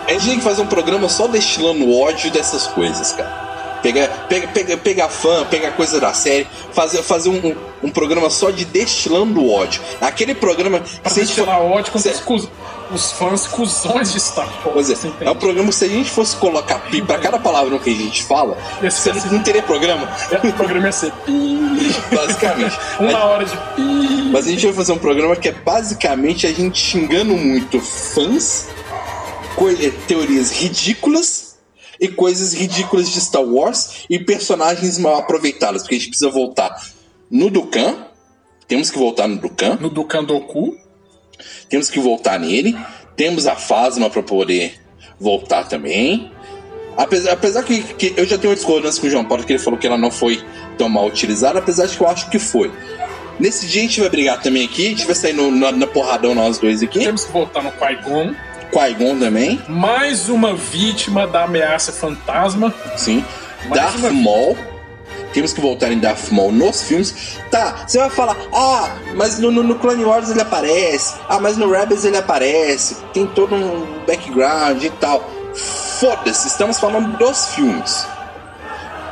A 0.07 0.13
gente 0.13 0.25
tem 0.25 0.37
que 0.37 0.43
fazer 0.43 0.61
um 0.61 0.67
programa 0.67 1.09
só 1.09 1.27
destilando 1.27 1.93
ódio 1.93 2.31
dessas 2.31 2.65
coisas, 2.67 3.11
cara. 3.11 3.47
Pegar, 3.83 4.07
pega, 4.27 4.47
pega, 4.47 4.77
pega 4.77 5.09
fã, 5.09 5.45
pegar 5.45 5.71
coisa 5.71 5.99
da 5.99 6.13
série, 6.13 6.47
fazer, 6.71 7.03
fazer 7.03 7.29
um, 7.29 7.55
um, 7.83 7.89
programa 7.89 8.29
só 8.29 8.49
de 8.49 8.65
destilando 8.65 9.49
ódio. 9.49 9.81
Aquele 10.01 10.33
programa. 10.33 10.81
Pra 11.03 11.11
destilar 11.11 11.59
for, 11.59 11.71
ódio 11.71 11.91
contra 11.91 12.11
os, 12.11 12.49
os 12.91 13.11
fãs 13.11 13.47
cuzões 13.47 14.11
de 14.13 14.19
Star 14.19 14.47
Wars. 14.47 14.73
Pois 14.73 14.89
é, 14.89 14.95
é 15.21 15.31
um 15.31 15.35
programa 15.35 15.71
se 15.71 15.85
a 15.85 15.87
gente 15.87 16.09
fosse 16.09 16.35
colocar 16.35 16.79
pi 16.89 17.01
pra 17.01 17.17
cada 17.17 17.39
palavra 17.39 17.77
que 17.79 17.89
a 17.89 17.93
gente 17.93 18.23
fala, 18.23 18.57
você 18.81 19.11
não, 19.11 19.25
não 19.33 19.43
teria 19.43 19.61
programa. 19.61 20.09
O 20.43 20.53
programa 20.53 20.87
ia 20.87 20.91
ser 20.91 21.11
pi. 21.25 21.57
Basicamente. 22.13 22.77
Uma 22.99 23.25
hora 23.25 23.45
de 23.45 23.55
pi. 23.75 24.29
Mas 24.31 24.47
a 24.47 24.49
gente 24.49 24.65
vai 24.65 24.73
fazer 24.73 24.91
um 24.93 24.97
programa 24.97 25.35
que 25.35 25.49
é 25.49 25.51
basicamente 25.51 26.47
a 26.47 26.53
gente 26.53 26.79
xingando 26.79 27.35
muito 27.35 27.79
fãs, 27.79 28.67
teorias 30.07 30.51
ridículas 30.51 31.57
e 31.99 32.07
coisas 32.07 32.53
ridículas 32.53 33.09
de 33.09 33.19
Star 33.19 33.43
Wars 33.43 34.05
e 34.09 34.19
personagens 34.19 34.97
mal 34.97 35.15
aproveitados, 35.15 35.81
porque 35.81 35.95
a 35.95 35.97
gente 35.97 36.09
precisa 36.09 36.29
voltar 36.29 36.75
no 37.29 37.49
Dukan. 37.49 38.05
Temos 38.67 38.91
que 38.91 38.99
voltar 38.99 39.27
no 39.27 39.37
Dukan. 39.37 39.77
No 39.79 39.89
Dukan 39.89 40.23
Doku. 40.23 40.77
Temos 41.69 41.89
que 41.89 41.99
voltar 41.99 42.39
nele. 42.39 42.77
Temos 43.15 43.47
a 43.47 43.55
Phasma 43.55 44.09
para 44.09 44.23
poder 44.23 44.79
voltar 45.19 45.67
também. 45.67 46.31
Apesar, 46.95 47.33
apesar 47.33 47.63
que, 47.63 47.81
que, 47.81 48.13
eu 48.17 48.25
já 48.25 48.37
tenho 48.37 48.49
uma 48.49 48.55
discordância 48.55 48.99
com 48.99 49.07
o 49.07 49.09
João 49.09 49.25
Paulo, 49.25 49.43
que 49.43 49.53
ele 49.53 49.59
falou 49.59 49.79
que 49.79 49.85
ela 49.85 49.97
não 49.97 50.09
foi 50.09 50.43
tão 50.77 50.89
mal 50.89 51.05
utilizada, 51.05 51.59
apesar 51.59 51.85
de 51.85 51.95
que 51.95 52.01
eu 52.03 52.07
acho 52.07 52.29
que 52.29 52.39
foi. 52.39 52.71
Nesse 53.39 53.67
dia 53.67 53.81
a 53.81 53.85
gente 53.85 53.99
vai 53.99 54.09
brigar 54.09 54.41
também 54.41 54.65
aqui, 54.65 54.87
a 54.87 54.89
gente 54.89 55.05
vai 55.05 55.13
sair 55.13 55.33
no, 55.33 55.51
na, 55.51 55.71
na, 55.71 55.85
porradão 55.85 56.33
nós 56.33 56.57
dois 56.57 56.81
aqui. 56.81 56.99
Temos 56.99 57.25
que 57.25 57.31
voltar 57.31 57.61
no 57.61 57.71
Qui-Gon. 57.71 58.33
Qui-Gon 58.71 59.19
também. 59.19 59.61
Mais 59.69 60.27
uma 60.27 60.55
vítima 60.55 61.27
da 61.27 61.43
ameaça 61.43 61.91
fantasma. 61.91 62.73
Sim. 62.95 63.23
Mais 63.69 63.81
Darth 63.81 64.11
Maul 64.11 64.57
temos 65.33 65.53
que 65.53 65.61
voltar 65.61 65.91
em 65.91 65.99
Darth 65.99 66.31
Maul 66.31 66.51
nos 66.51 66.83
filmes. 66.83 67.39
Tá, 67.51 67.85
você 67.87 67.97
vai 67.97 68.09
falar, 68.09 68.35
ah, 68.53 68.95
mas 69.15 69.39
no, 69.39 69.51
no, 69.51 69.63
no, 69.63 69.75
Clone 69.75 70.03
Wars 70.03 70.29
ele 70.29 70.41
aparece, 70.41 71.15
ah, 71.27 71.39
mas 71.39 71.57
no 71.57 71.69
Rebels 71.71 72.05
ele 72.05 72.17
aparece, 72.17 72.97
tem 73.13 73.25
todo 73.27 73.55
um 73.55 74.05
background 74.05 74.83
e 74.83 74.89
tal. 74.89 75.23
Foda-se, 75.99 76.47
estamos 76.47 76.79
falando 76.79 77.17
dos 77.17 77.47
filmes. 77.47 78.07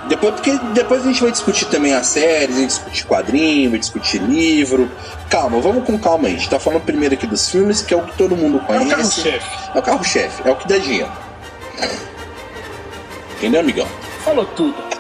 Depois, 0.08 0.36
porque 0.36 0.52
depois 0.74 1.02
a 1.02 1.08
gente 1.08 1.22
vai 1.22 1.32
discutir 1.32 1.66
também 1.66 1.96
as 1.96 2.06
séries, 2.08 2.56
vai 2.56 2.66
discutir 2.68 3.06
quadrinho, 3.06 3.72
vai 3.72 3.80
discutir 3.80 4.22
livro. 4.22 4.90
Calma, 5.30 5.60
vamos 5.60 5.84
com 5.84 5.98
calma 5.98 6.28
aí. 6.28 6.36
A 6.36 6.38
gente 6.38 6.50
tá 6.50 6.60
falando 6.60 6.84
primeiro 6.84 7.16
aqui 7.16 7.26
dos 7.26 7.50
filmes, 7.50 7.82
que 7.82 7.92
é 7.92 7.98
o 7.98 8.04
que 8.04 8.16
todo 8.16 8.36
mundo 8.36 8.60
conhece. 8.60 8.84
É 8.84 8.94
o 8.94 8.98
carro-chefe. 8.98 9.70
É 9.74 9.80
o 9.80 9.82
carro-chefe, 9.82 10.48
é 10.48 10.52
o 10.52 10.56
que 10.56 10.68
dá 10.68 10.78
dinheiro. 10.78 11.12
Entendeu, 13.38 13.62
amigão? 13.62 13.88
Falou 14.24 14.46
tudo. 14.46 14.95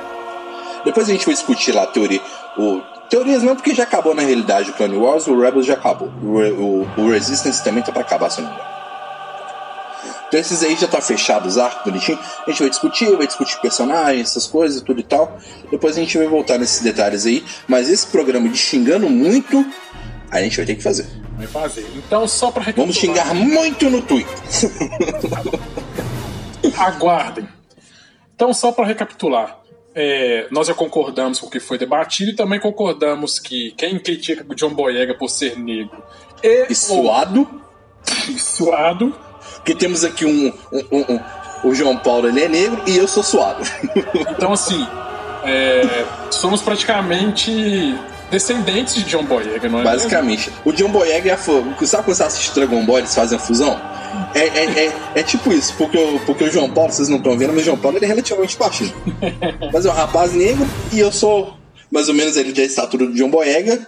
Depois 0.85 1.09
a 1.09 1.11
gente 1.11 1.25
vai 1.25 1.33
discutir 1.33 1.71
lá 1.73 1.83
a 1.83 1.87
teoria. 1.87 2.21
O, 2.57 2.79
teorias 3.09 3.41
não, 3.43 3.55
porque 3.55 3.73
já 3.73 3.83
acabou 3.83 4.13
na 4.13 4.21
realidade 4.21 4.69
o 4.69 4.73
Clone 4.73 4.95
Wars, 4.95 5.27
o 5.27 5.37
Rebels 5.37 5.65
já 5.65 5.73
acabou. 5.73 6.09
O, 6.23 6.37
o, 6.37 6.87
o 6.97 7.09
Resistance 7.09 7.63
também 7.63 7.83
tá 7.83 7.91
pra 7.91 8.01
acabar, 8.01 8.29
se 8.29 8.39
não 8.41 8.49
me 8.49 8.53
engano. 8.53 8.75
Então 10.27 10.39
esses 10.39 10.63
aí 10.63 10.75
já 10.75 10.87
tá 10.87 11.01
fechado 11.01 11.47
os 11.47 11.57
arcos 11.57 11.83
bonitinho. 11.83 12.19
A 12.45 12.49
gente 12.49 12.59
vai 12.59 12.69
discutir, 12.69 13.15
vai 13.15 13.27
discutir 13.27 13.59
personagens, 13.59 14.29
essas 14.29 14.47
coisas, 14.47 14.81
tudo 14.81 14.99
e 14.99 15.03
tal. 15.03 15.37
Depois 15.71 15.97
a 15.97 15.99
gente 15.99 16.17
vai 16.17 16.27
voltar 16.27 16.57
nesses 16.57 16.81
detalhes 16.81 17.25
aí. 17.25 17.43
Mas 17.67 17.89
esse 17.89 18.07
programa 18.07 18.47
de 18.49 18.57
xingando 18.57 19.09
muito, 19.09 19.65
a 20.29 20.41
gente 20.41 20.57
vai 20.57 20.65
ter 20.65 20.75
que 20.75 20.83
fazer. 20.83 21.05
Vai 21.37 21.47
fazer. 21.47 21.85
Então, 21.95 22.27
só 22.27 22.51
pra 22.51 22.63
recapitular. 22.63 22.85
Vamos 22.85 22.97
xingar 22.97 23.33
muito 23.33 23.89
no 23.89 24.01
Twitter. 24.01 24.33
Aguardem. 26.77 27.47
Então, 28.35 28.53
só 28.53 28.71
para 28.71 28.85
recapitular 28.85 29.64
é, 29.95 30.47
nós 30.51 30.67
já 30.67 30.73
concordamos 30.73 31.39
com 31.39 31.47
o 31.47 31.49
que 31.49 31.59
foi 31.59 31.77
debatido 31.77 32.31
e 32.31 32.35
também 32.35 32.59
concordamos 32.59 33.39
que 33.39 33.71
quem 33.77 33.97
critica 33.97 34.45
o 34.47 34.53
John 34.53 34.73
Boyega 34.73 35.13
por 35.13 35.29
ser 35.29 35.57
negro 35.57 36.03
e, 36.43 36.67
e 36.69 36.75
suado, 36.75 37.47
e 38.27 38.37
suado, 38.37 39.15
que 39.63 39.73
temos 39.73 40.03
aqui 40.03 40.25
um, 40.25 40.47
um, 40.71 40.87
um, 40.91 41.13
um, 41.13 41.19
o 41.69 41.73
João 41.73 41.97
Paulo 41.97 42.27
ele 42.27 42.43
é 42.43 42.49
negro 42.49 42.83
e 42.85 42.97
eu 42.97 43.07
sou 43.07 43.23
suado. 43.23 43.63
Então 44.31 44.51
assim, 44.51 44.85
é, 45.45 46.05
somos 46.29 46.61
praticamente 46.61 47.95
descendentes 48.35 48.95
de 48.95 49.03
John 49.03 49.23
Boyega, 49.23 49.69
não 49.69 49.79
é? 49.79 49.83
Basicamente. 49.83 50.49
Mesmo? 50.49 50.61
O 50.65 50.73
John 50.73 50.89
Boyega 50.89 51.31
é. 51.31 51.37
Sabe 51.37 52.03
quando 52.03 52.17
você 52.17 52.23
assiste 52.23 52.53
Dragon 52.53 52.85
Ball, 52.85 52.99
eles 52.99 53.15
fazem 53.15 53.37
a 53.37 53.39
fusão? 53.39 53.79
É, 54.33 54.39
é, 54.39 54.85
é, 54.85 54.93
é, 55.15 55.23
tipo 55.23 55.53
isso, 55.53 55.73
porque, 55.77 55.97
o, 55.97 56.19
porque 56.25 56.43
o 56.43 56.51
João 56.51 56.69
Paulo, 56.69 56.91
vocês 56.91 57.07
não 57.07 57.17
estão 57.17 57.37
vendo, 57.37 57.53
mas 57.53 57.61
o 57.61 57.65
João 57.65 57.77
Paulo 57.77 57.97
ele 57.97 58.05
é 58.05 58.07
relativamente 58.09 58.57
baixinho. 58.57 58.93
mas 59.71 59.85
é 59.85 59.89
um 59.89 59.93
rapaz 59.93 60.33
negro 60.33 60.67
e 60.91 60.99
eu 60.99 61.11
sou 61.11 61.53
mais 61.89 62.09
ou 62.09 62.13
menos 62.13 62.35
ele 62.35 62.51
da 62.51 62.63
estatura 62.63 63.05
do 63.05 63.13
John 63.13 63.29
Boyega, 63.29 63.87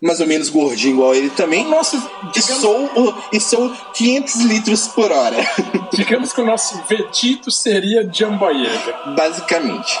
mais 0.00 0.20
ou 0.20 0.26
menos 0.26 0.48
gordinho 0.48 0.94
igual 0.94 1.14
ele 1.14 1.30
também. 1.30 1.68
Nossa, 1.68 1.96
digamos... 2.32 2.36
e, 2.36 2.60
sou, 2.60 3.14
e 3.32 3.40
sou 3.40 3.70
500 3.94 4.40
litros 4.42 4.86
por 4.88 5.10
hora. 5.10 5.36
digamos 5.92 6.32
que 6.32 6.40
o 6.40 6.46
nosso 6.46 6.80
Vetito 6.88 7.50
seria 7.50 8.04
John 8.04 8.38
Boyega. 8.38 9.14
Basicamente. 9.16 9.98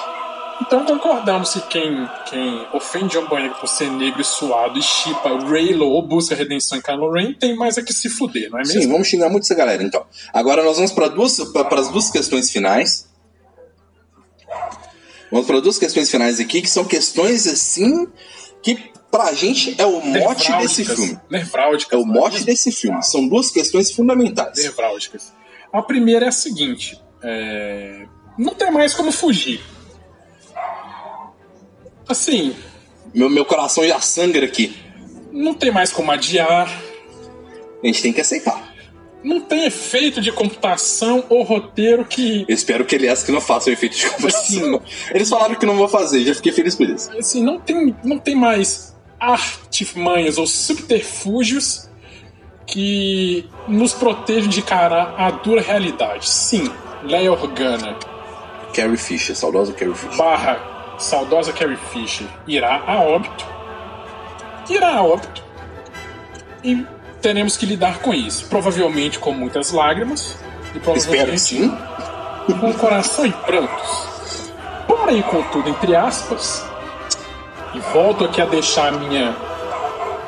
Então 0.60 0.84
concordamos 0.84 1.54
que 1.54 1.60
quem, 1.62 2.08
quem 2.26 2.66
ofende 2.72 3.18
John 3.18 3.26
Boyega 3.26 3.54
por 3.54 3.66
ser 3.66 3.90
negro 3.90 4.20
e 4.20 4.24
suado 4.24 4.78
e 4.78 4.82
chipa 4.82 5.30
Raylo 5.30 5.86
ou 5.86 6.02
busca 6.02 6.34
redenção 6.34 6.78
em 6.78 6.82
Kylo 6.82 7.10
Ren 7.10 7.32
tem 7.32 7.56
mais 7.56 7.78
é 7.78 7.82
que 7.82 7.92
se 7.92 8.10
fuder, 8.10 8.50
não 8.50 8.58
é 8.58 8.62
mesmo? 8.62 8.82
Sim, 8.82 8.88
vamos 8.88 9.08
xingar 9.08 9.30
muito 9.30 9.44
essa 9.44 9.54
galera 9.54 9.82
então. 9.82 10.04
Agora 10.32 10.62
nós 10.62 10.76
vamos 10.76 10.92
para 10.92 11.08
duas, 11.08 11.40
as 11.40 11.88
duas 11.88 12.10
questões 12.10 12.50
finais. 12.50 13.08
Vamos 15.30 15.46
para 15.46 15.60
duas 15.60 15.78
questões 15.78 16.10
finais 16.10 16.40
aqui, 16.40 16.60
que 16.60 16.68
são 16.68 16.84
questões 16.84 17.46
assim 17.46 18.08
que 18.62 18.90
pra 19.10 19.32
gente 19.32 19.74
é 19.80 19.86
o 19.86 20.00
mote 20.00 20.52
desse 20.58 20.84
filme. 20.84 21.18
Nevrálgicas. 21.30 21.98
É 21.98 22.02
o 22.02 22.06
mote 22.06 22.44
desse 22.44 22.70
filme. 22.70 23.02
São 23.02 23.26
duas 23.26 23.50
questões 23.50 23.90
fundamentais. 23.90 24.58
Nevrálgicas. 24.58 25.32
A 25.72 25.80
primeira 25.82 26.26
é 26.26 26.28
a 26.28 26.32
seguinte: 26.32 27.00
é... 27.22 28.06
não 28.36 28.54
tem 28.54 28.70
mais 28.70 28.94
como 28.94 29.10
fugir. 29.10 29.60
Assim. 32.10 32.54
Meu, 33.14 33.30
meu 33.30 33.44
coração 33.44 33.86
já 33.86 34.00
sangra 34.00 34.44
aqui. 34.44 34.76
Não 35.32 35.54
tem 35.54 35.70
mais 35.70 35.92
como 35.92 36.10
adiar. 36.10 36.68
A 37.82 37.86
gente 37.86 38.02
tem 38.02 38.12
que 38.12 38.20
aceitar. 38.20 38.70
não 39.22 39.40
tem 39.40 39.66
efeito 39.66 40.20
de 40.20 40.32
computação 40.32 41.24
ou 41.28 41.42
roteiro 41.42 42.04
que. 42.04 42.44
Eu 42.48 42.54
espero 42.54 42.84
que 42.84 42.96
aliás 42.96 43.22
que 43.22 43.32
não 43.32 43.40
façam 43.40 43.72
efeito 43.72 43.96
de 43.96 44.08
computação. 44.10 44.82
Eles 45.12 45.28
falaram 45.28 45.54
que 45.54 45.66
não 45.66 45.76
vão 45.76 45.88
fazer, 45.88 46.24
já 46.24 46.34
fiquei 46.34 46.52
feliz 46.52 46.74
por 46.74 46.88
isso. 46.88 47.10
Assim, 47.18 47.42
não 47.42 47.58
tem, 47.60 47.94
não 48.04 48.18
tem 48.18 48.34
mais 48.34 48.96
artimanhas 49.18 50.38
ou 50.38 50.46
subterfúgios 50.46 51.88
que 52.66 53.48
nos 53.68 53.92
protejam 53.92 54.48
de 54.48 54.62
cara 54.62 55.14
a 55.16 55.30
dura 55.30 55.60
realidade. 55.60 56.28
Sim, 56.28 56.70
Leia 57.02 57.32
Organa. 57.32 57.96
Carrie 58.72 58.96
Fisher, 58.96 59.34
saudosa 59.34 59.72
Carrie 59.72 59.94
Fisher. 59.94 60.16
Barra, 60.16 60.69
saudosa 61.00 61.52
Carrie 61.52 61.76
Fisher 61.76 62.26
irá 62.46 62.82
a 62.86 63.00
óbito. 63.00 63.46
Irá 64.68 64.96
a 64.96 65.02
óbito. 65.02 65.42
E 66.62 66.86
teremos 67.20 67.56
que 67.56 67.66
lidar 67.66 67.98
com 68.00 68.14
isso. 68.14 68.46
Provavelmente 68.48 69.18
com 69.18 69.32
muitas 69.32 69.72
lágrimas. 69.72 70.36
E 70.74 70.78
provavelmente 70.78 71.36
Espero 71.36 71.38
sim. 71.38 71.76
com 72.60 72.70
o 72.70 72.74
coração 72.74 73.26
em 73.26 73.32
prantos. 73.32 74.10
Porém, 74.86 75.22
contudo, 75.22 75.68
entre 75.68 75.96
aspas, 75.96 76.64
e 77.74 77.80
volto 77.92 78.24
aqui 78.24 78.40
a 78.40 78.44
deixar 78.44 78.88
a 78.88 78.92
minha 78.92 79.34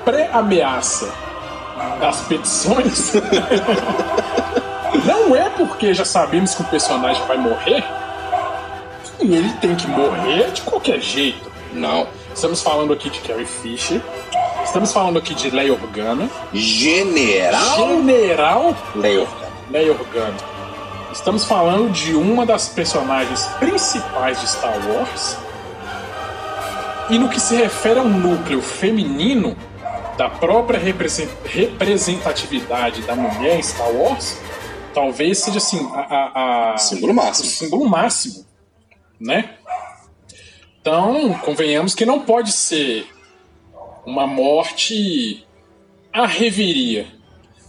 pré-ameaça 0.05 1.13
das 2.01 2.21
petições. 2.23 3.13
Não 5.05 5.35
é 5.35 5.51
porque 5.51 5.93
já 5.95 6.05
sabemos 6.05 6.55
que 6.55 6.63
o 6.63 6.65
personagem 6.67 7.25
vai 7.27 7.37
morrer 7.37 7.85
que 9.27 9.35
ele 9.35 9.53
tem 9.61 9.75
que 9.75 9.87
morrer 9.89 10.51
de 10.53 10.63
qualquer 10.63 11.01
jeito. 11.01 11.51
Não. 11.73 12.07
Estamos 12.35 12.63
falando 12.63 12.93
aqui 12.93 13.09
de 13.11 13.21
Carrie 13.21 13.47
Fisher. 13.47 14.01
Estamos 14.65 14.93
falando 14.93 15.19
aqui 15.19 15.35
de 15.35 15.51
Leia 15.51 15.73
Organa. 15.73 16.29
General 16.53 17.77
General 17.77 18.77
Leo. 18.95 19.27
Leia 19.71 19.93
Organa. 19.93 20.37
Estamos 21.13 21.45
falando 21.45 21.91
de 21.93 22.15
uma 22.15 22.47
das 22.47 22.69
personagens 22.69 23.45
principais 23.59 24.41
de 24.41 24.47
Star 24.49 24.75
Wars. 24.89 25.37
E 27.11 27.19
no 27.19 27.29
que 27.29 27.39
se 27.41 27.55
refere 27.57 27.99
ao 27.99 28.07
núcleo 28.07 28.63
feminino 28.63 29.55
da 30.17 30.29
própria 30.31 30.79
represen- 30.79 31.29
representatividade 31.45 33.03
da 33.03 33.15
mulher 33.15 33.59
em 33.59 33.63
Star 33.63 33.91
Wars, 33.91 34.39
talvez 34.95 35.39
seja 35.39 35.59
assim 35.59 35.87
a, 35.95 36.01
a- 36.01 36.73
a- 36.75 36.79
Símbolo 36.79 37.13
o 37.13 37.17
máximo. 37.17 37.49
símbolo 37.51 37.89
máximo, 37.89 38.45
né? 39.23 39.55
Então, 40.81 41.33
convenhamos 41.45 41.95
que 41.95 42.05
não 42.05 42.21
pode 42.21 42.51
ser 42.51 43.07
uma 44.05 44.27
morte 44.27 45.47
à 46.13 46.27
reveria. 46.27 47.07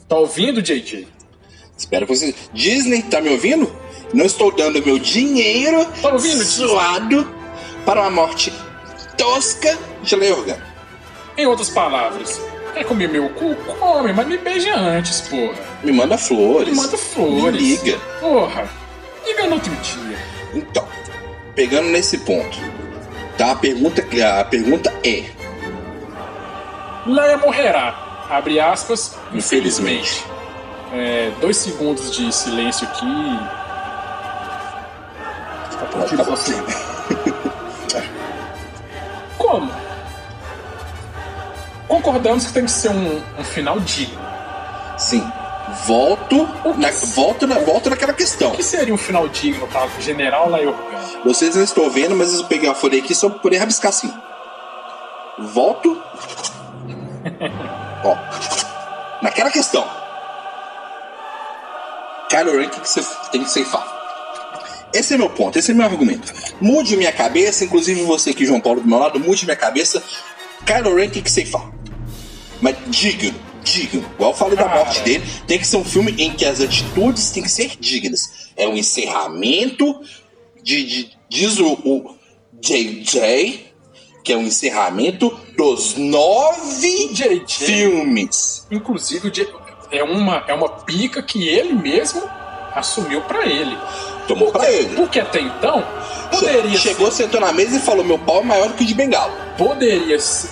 Tá 0.09 0.17
ouvindo, 0.17 0.61
JJ? 0.61 1.07
Espero 1.77 2.07
que 2.07 2.15
você. 2.15 2.33
Disney, 2.53 3.03
tá 3.03 3.21
me 3.21 3.29
ouvindo? 3.29 3.71
Não 4.13 4.25
estou 4.25 4.51
dando 4.51 4.83
meu 4.85 4.99
dinheiro 4.99 5.83
Tá 5.99 6.09
ouvindo, 6.09 6.43
suado 6.43 7.27
para 7.83 8.01
uma 8.01 8.11
morte 8.11 8.53
tosca 9.17 9.77
de 10.01 10.15
Leo 10.15 10.37
Organa. 10.37 10.73
Em 11.37 11.45
outras 11.47 11.69
palavras, 11.69 12.39
quer 12.73 12.83
comer 12.85 13.09
meu 13.09 13.29
cu? 13.29 13.55
Come, 13.55 14.13
mas 14.13 14.27
me 14.27 14.37
beija 14.37 14.75
antes, 14.75 15.21
porra. 15.21 15.59
Me 15.83 15.91
manda 15.91 16.17
flores. 16.17 16.69
Me 16.69 16.75
manda 16.75 16.97
flores. 16.97 17.43
Me 17.43 17.51
liga. 17.51 17.99
Porra. 18.19 18.69
Liga 19.25 19.47
no 19.47 19.53
outro 19.53 19.75
dia. 19.75 20.17
Então, 20.53 20.87
pegando 21.55 21.89
nesse 21.89 22.19
ponto, 22.19 22.57
tá? 23.37 23.51
A 23.51 23.55
pergunta, 23.55 24.03
a 24.39 24.43
pergunta 24.45 24.93
é: 25.03 25.25
Leia 27.05 27.37
morrerá. 27.37 27.99
Abre 28.29 28.59
aspas, 28.59 29.15
Infelizmente. 29.33 30.25
É, 30.93 31.31
dois 31.41 31.57
segundos 31.57 32.11
de 32.15 32.31
silêncio 32.33 32.87
aqui. 32.87 33.39
Tá 35.79 35.85
tranquilo, 35.91 36.25
Tá 36.25 36.33
assim. 36.33 36.53
É. 37.95 38.03
Como? 39.37 39.71
Concordamos 41.87 42.45
que 42.47 42.53
tem 42.53 42.65
que 42.65 42.71
ser 42.71 42.89
um, 42.89 43.21
um 43.37 43.43
final 43.43 43.79
digno. 43.81 44.19
sim, 44.97 45.23
volto, 45.85 46.47
na, 46.77 46.91
volto, 47.13 47.47
na, 47.47 47.59
volto 47.59 47.89
naquela 47.89 48.13
questão. 48.13 48.51
O 48.51 48.55
que 48.55 48.63
seria 48.63 48.93
um 48.93 48.97
final 48.97 49.27
digno 49.27 49.67
para 49.67 49.87
o 49.87 50.01
General 50.01 50.49
Leia 50.49 50.69
Organa? 50.69 51.03
Vocês 51.25 51.55
não 51.55 51.63
estão 51.63 51.89
vendo, 51.89 52.15
mas 52.15 52.33
eu 52.33 52.45
peguei 52.45 52.69
a 52.69 52.75
folha 52.75 52.99
aqui 52.99 53.13
só 53.15 53.29
pra 53.29 53.39
poder 53.39 53.57
rabiscar 53.57 53.89
assim. 53.89 54.13
Volto. 55.39 56.01
Ó. 58.03 58.17
Naquela 59.21 59.49
questão. 59.49 59.85
Kylo 62.29 62.57
Ren, 62.57 62.67
o 62.67 62.69
que 62.69 62.87
você 62.87 63.01
tem 63.31 63.43
que 63.43 63.49
ceifar? 63.49 64.01
Esse 64.93 65.15
é 65.15 65.17
meu 65.17 65.29
ponto, 65.29 65.57
esse 65.57 65.71
é 65.71 65.73
meu 65.73 65.85
argumento. 65.85 66.31
Mude 66.61 66.95
minha 66.95 67.11
cabeça, 67.11 67.65
inclusive 67.65 68.03
você 68.03 68.29
aqui, 68.29 68.45
João 68.45 68.61
Paulo, 68.61 68.81
do 68.81 68.87
meu 68.87 68.99
lado, 68.99 69.19
mude 69.19 69.45
minha 69.45 69.57
cabeça. 69.57 70.03
Kylo 70.65 70.95
Ren 70.95 71.09
tem 71.09 71.21
que 71.21 71.31
ceifar. 71.31 71.71
Mas 72.61 72.75
digno, 72.87 73.33
digno. 73.63 74.05
Igual 74.15 74.31
eu 74.31 74.37
falei 74.37 74.55
da 74.55 74.63
Cara. 74.65 74.83
morte 74.85 74.99
dele, 75.01 75.23
tem 75.47 75.57
que 75.59 75.65
ser 75.67 75.77
um 75.77 75.83
filme 75.85 76.13
em 76.17 76.31
que 76.33 76.45
as 76.45 76.59
atitudes 76.61 77.31
têm 77.31 77.43
que 77.43 77.49
ser 77.51 77.71
dignas. 77.79 78.51
É 78.55 78.67
um 78.67 78.75
encerramento 78.75 79.99
de, 80.61 80.83
de- 80.85 81.09
diz 81.29 81.57
o, 81.59 81.73
o 81.73 82.15
JJ, 82.61 83.65
que 84.23 84.31
é 84.31 84.37
o 84.37 84.41
encerramento 84.41 85.29
dos 85.57 85.95
nove 85.97 87.09
JJ. 87.13 87.43
filmes. 87.65 88.65
Inclusive, 88.71 89.31
é 89.91 90.03
uma, 90.03 90.43
é 90.47 90.53
uma 90.53 90.69
pica 90.69 91.21
que 91.21 91.47
ele 91.47 91.73
mesmo 91.73 92.21
assumiu 92.73 93.21
pra 93.21 93.45
ele. 93.45 93.77
Tomou 94.27 94.51
pra 94.51 94.71
ele. 94.71 94.95
Porque 94.95 95.19
até 95.19 95.41
então, 95.41 95.85
poderia 96.31 96.77
Chegou, 96.79 97.11
sentou 97.11 97.41
na 97.41 97.51
mesa 97.51 97.75
e 97.77 97.79
falou: 97.81 98.03
Meu 98.05 98.17
pau 98.17 98.39
é 98.39 98.43
maior 98.43 98.71
que 98.73 98.83
o 98.83 98.87
de 98.87 98.93
Bengala. 98.93 99.33
poderia 99.57 100.17
ser. 100.19 100.49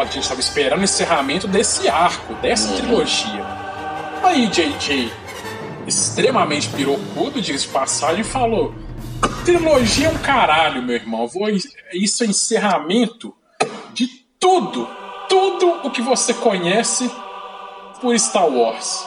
A 0.00 0.04
gente 0.04 0.20
estava 0.20 0.40
esperando 0.40 0.80
o 0.80 0.84
encerramento 0.84 1.46
desse 1.46 1.88
arco, 1.88 2.34
dessa 2.34 2.68
Uhum. 2.70 2.76
trilogia. 2.76 3.44
Aí 4.22 4.46
JJ, 4.48 5.12
extremamente 5.86 6.68
pirocudo, 6.70 7.40
diga-se 7.40 7.66
de 7.66 7.72
passagem, 7.72 8.24
falou: 8.24 8.74
Trilogia 9.44 10.08
é 10.08 10.10
um 10.10 10.18
caralho, 10.18 10.82
meu 10.82 10.96
irmão. 10.96 11.26
Vou, 11.28 11.48
isso 11.92 12.24
é 12.24 12.26
encerramento 12.26 13.34
de 13.92 14.08
tudo. 14.40 14.88
Tudo 15.28 15.80
o 15.86 15.90
que 15.90 16.02
você 16.02 16.32
conhece 16.34 17.10
por 18.00 18.18
Star 18.18 18.46
Wars. 18.48 19.04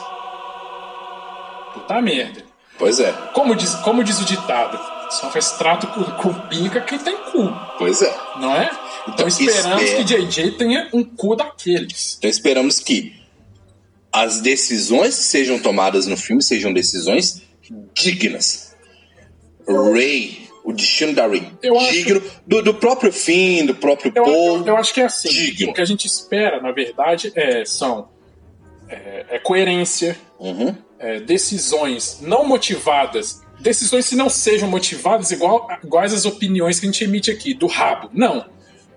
Puta 1.74 2.02
merda. 2.02 2.44
Pois 2.78 3.00
é, 3.00 3.12
Como 3.34 3.56
diz, 3.56 3.74
como 3.76 4.04
diz 4.04 4.20
o 4.22 4.26
ditado, 4.26 4.80
só 5.10 5.30
faz 5.32 5.52
trato 5.54 5.88
com, 5.88 6.04
com 6.04 6.34
pica 6.48 6.82
quem 6.82 6.98
tem 7.00 7.18
cu. 7.18 7.50
pois 7.78 8.02
é. 8.02 8.16
Não 8.40 8.56
é? 8.56 8.66
Então 9.08 9.14
Então, 9.14 9.28
esperamos 9.28 9.82
espera. 9.84 10.04
que 10.04 10.04
JJ 10.04 10.52
tenha 10.52 10.90
um 10.94 11.04
cu 11.04 11.36
daqueles. 11.36 12.16
Então 12.18 12.30
esperamos 12.30 12.80
que 12.80 13.16
as 14.12 14.42
decisões 14.42 15.16
que 15.16 15.24
sejam 15.24 15.60
tomadas 15.60 16.08
no 16.08 16.18
filme 16.18 16.42
sejam 16.42 16.74
decisões 16.74 17.42
dignas. 17.94 18.76
Ray, 19.68 20.48
o 20.64 20.72
destino 20.74 21.14
da 21.14 21.28
Ray, 21.28 21.52
Eu 21.62 21.78
acho- 21.78 21.92
digno 21.92 22.22
do, 22.46 22.62
do 22.62 22.74
próprio 22.74 23.12
fim, 23.12 23.66
do 23.66 23.76
próprio 23.76 24.12
Eu, 24.16 24.24
Paul. 24.24 24.58
eu, 24.60 24.66
eu 24.68 24.78
acho 24.78 24.94
que 24.94 25.02
é 25.02 25.06
assim. 25.06 25.30
digno. 25.30 25.72
O 25.72 25.74
que 25.74 25.82
a 25.82 25.86
gente 25.86 26.06
espera, 26.06 26.62
na 26.62 26.72
verdade, 26.72 27.32
é, 27.36 27.64
são 27.66 28.10
é, 28.90 29.26
é 29.32 29.40
coerência, 29.40 30.18
Uhum. 30.40 30.74
é, 31.00 31.20
decisões 31.20 32.20
não 32.22 32.46
motivadas. 32.46 33.42
Decisões 33.60 34.08
que 34.08 34.16
não 34.16 34.30
sejam 34.30 34.70
motivadas 34.70 35.32
igual, 35.32 35.68
iguais 35.84 36.14
às 36.14 36.26
opiniões 36.26 36.80
que 36.80 36.86
a 36.86 36.92
gente 36.92 37.04
emite 37.04 37.32
aqui, 37.32 37.54
do 37.54 37.68
rabo. 37.68 38.10
Não. 38.14 38.46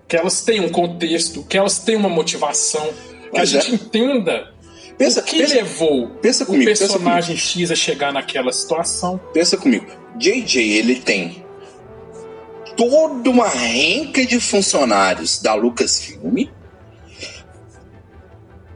Que 0.07 0.15
elas 0.15 0.41
tenham 0.41 0.65
um 0.65 0.69
contexto, 0.69 1.43
que 1.43 1.57
elas 1.57 1.79
tenham 1.79 1.99
uma 1.99 2.09
motivação, 2.09 2.85
que 2.87 3.27
a 3.27 3.41
Pois 3.41 3.53
é. 3.55 3.61
gente 3.61 3.75
entenda 3.75 4.51
Pensa, 4.97 5.19
o 5.19 5.23
que 5.23 5.39
pensa, 5.39 5.55
levou 5.55 6.07
pensa 6.21 6.43
o 6.43 6.47
comigo, 6.47 6.65
pensa 6.65 6.87
personagem 6.87 7.35
X 7.35 7.71
a 7.71 7.75
chegar 7.75 8.13
naquela 8.13 8.51
situação. 8.53 9.19
pensa 9.33 9.57
comigo. 9.57 9.87
JJ, 10.17 10.77
ele 10.77 10.97
tem 10.97 11.43
toda 12.77 13.29
uma 13.29 13.47
renca 13.47 14.25
de 14.25 14.39
funcionários 14.39 15.41
da 15.41 15.55
Lucasfilm 15.55 16.45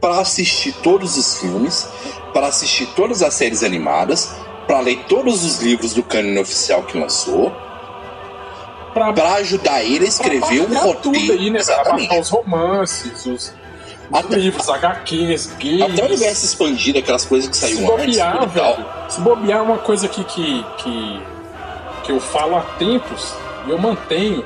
para 0.00 0.20
assistir 0.20 0.72
todos 0.82 1.16
os 1.16 1.38
filmes, 1.38 1.86
para 2.32 2.48
assistir 2.48 2.86
todas 2.96 3.22
as 3.22 3.34
séries 3.34 3.62
animadas, 3.62 4.30
para 4.66 4.80
ler 4.80 5.04
todos 5.08 5.44
os 5.44 5.58
livros 5.62 5.94
do 5.94 6.02
cânone 6.02 6.38
oficial 6.38 6.82
que 6.82 6.98
lançou, 6.98 7.52
Pra, 8.92 9.12
para 9.12 9.34
ajudar 9.34 9.82
ele 9.84 10.06
a 10.06 10.08
escrever 10.08 10.62
o 10.62 10.66
tudo 10.66 10.78
roteiro. 10.78 11.32
aí, 11.34 11.50
né? 11.50 11.58
Exatamente. 11.58 12.18
os 12.18 12.28
romances, 12.30 13.26
os, 13.26 13.52
os 14.10 14.18
Até- 14.18 14.36
livros, 14.36 14.66
HQs, 14.70 15.46
games. 15.60 15.82
Até 15.82 16.02
o 16.02 16.06
universo 16.06 16.44
expandido, 16.46 16.98
aquelas 16.98 17.24
coisas 17.26 17.48
que 17.50 17.56
Se 17.56 17.60
saíram 17.76 17.94
antes. 17.94 18.06
bobear, 18.16 18.48
velho. 18.48 18.84
Se 19.10 19.20
bobear 19.20 19.58
é 19.58 19.62
uma 19.62 19.76
coisa 19.78 20.06
aqui 20.06 20.24
que, 20.24 20.64
que, 20.78 21.22
que 22.04 22.12
eu 22.12 22.18
falo 22.20 22.56
há 22.56 22.62
tempos 22.78 23.34
e 23.66 23.70
eu 23.70 23.78
mantenho. 23.78 24.42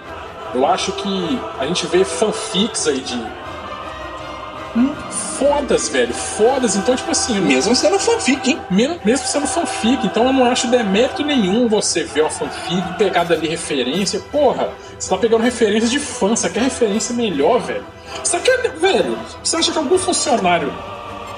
Eu 0.53 0.67
acho 0.67 0.91
que 0.93 1.41
a 1.61 1.67
gente 1.67 1.87
vê 1.87 2.03
fanfics 2.05 2.89
aí 2.89 2.99
de. 3.01 3.25
Fodas, 5.41 5.89
velho. 5.89 6.13
Fodas. 6.13 6.77
Então, 6.77 6.95
tipo 6.95 7.11
assim. 7.11 7.41
Mesmo 7.41 7.75
sendo 7.75 7.99
fanfic, 7.99 8.51
hein? 8.51 8.61
Mesmo, 8.71 9.01
mesmo 9.03 9.27
sendo 9.27 9.47
fanfic. 9.47 10.07
Então 10.07 10.27
eu 10.27 10.33
não 10.33 10.45
acho 10.45 10.69
demérito 10.69 11.25
nenhum 11.25 11.67
você 11.67 12.05
ver 12.05 12.21
uma 12.21 12.31
fanfic, 12.31 12.99
pegar 12.99 13.25
dali 13.25 13.49
referência. 13.49 14.21
Porra, 14.31 14.69
você 14.99 15.09
tá 15.09 15.17
pegando 15.17 15.43
referência 15.43 15.89
de 15.89 15.99
fã, 15.99 16.29
você 16.29 16.51
quer 16.51 16.63
referência 16.63 17.15
melhor, 17.15 17.61
velho. 17.61 17.85
Você 18.23 18.39
quer. 18.39 18.61
Velho, 18.81 19.19
você 19.43 19.57
acha 19.57 19.73
que 19.73 19.79
algum 19.79 19.99
funcionário 19.99 20.73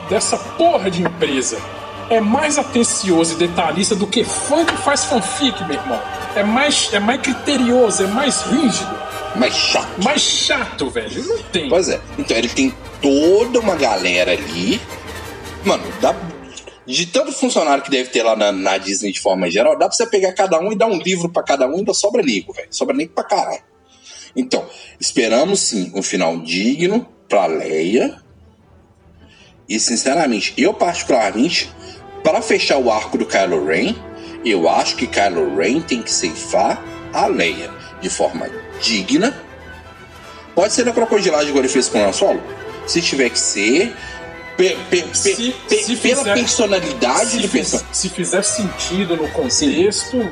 dessa 0.08 0.36
porra 0.36 0.90
de 0.90 1.02
empresa 1.02 1.58
é 2.10 2.20
mais 2.20 2.58
atencioso 2.58 3.34
e 3.34 3.36
detalhista 3.36 3.94
do 3.94 4.06
que 4.06 4.24
fã 4.24 4.64
que 4.64 4.76
faz 4.78 5.04
fanfic, 5.04 5.64
meu 5.64 5.76
irmão? 5.76 6.00
É 6.34 6.42
mais, 6.42 6.90
é 6.92 7.00
mais 7.00 7.20
criterioso, 7.20 8.04
é 8.04 8.06
mais 8.06 8.42
rígido. 8.42 9.01
Mais 9.36 9.54
chato. 9.54 10.02
Mais 10.02 10.20
chato, 10.20 10.90
velho. 10.90 11.24
Não 11.24 11.42
tem. 11.44 11.68
Pois 11.68 11.88
é. 11.88 12.00
Então 12.18 12.36
ele 12.36 12.48
tem 12.48 12.74
toda 13.00 13.60
uma 13.60 13.76
galera 13.76 14.32
ali. 14.32 14.80
Mano, 15.64 15.84
dá. 16.00 16.14
De 16.84 17.06
tanto 17.06 17.32
funcionário 17.32 17.82
que 17.82 17.90
deve 17.90 18.10
ter 18.10 18.22
lá 18.22 18.34
na, 18.34 18.50
na 18.50 18.76
Disney 18.76 19.12
de 19.12 19.20
forma 19.20 19.48
geral, 19.48 19.78
dá 19.78 19.86
pra 19.86 19.96
você 19.96 20.04
pegar 20.04 20.32
cada 20.32 20.58
um 20.60 20.72
e 20.72 20.76
dar 20.76 20.86
um 20.86 20.98
livro 20.98 21.28
para 21.28 21.42
cada 21.44 21.66
um 21.66 21.74
e 21.74 21.78
ainda 21.78 21.94
sobra 21.94 22.22
nego, 22.22 22.52
velho. 22.52 22.68
Sobra 22.70 22.94
nego 22.94 23.12
pra 23.12 23.22
caralho. 23.22 23.62
Então, 24.34 24.66
esperamos 24.98 25.60
sim 25.60 25.92
um 25.94 26.02
final 26.02 26.38
digno 26.38 27.06
pra 27.28 27.46
Leia. 27.46 28.20
E 29.68 29.78
sinceramente, 29.78 30.52
eu 30.58 30.74
particularmente, 30.74 31.70
para 32.24 32.42
fechar 32.42 32.78
o 32.78 32.90
arco 32.90 33.16
do 33.16 33.26
Kylo 33.26 33.64
Ren, 33.64 33.94
eu 34.44 34.68
acho 34.68 34.96
que 34.96 35.06
Kylo 35.06 35.56
Ren 35.56 35.80
tem 35.80 36.02
que 36.02 36.10
ceifar 36.10 36.82
a 37.12 37.26
Leia 37.26 37.70
de 38.00 38.10
forma 38.10 38.50
digna. 38.80 39.34
Pode 40.54 40.72
ser 40.72 40.84
na 40.84 40.92
crocodilagem 40.92 41.48
igual 41.48 41.64
ele 41.64 41.72
fez 41.72 41.88
com 41.88 41.98
o 41.98 42.08
Han 42.08 42.12
Solo? 42.12 42.42
Se 42.86 43.00
tiver 43.00 43.30
que 43.30 43.38
ser, 43.38 43.94
pe, 44.56 44.76
pe, 44.90 45.02
pe, 45.02 45.14
Se- 45.16 45.34
se 45.68 45.96
pela 45.96 46.16
fizer- 46.22 46.34
personalidade 46.34 47.30
se, 47.30 47.38
do 47.38 47.48
personagem. 47.48 47.88
se 47.92 48.08
fizer 48.08 48.42
sentido 48.42 49.16
no 49.16 49.28
contexto, 49.28 50.30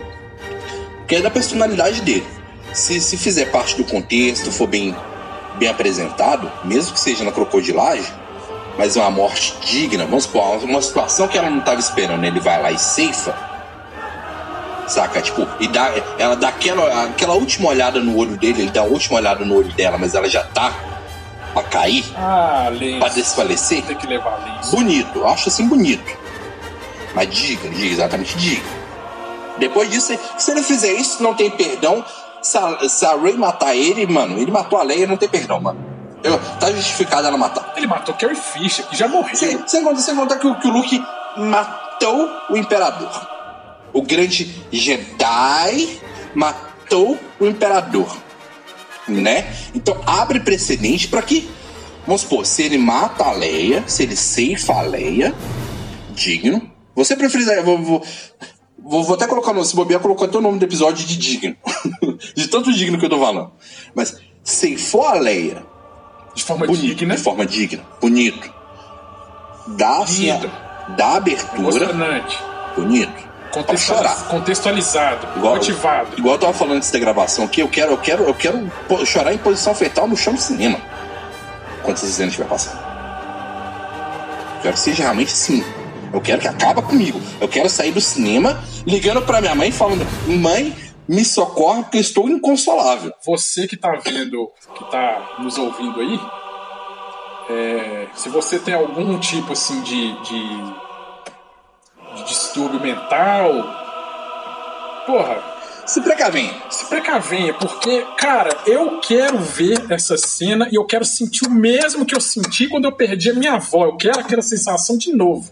Que 1.07 1.17
é 1.17 1.21
da 1.23 1.31
personalidade 1.31 2.03
dele. 2.03 2.27
Se, 2.73 3.01
se 3.01 3.17
fizer 3.17 3.47
parte 3.47 3.77
do 3.77 3.83
contexto, 3.85 4.53
for 4.53 4.69
bem, 4.69 4.95
bem 5.59 5.69
apresentado, 5.69 6.51
mesmo 6.65 6.93
que 6.93 7.01
seja 7.01 7.25
na 7.25 7.33
crocodilagem, 7.33 8.07
mas 8.79 8.95
uma 8.95 9.11
morte 9.11 9.57
digna, 9.65 10.05
vamos 10.05 10.23
supor, 10.25 10.63
uma 10.63 10.81
situação 10.81 11.27
que 11.27 11.37
ela 11.37 11.51
não 11.51 11.59
estava 11.59 11.81
esperando, 11.81 12.25
ele 12.25 12.39
vai 12.39 12.63
lá 12.63 12.71
e 12.71 12.79
ceifa. 12.79 13.37
Saca? 14.91 15.23
Tipo, 15.23 15.47
e 15.61 15.69
dá, 15.69 15.91
ela 16.19 16.35
dá 16.35 16.49
aquela, 16.49 17.05
aquela 17.05 17.35
última 17.35 17.69
olhada 17.69 18.01
no 18.01 18.17
olho 18.19 18.37
dele, 18.37 18.63
ele 18.63 18.71
dá 18.71 18.81
a 18.81 18.85
última 18.85 19.19
olhada 19.19 19.45
no 19.45 19.55
olho 19.57 19.73
dela, 19.73 19.97
mas 19.97 20.15
ela 20.15 20.29
já 20.29 20.43
tá 20.43 20.73
pra 21.55 21.63
cair, 21.63 22.05
ah, 22.17 22.67
pra 22.99 23.09
desfalecer. 23.09 23.83
Tem 23.85 23.97
que 23.97 24.07
levar. 24.07 24.61
Bonito, 24.71 25.25
acho 25.27 25.49
assim 25.49 25.69
bonito. 25.69 26.19
Mas 27.15 27.29
diga, 27.31 27.69
diga, 27.69 27.93
exatamente 27.93 28.37
diga. 28.37 28.63
Depois 29.59 29.91
disso, 29.91 30.19
se 30.39 30.51
ele 30.51 30.63
fizer 30.63 30.93
isso, 30.93 31.23
não 31.23 31.35
tem 31.35 31.51
perdão. 31.51 32.05
Se 32.43 32.57
a, 32.57 32.89
se 32.89 33.05
a 33.05 33.15
Rey 33.17 33.37
matar 33.37 33.77
ele, 33.77 34.07
mano, 34.07 34.39
ele 34.39 34.51
matou 34.51 34.79
a 34.79 34.83
Leia, 34.83 35.07
não 35.07 35.17
tem 35.17 35.29
perdão, 35.29 35.61
mano. 35.61 35.79
Eu, 36.23 36.39
tá 36.59 36.71
justificado 36.73 37.27
ela 37.27 37.37
matar. 37.37 37.73
Ele 37.77 37.87
matou 37.87 38.15
Carrie 38.15 38.35
Fisher, 38.37 38.87
que 38.87 38.97
já 38.97 39.07
morreu. 39.09 39.37
Sem, 39.37 39.63
sem 39.67 39.85
contar, 39.85 40.01
sem 40.01 40.17
contar 40.17 40.37
que, 40.39 40.47
o- 40.47 40.55
que 40.57 40.69
o 40.69 40.71
Luke 40.73 41.05
matou 41.37 42.29
o 42.51 42.57
Imperador. 42.57 43.09
O 43.93 44.03
grande 44.03 44.51
Jedi 44.71 45.99
matou 46.35 47.19
o 47.39 47.47
Imperador. 47.47 48.17
Né? 49.09 49.53
Então 49.75 50.01
abre 50.07 50.41
precedente 50.41 51.09
pra 51.09 51.21
que, 51.23 51.49
vamos 52.07 52.21
supor, 52.21 52.47
se 52.47 52.63
ele 52.63 52.79
mata 52.79 53.25
a 53.25 53.33
Leia, 53.33 53.83
se 53.87 54.05
ele 54.05 54.15
ceifa 54.15 54.75
a 54.75 54.83
Leia, 54.83 55.35
digno. 56.11 56.71
Você 56.95 57.17
preferiria. 57.17 57.63
Vou, 57.63 57.79
vou, 57.79 58.03
vou, 58.79 59.03
vou 59.05 59.15
até 59.15 59.27
colocar 59.27 59.53
no. 59.53 59.65
Se 59.65 59.75
bobear, 59.75 60.01
colocou 60.01 60.27
até 60.27 60.39
o 60.39 60.41
nome 60.41 60.59
do 60.59 60.65
episódio 60.65 61.05
de 61.07 61.17
digno. 61.17 61.57
de 62.37 62.47
tanto 62.49 62.73
digno 62.73 62.99
que 62.99 63.05
eu 63.07 63.11
tô 63.11 63.19
falando. 63.19 63.51
Mas 63.95 64.17
ceifou 64.45 65.07
a 65.07 65.15
Leia 65.15 65.65
De 66.35 66.45
forma 66.45 66.67
bonito, 66.67 66.83
digna. 66.97 67.17
de 67.17 67.23
forma 67.23 67.47
digna, 67.47 67.83
bonito. 68.01 68.53
Dá 69.77 69.99
assim, 69.99 70.29
dá 70.97 71.15
abertura, 71.17 71.59
Emocionante. 71.61 72.39
bonito. 72.77 73.30
Contextualiz- 73.51 73.83
chorar. 73.83 74.29
Contextualizado. 74.29 75.27
Igual- 75.37 75.55
motivado. 75.55 76.09
Igual 76.17 76.35
eu 76.37 76.41
tava 76.41 76.53
falando 76.53 76.77
antes 76.77 76.91
da 76.91 76.99
gravação 76.99 77.45
aqui, 77.45 77.61
eu 77.61 77.69
quero, 77.69 77.93
eu 77.93 77.99
quero, 77.99 78.25
eu 78.25 78.35
quero 78.35 78.71
chorar 79.05 79.33
em 79.35 79.39
posição 79.39 79.75
fetal 79.75 80.07
no 80.07 80.17
chão 80.17 80.35
do 80.35 80.41
cinema. 80.41 80.79
Quando 81.83 81.97
essa 81.97 82.07
cena 82.07 82.29
estiver 82.29 82.49
passando. 82.49 82.79
Quero 84.63 84.75
que 84.75 84.81
seja 84.81 85.03
realmente 85.03 85.33
assim. 85.33 85.65
Eu 86.13 86.21
quero 86.21 86.41
que 86.41 86.49
acaba 86.49 86.83
comigo. 86.83 87.21
Eu 87.41 87.49
quero 87.49 87.69
sair 87.69 87.93
do 87.93 88.01
cinema 88.01 88.63
ligando 88.87 89.23
pra 89.23 89.41
minha 89.41 89.55
mãe 89.55 89.71
falando: 89.73 90.07
Mãe, 90.27 90.77
me 91.09 91.25
socorre 91.25 91.83
porque 91.83 91.97
eu 91.97 92.03
estou 92.03 92.29
inconsolável. 92.29 93.13
Você 93.25 93.67
que 93.67 93.77
tá 93.77 93.93
vendo, 94.05 94.51
que 94.75 94.85
tá 94.91 95.37
nos 95.39 95.57
ouvindo 95.57 95.99
aí, 96.01 96.21
é, 97.49 98.07
se 98.15 98.29
você 98.29 98.59
tem 98.59 98.75
algum 98.75 99.19
tipo 99.19 99.53
assim 99.53 99.81
de, 99.83 100.13
de, 100.23 100.75
de 102.17 102.25
distúrbio 102.25 102.81
mental, 102.81 103.53
porra, 105.07 105.43
Se 105.87 106.01
precavenha. 106.01 106.55
se 106.71 106.87
precavenha, 106.87 107.55
porque, 107.55 108.05
cara, 108.17 108.57
eu 108.67 109.01
quero 109.01 109.39
ver 109.39 109.91
essa 109.91 110.17
cena 110.17 110.69
e 110.71 110.75
eu 110.77 110.85
quero 110.85 111.05
sentir 111.05 111.47
o 111.47 111.51
mesmo 111.51 112.05
que 112.05 112.15
eu 112.15 112.21
senti 112.21 112.69
quando 112.69 112.85
eu 112.85 112.93
perdi 112.93 113.31
a 113.31 113.35
minha 113.35 113.55
avó. 113.55 113.87
Eu 113.87 113.97
quero 113.97 114.21
aquela 114.21 114.43
sensação 114.43 114.97
de 114.97 115.13
novo. 115.13 115.51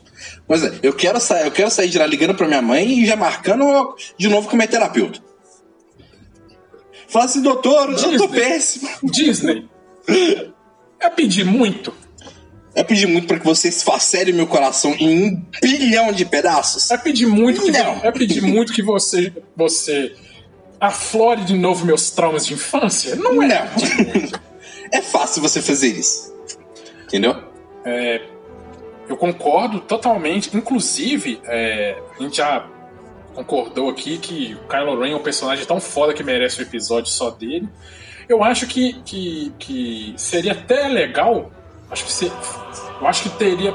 Mas 0.49 0.63
é, 0.65 0.79
eu 0.83 0.93
quero 0.93 1.21
sair, 1.21 1.45
eu 1.45 1.51
quero 1.53 1.71
sair 1.71 1.89
de 1.89 1.99
lá 1.99 2.07
ligando 2.07 2.35
pra 2.35 2.47
minha 2.47 2.63
mãe 2.63 2.87
e 3.01 3.07
já 3.07 3.17
marcando 3.17 3.95
de 4.17 4.29
novo 4.29 4.49
com 4.49 4.57
minha 4.57 4.69
terapeuta. 4.69 5.21
Fala 7.09 7.25
assim, 7.25 7.41
doutor, 7.41 7.91
eu 7.91 7.97
tô 7.97 8.11
Disney. 8.11 8.29
péssimo. 8.29 8.89
Disney. 9.05 9.69
É 11.01 11.09
pedir 11.09 11.45
muito. 11.45 11.95
Eu 12.79 12.85
pedi 12.85 13.09
muito 13.09 13.27
pra 13.27 13.41
que 13.41 13.45
você 13.45 13.69
esfacere 13.69 14.33
meu 14.33 14.47
coração 14.47 14.95
em 15.01 15.25
um 15.25 15.45
bilhão 15.61 16.13
de 16.13 16.25
pedaços. 16.25 16.89
É 16.93 16.97
pedir 16.97 17.27
muito 17.27 17.61
que, 17.61 17.73
Não. 17.73 18.01
é 18.05 18.13
pedir 18.13 18.41
muito 18.41 18.73
que 18.73 18.83
você, 18.83 19.33
você 19.57 20.15
aflore 20.81 21.45
de 21.45 21.55
novo 21.55 21.85
meus 21.85 22.11
traumas 22.13 22.47
de 22.47 22.55
infância? 22.55 23.17
Não 23.17 23.43
é. 23.43 23.49
Não. 23.49 24.39
É 24.91 25.03
fácil 25.03 25.43
você 25.43 25.61
fazer 25.61 25.89
isso. 25.89 26.35
Entendeu? 27.05 27.37
Eu 29.07 29.19
concordo 29.19 29.81
totalmente. 29.81 30.57
Inclusive, 30.57 31.41
é, 31.45 32.01
a 32.19 32.23
gente 32.23 32.39
já 32.39 32.67
concordou 33.35 33.91
aqui 33.91 34.17
que 34.17 34.55
o 34.55 34.67
Kylo 34.67 34.99
Ren 34.99 35.13
é 35.13 35.17
um 35.17 35.23
personagem 35.23 35.67
tão 35.67 35.79
foda 35.79 36.15
que 36.15 36.23
merece 36.23 36.61
um 36.61 36.63
episódio 36.63 37.11
só 37.11 37.29
dele. 37.29 37.69
Eu 38.29 38.43
acho 38.43 38.67
que, 38.67 38.95
que, 39.05 39.53
que 39.59 40.15
seria 40.17 40.53
até 40.53 40.89
legal. 40.89 41.51
Acho 41.91 42.05
que 42.05 42.13
se- 42.13 42.33
eu 43.01 43.07
acho 43.07 43.23
que 43.23 43.29
teria 43.31 43.75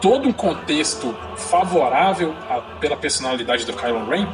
todo 0.00 0.28
um 0.28 0.32
contexto 0.32 1.14
favorável 1.36 2.34
a- 2.48 2.60
pela 2.80 2.96
personalidade 2.96 3.64
do 3.64 3.72
Kylo 3.72 4.08
Ren 4.08 4.26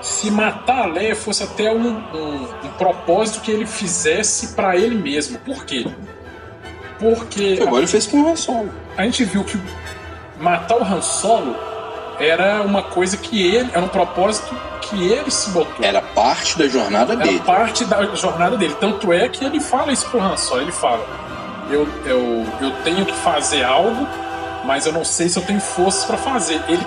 se 0.00 0.30
matar 0.30 0.82
a 0.82 0.86
Leia 0.86 1.16
fosse 1.16 1.42
até 1.42 1.72
um, 1.72 1.88
um- 2.12 2.48
um 2.64 2.68
propósito 2.76 3.40
que 3.40 3.50
ele 3.50 3.66
fizesse 3.66 4.48
pra 4.54 4.76
ele 4.76 4.94
mesmo. 4.96 5.38
Por 5.38 5.64
quê? 5.64 5.86
Porque 6.98 7.54
Igual 7.54 7.78
ele 7.78 7.86
fez 7.86 8.06
com 8.06 8.20
o 8.22 8.28
Han 8.28 8.36
Solo. 8.36 8.70
a 8.96 9.02
gente 9.04 9.24
viu 9.24 9.42
que 9.44 9.58
matar 10.38 10.76
o 10.76 10.82
Han 10.84 11.00
Solo 11.02 11.56
era 12.20 12.62
uma 12.62 12.82
coisa 12.82 13.16
que 13.16 13.42
ele. 13.54 13.70
Era 13.72 13.80
um 13.82 13.88
propósito 13.88 14.54
que 14.82 15.10
ele 15.10 15.30
se 15.30 15.50
botou. 15.50 15.84
Era 15.84 16.00
parte 16.00 16.56
da 16.58 16.68
jornada 16.68 17.14
Era 17.14 17.24
dele. 17.24 17.40
parte 17.40 17.84
da 17.84 18.14
jornada 18.14 18.56
dele. 18.56 18.76
Tanto 18.78 19.12
é 19.12 19.28
que 19.28 19.44
ele 19.44 19.58
fala 19.60 19.90
isso 19.92 20.08
pro 20.10 20.20
Han 20.20 20.36
Solo. 20.36 20.62
Ele 20.62 20.72
fala: 20.72 21.04
eu, 21.70 21.88
eu, 22.06 22.46
eu 22.60 22.70
tenho 22.84 23.04
que 23.04 23.12
fazer 23.14 23.64
algo, 23.64 24.06
mas 24.64 24.86
eu 24.86 24.92
não 24.92 25.04
sei 25.04 25.28
se 25.28 25.38
eu 25.38 25.42
tenho 25.44 25.60
forças 25.60 26.04
pra 26.04 26.16
fazer. 26.16 26.60
Ele. 26.68 26.86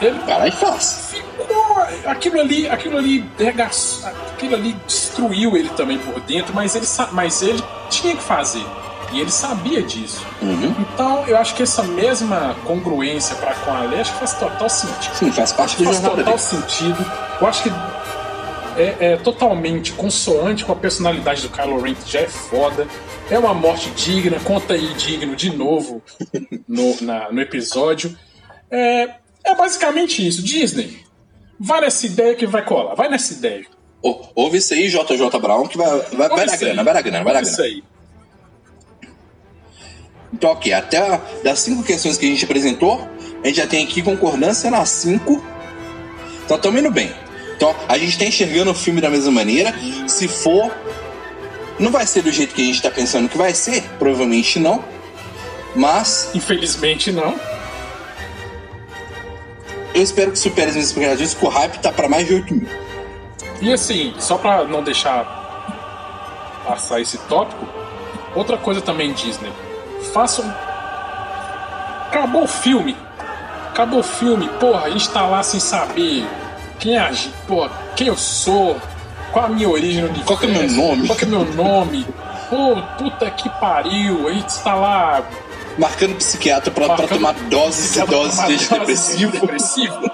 Ele 0.00 0.18
Vai 0.26 0.38
lá 0.38 0.48
e 0.48 0.50
faz. 0.52 1.08
ficou. 1.10 1.26
Aquilo 2.06 2.40
ali, 2.40 2.68
aquilo 2.68 2.98
ali 2.98 3.28
regaçou, 3.38 4.08
aquilo 4.08 4.54
ali 4.54 4.72
destruiu 4.86 5.56
ele 5.56 5.68
também 5.70 5.98
por 5.98 6.20
dentro, 6.20 6.54
mas 6.54 6.74
ele, 6.74 6.86
mas 7.12 7.42
ele 7.42 7.62
tinha 7.90 8.14
que 8.16 8.22
fazer. 8.22 8.64
E 9.12 9.20
ele 9.20 9.30
sabia 9.30 9.82
disso. 9.82 10.24
Uhum. 10.42 10.74
Então, 10.80 11.24
eu 11.26 11.38
acho 11.38 11.54
que 11.54 11.62
essa 11.62 11.82
mesma 11.82 12.56
congruência 12.64 13.36
para 13.36 13.54
com 13.54 13.72
a 13.72 13.80
que 13.86 14.04
faz 14.04 14.34
total 14.34 14.68
sentido. 14.68 15.14
Sim, 15.14 15.32
faz 15.32 15.52
parte 15.52 15.78
da 15.78 15.84
Faz 15.84 16.00
total 16.00 16.16
dele. 16.24 16.38
sentido. 16.38 17.06
Eu 17.40 17.46
acho 17.46 17.62
que 17.62 17.70
é, 18.76 18.96
é 19.12 19.16
totalmente 19.16 19.92
consoante 19.92 20.64
com 20.64 20.72
a 20.72 20.76
personalidade 20.76 21.42
do 21.42 21.48
Kylo 21.48 21.80
Ren, 21.80 21.94
que 21.94 22.10
já 22.10 22.20
é 22.20 22.28
foda. 22.28 22.86
É 23.30 23.38
uma 23.38 23.52
morte 23.54 23.90
digna, 23.90 24.38
conta 24.40 24.74
aí 24.74 24.94
digno 24.94 25.34
de 25.34 25.54
novo 25.56 26.02
no, 26.68 27.00
na- 27.02 27.30
no 27.32 27.40
episódio. 27.40 28.16
É, 28.70 29.10
é 29.44 29.54
basicamente 29.54 30.26
isso. 30.26 30.42
Disney, 30.42 30.98
vai 31.58 31.80
nessa 31.80 32.06
ideia 32.06 32.34
que 32.34 32.46
vai 32.46 32.64
colar. 32.64 32.94
Vai 32.94 33.08
nessa 33.08 33.32
ideia. 33.32 33.66
Ô, 34.02 34.20
Ouve 34.34 34.58
isso 34.58 34.74
aí, 34.74 34.88
JJ 34.88 35.28
Brown, 35.40 35.66
que 35.66 35.76
vai, 35.76 35.88
vai, 35.88 36.28
vai 36.28 36.46
isso 36.46 36.58
grana, 36.58 36.84
vai 36.84 36.94
dar 36.94 37.02
grana, 37.02 37.24
vai 37.24 37.32
dar 37.34 37.40
Ouve 37.40 37.50
isso 37.50 37.56
grana. 37.62 37.74
aí. 37.74 37.84
Então, 40.32 40.50
ok, 40.50 40.72
até 40.72 40.98
a- 40.98 41.20
das 41.42 41.60
cinco 41.60 41.82
questões 41.82 42.18
que 42.18 42.26
a 42.26 42.28
gente 42.28 42.44
apresentou, 42.44 43.00
a 43.42 43.46
gente 43.46 43.56
já 43.56 43.66
tem 43.66 43.84
aqui 43.84 44.02
concordância 44.02 44.70
nas 44.70 44.88
cinco. 44.90 45.42
Então, 46.44 46.56
estamos 46.56 46.80
indo 46.80 46.90
bem. 46.90 47.12
Então, 47.56 47.74
a 47.88 47.96
gente 47.96 48.18
tá 48.18 48.26
enxergando 48.26 48.70
o 48.70 48.74
filme 48.74 49.00
da 49.00 49.08
mesma 49.08 49.32
maneira. 49.32 49.74
Se 50.06 50.28
for, 50.28 50.70
não 51.78 51.90
vai 51.90 52.06
ser 52.06 52.22
do 52.22 52.30
jeito 52.30 52.54
que 52.54 52.62
a 52.62 52.64
gente 52.64 52.82
tá 52.82 52.90
pensando 52.90 53.28
que 53.28 53.36
vai 53.36 53.54
ser, 53.54 53.82
provavelmente 53.98 54.58
não. 54.58 54.84
Mas 55.74 56.30
Infelizmente 56.34 57.10
não. 57.12 57.38
eu 59.94 60.02
espero 60.02 60.32
que 60.32 60.38
supere 60.38 60.68
as 60.68 60.74
minhas 60.74 60.88
expectativas, 60.90 61.34
porque 61.34 61.46
o 61.46 61.50
hype 61.50 61.78
tá 61.78 61.92
para 61.92 62.08
mais 62.08 62.26
de 62.26 62.34
8 62.34 62.54
mil. 62.54 62.68
E 63.60 63.72
assim, 63.72 64.14
só 64.18 64.36
pra 64.36 64.64
não 64.64 64.82
deixar 64.82 65.24
passar 66.66 67.00
esse 67.00 67.16
tópico, 67.18 67.66
outra 68.34 68.58
coisa 68.58 68.80
também, 68.80 69.12
Disney. 69.12 69.52
Façam. 70.12 70.44
Acabou 72.06 72.44
o 72.44 72.48
filme. 72.48 72.96
Acabou 73.70 74.00
o 74.00 74.02
filme. 74.02 74.48
Porra, 74.60 74.86
a 74.86 74.90
gente 74.90 75.08
tá 75.10 75.26
lá 75.26 75.42
sem 75.42 75.60
saber 75.60 76.26
quem 76.78 76.96
é 76.96 76.98
a 77.00 77.12
gente, 77.12 77.32
porra, 77.46 77.70
quem 77.96 78.06
eu 78.08 78.16
sou, 78.16 78.76
qual 79.32 79.46
a 79.46 79.48
minha 79.48 79.68
origem 79.68 80.02
no 80.02 80.08
universo. 80.08 80.26
Qual 80.26 80.38
que 80.38 80.46
é 80.46 80.48
meu 80.48 80.70
nome? 80.70 81.06
Qual 81.06 81.18
que 81.18 81.24
é 81.24 81.28
meu 81.28 81.44
nome? 81.54 82.06
Pô, 82.50 82.76
puta 82.98 83.30
que 83.30 83.48
pariu. 83.60 84.28
A 84.28 84.32
gente 84.32 84.58
tá 84.62 84.74
lá 84.74 85.24
Marcando 85.78 86.14
psiquiatra 86.16 86.70
pra, 86.70 86.96
tomar 87.06 87.34
doses 87.50 87.96
e 87.96 88.06
doses 88.06 88.46
de 88.46 88.54
antidepressivo. 88.54 89.32
depressivo. 89.32 90.10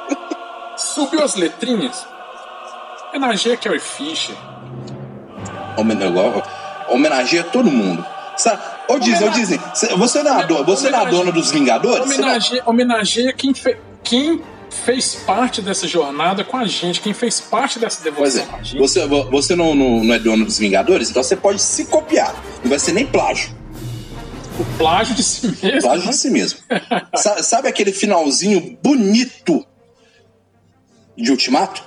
Subiu 0.77 1.23
as 1.23 1.35
letrinhas. 1.37 2.07
Homenageia 3.15 3.57
Carrie 3.57 3.79
Fisher. 3.79 4.35
Homen- 5.77 5.99
Homenageia 6.89 7.45
todo 7.45 7.71
mundo. 7.71 8.05
Sabe? 8.37 8.61
Ô 8.89 8.99
Disney, 8.99 9.29
ô 9.29 9.31
Disney, 9.31 9.61
cê- 9.75 9.95
você 9.95 10.23
não 10.23 10.39
é 10.39 10.43
a 10.43 10.47
dona, 10.47 10.63
você 10.65 10.91
não 10.91 11.01
é 11.01 11.07
dona 11.07 11.31
dos 11.33 11.51
Vingadores? 11.51 12.05
Homenageia, 12.07 12.63
homenageia 12.67 13.33
quem, 13.33 13.55
fe- 13.55 13.79
quem 14.03 14.43
fez 14.73 15.15
parte 15.15 15.61
dessa 15.63 15.87
jornada 15.87 16.43
com 16.45 16.57
a 16.57 16.65
gente, 16.67 17.01
quem 17.01 17.13
fez 17.13 17.41
parte 17.41 17.79
dessa 17.79 18.01
Pois 18.03 18.35
devoção 18.35 18.43
é, 18.43 18.47
com 18.47 18.57
a 18.57 18.63
gente. 18.63 18.79
você, 18.79 19.07
você 19.07 19.55
não, 19.57 19.75
não, 19.75 20.03
não 20.05 20.15
é 20.15 20.19
dono 20.19 20.45
dos 20.45 20.59
Vingadores, 20.59 21.11
então 21.11 21.23
você 21.23 21.37
pode 21.37 21.61
se 21.61 21.85
copiar. 21.87 22.35
Não 22.63 22.71
vai 22.71 22.79
ser 22.79 22.93
nem 22.93 23.07
plágio. 23.07 23.51
O 24.59 24.65
plágio 24.77 25.15
de 25.15 25.23
si 25.23 25.47
mesmo. 25.63 25.81
Plágio 25.81 26.09
de 26.11 26.17
si 26.17 26.31
mesmo. 26.31 26.59
Sa- 27.17 27.43
Sabe 27.43 27.69
aquele 27.69 27.93
finalzinho 27.93 28.77
bonito 28.83 29.65
de 31.17 31.31
Ultimato? 31.31 31.83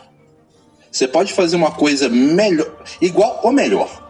Você 0.92 1.08
pode 1.08 1.34
fazer 1.34 1.56
uma 1.58 1.72
coisa 1.72 2.08
melhor, 2.08 2.72
igual 3.02 3.42
ou 3.44 3.52
melhor. 3.52 4.04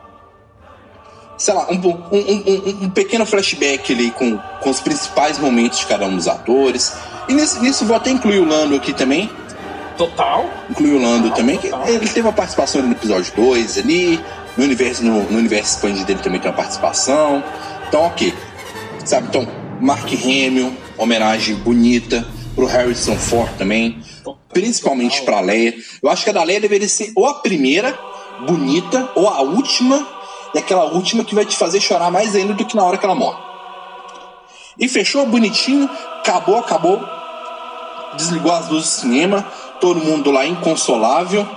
Sei 1.37 1.53
lá, 1.53 1.67
um, 1.69 1.73
um- 1.75 2.07
um- 2.11 2.43
um- 2.71 2.83
um 2.85 2.89
pequeno 2.91 3.25
flashback 3.25 3.91
ali 3.91 4.11
com, 4.11 4.37
com 4.37 4.69
os 4.69 4.79
principais 4.79 5.37
momentos 5.37 5.79
de 5.79 5.85
cada 5.87 6.05
um 6.05 6.15
dos 6.15 6.27
atores. 6.27 6.93
E 7.27 7.33
nisso, 7.33 7.61
nisso 7.61 7.85
vou 7.85 7.95
até 7.95 8.09
incluir 8.09 8.39
o 8.39 8.45
Lando 8.45 8.75
aqui 8.75 8.93
também. 8.93 9.29
Total. 9.97 10.49
Incluir 10.69 10.93
o 10.93 11.01
Lando 11.01 11.23
Total, 11.23 11.37
também, 11.37 11.57
que 11.57 11.69
total. 11.69 11.87
ele 11.87 12.07
teve 12.07 12.21
uma 12.21 12.33
participação 12.33 12.81
no 12.81 12.91
episódio 12.91 13.33
2 13.35 13.77
ali. 13.79 14.19
No 14.57 14.63
universo, 14.63 15.03
no, 15.03 15.23
no 15.23 15.37
universo 15.37 15.75
expandido 15.75 16.05
dele 16.05 16.19
também 16.21 16.39
tem 16.39 16.49
uma 16.49 16.57
participação. 16.57 17.43
Então, 17.87 18.03
ok. 18.03 18.33
Sabe, 19.03 19.27
então, 19.27 19.47
Mark 19.81 20.07
Hamill, 20.07 20.73
homenagem 20.97 21.55
bonita 21.55 22.25
pro 22.55 22.65
Harrison 22.65 23.15
Ford 23.15 23.49
também. 23.57 24.01
Principalmente 24.53 25.21
pra 25.23 25.41
Leia. 25.41 25.75
Eu 26.01 26.09
acho 26.09 26.23
que 26.23 26.29
a 26.29 26.33
da 26.33 26.43
Leia 26.43 26.61
deveria 26.61 26.87
ser 26.87 27.11
ou 27.15 27.25
a 27.27 27.35
primeira, 27.35 27.97
bonita, 28.47 29.11
ou 29.15 29.27
a 29.27 29.41
última, 29.41 30.07
e 30.53 30.57
aquela 30.57 30.85
última 30.85 31.23
que 31.23 31.35
vai 31.35 31.45
te 31.45 31.55
fazer 31.55 31.81
chorar 31.81 32.09
mais 32.09 32.35
ainda 32.35 32.53
do 32.53 32.65
que 32.65 32.75
na 32.75 32.83
hora 32.83 32.97
que 32.97 33.05
ela 33.05 33.15
morre. 33.15 33.37
E 34.79 34.87
fechou 34.87 35.25
bonitinho, 35.25 35.89
acabou, 36.19 36.57
acabou. 36.57 37.14
Desligou 38.15 38.51
as 38.51 38.69
luzes 38.69 38.89
do 38.89 39.01
cinema, 39.01 39.41
todo 39.79 39.99
mundo 39.99 40.31
lá 40.31 40.45
inconsolável. 40.45 41.47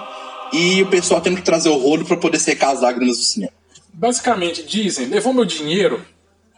E 0.52 0.82
o 0.82 0.86
pessoal 0.86 1.20
tendo 1.20 1.36
que 1.36 1.42
trazer 1.42 1.68
o 1.68 1.76
rolo 1.76 2.04
pra 2.04 2.16
poder 2.16 2.38
secar 2.38 2.72
as 2.72 2.80
lágrimas 2.80 3.18
do 3.18 3.24
cinema. 3.24 3.52
Basicamente, 3.92 4.62
dizem, 4.62 5.06
levou 5.06 5.34
meu 5.34 5.44
dinheiro, 5.44 6.04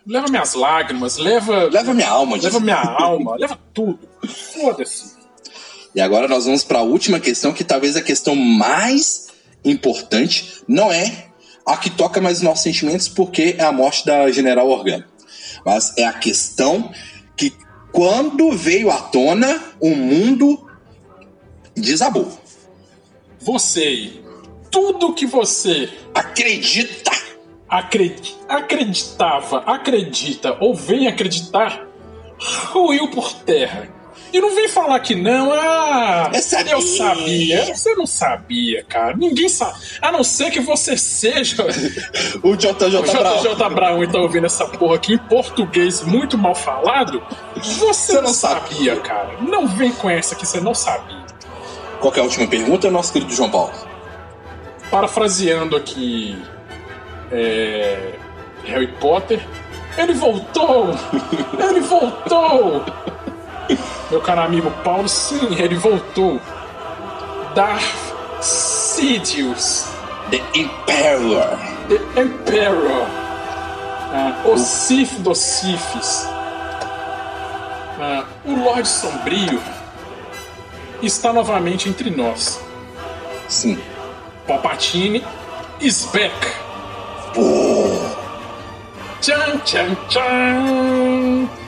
leva 0.06 0.28
minhas 0.28 0.54
lágrimas, 0.54 1.16
leva. 1.16 1.64
Leva 1.64 1.94
minha 1.94 2.08
alma, 2.08 2.36
Leva 2.36 2.48
Disney. 2.50 2.64
minha 2.64 2.76
alma, 2.98 3.36
leva 3.36 3.58
tudo. 3.72 3.98
Foda-se. 4.52 5.18
E 5.94 6.00
agora 6.00 6.28
nós 6.28 6.44
vamos 6.44 6.62
para 6.62 6.78
a 6.78 6.82
última 6.82 7.18
questão, 7.18 7.52
que 7.52 7.64
talvez 7.64 7.96
a 7.96 8.02
questão 8.02 8.36
mais 8.36 9.28
importante 9.64 10.62
não 10.68 10.92
é 10.92 11.26
a 11.66 11.76
que 11.76 11.90
toca 11.90 12.20
mais 12.20 12.38
os 12.38 12.42
nossos 12.42 12.62
sentimentos, 12.62 13.08
porque 13.08 13.56
é 13.58 13.64
a 13.64 13.72
morte 13.72 14.06
da 14.06 14.30
General 14.30 14.68
Organa. 14.68 15.06
Mas 15.64 15.96
é 15.96 16.04
a 16.04 16.12
questão 16.12 16.92
que, 17.36 17.52
quando 17.92 18.52
veio 18.52 18.90
à 18.90 19.00
tona, 19.00 19.62
o 19.80 19.90
mundo 19.90 20.68
desabou. 21.74 22.30
Você, 23.40 24.12
tudo 24.70 25.14
que 25.14 25.26
você 25.26 25.88
Acredita! 26.14 27.10
acredi- 27.68 28.36
acreditava, 28.48 29.58
acredita 29.60 30.56
ou 30.60 30.74
vem 30.74 31.06
acreditar, 31.06 31.86
ruiu 32.72 33.08
por 33.10 33.32
terra. 33.32 33.88
E 34.32 34.40
não 34.40 34.54
vem 34.54 34.68
falar 34.68 35.00
que 35.00 35.14
não, 35.14 35.52
ah, 35.52 36.30
Eu 36.32 36.40
sabia. 36.40 36.72
eu 36.72 36.80
sabia. 36.80 37.64
Você 37.74 37.94
não 37.94 38.06
sabia, 38.06 38.84
cara. 38.84 39.16
Ninguém 39.16 39.48
sabe. 39.48 39.78
A 40.00 40.10
não 40.10 40.24
ser 40.24 40.50
que 40.50 40.60
você 40.60 40.96
seja 40.96 41.66
O 42.42 42.56
JJ 42.56 42.96
o. 42.96 43.02
JJ 43.02 43.74
Brown 43.74 44.02
e 44.02 44.06
tá 44.06 44.18
ouvindo 44.18 44.46
essa 44.46 44.66
porra 44.66 44.96
aqui 44.96 45.14
em 45.14 45.18
português 45.18 46.02
muito 46.02 46.38
mal 46.38 46.54
falado. 46.54 47.22
Você 47.56 48.20
não 48.20 48.30
não 48.30 48.34
sabia, 48.34 48.96
cara. 49.00 49.36
Não 49.40 49.66
vem 49.66 49.92
com 49.92 50.08
essa 50.08 50.34
que 50.34 50.46
você 50.46 50.60
não 50.60 50.74
sabia. 50.74 51.24
Qual 52.00 52.14
é 52.14 52.20
a 52.20 52.22
última 52.22 52.46
pergunta, 52.46 52.90
nosso 52.90 53.12
querido 53.12 53.32
João 53.32 53.50
Paulo? 53.50 53.72
Parafraseando 54.90 55.76
aqui 55.76 56.40
é, 57.30 58.14
Harry 58.64 58.86
Potter, 59.00 59.40
ele 59.98 60.14
voltou! 60.14 60.90
ele 61.68 61.80
voltou! 61.80 62.84
Meu 64.10 64.20
caro 64.20 64.40
amigo 64.40 64.70
Paulo, 64.82 65.08
sim, 65.08 65.54
ele 65.56 65.76
voltou. 65.76 66.40
Darth 67.54 68.12
Sidious, 68.40 69.86
The 70.30 70.42
Emperor. 70.54 71.58
The 71.88 72.20
Emperor, 72.20 73.06
ah, 74.12 74.42
o 74.44 74.56
Sith 74.56 75.18
dos 75.20 75.38
Siths, 75.38 76.28
ah, 78.00 78.24
o 78.44 78.54
Lorde 78.54 78.88
Sombrio, 78.88 79.60
está 81.02 81.32
novamente 81.32 81.88
entre 81.88 82.10
nós. 82.10 82.60
Sim. 83.48 83.78
Palpatine 84.46 85.24
is 85.80 86.06
back. 86.06 86.34
Tchan, 89.20 89.58
tchan, 89.64 89.96
tchan. 90.08 91.59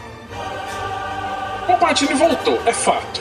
Palpatine 1.82 2.14
voltou, 2.14 2.62
é 2.64 2.72
fato. 2.72 3.20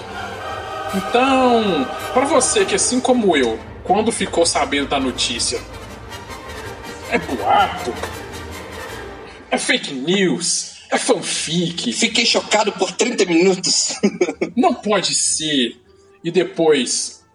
Então, 0.93 1.83
pra 2.13 2.25
você 2.25 2.63
que 2.63 2.75
assim 2.75 2.99
como 2.99 3.35
eu, 3.35 3.59
quando 3.83 4.11
ficou 4.11 4.45
sabendo 4.45 4.87
da 4.87 4.99
notícia, 4.99 5.59
é 7.09 7.17
boato, 7.17 7.91
é 9.49 9.57
fake 9.57 9.95
news, 9.95 10.75
é 10.91 10.97
fanfic, 10.99 11.91
Fiquei 11.91 12.23
chocado 12.23 12.71
por 12.73 12.91
30 12.91 13.25
minutos. 13.25 13.95
não 14.55 14.75
pode 14.75 15.15
ser. 15.15 15.81
E 16.23 16.29
depois 16.29 17.25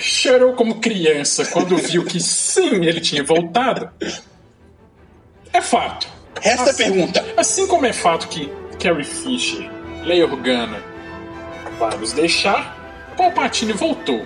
chorou 0.00 0.54
como 0.54 0.80
criança 0.80 1.46
quando 1.46 1.76
viu 1.76 2.04
que 2.04 2.18
sim, 2.18 2.84
ele 2.84 3.00
tinha 3.00 3.22
voltado. 3.22 3.90
É 5.52 5.60
fato. 5.60 6.08
Resta 6.42 6.72
a 6.72 6.74
pergunta. 6.74 7.24
Assim 7.36 7.68
como 7.68 7.86
é 7.86 7.92
fato 7.92 8.26
que 8.26 8.50
Carrie 8.80 9.04
Fisher, 9.04 9.77
Leia 10.02 10.26
Organa, 10.26 10.82
vai 11.78 11.96
nos 11.98 12.12
deixar, 12.12 12.76
Palpatine 13.16 13.72
voltou. 13.72 14.24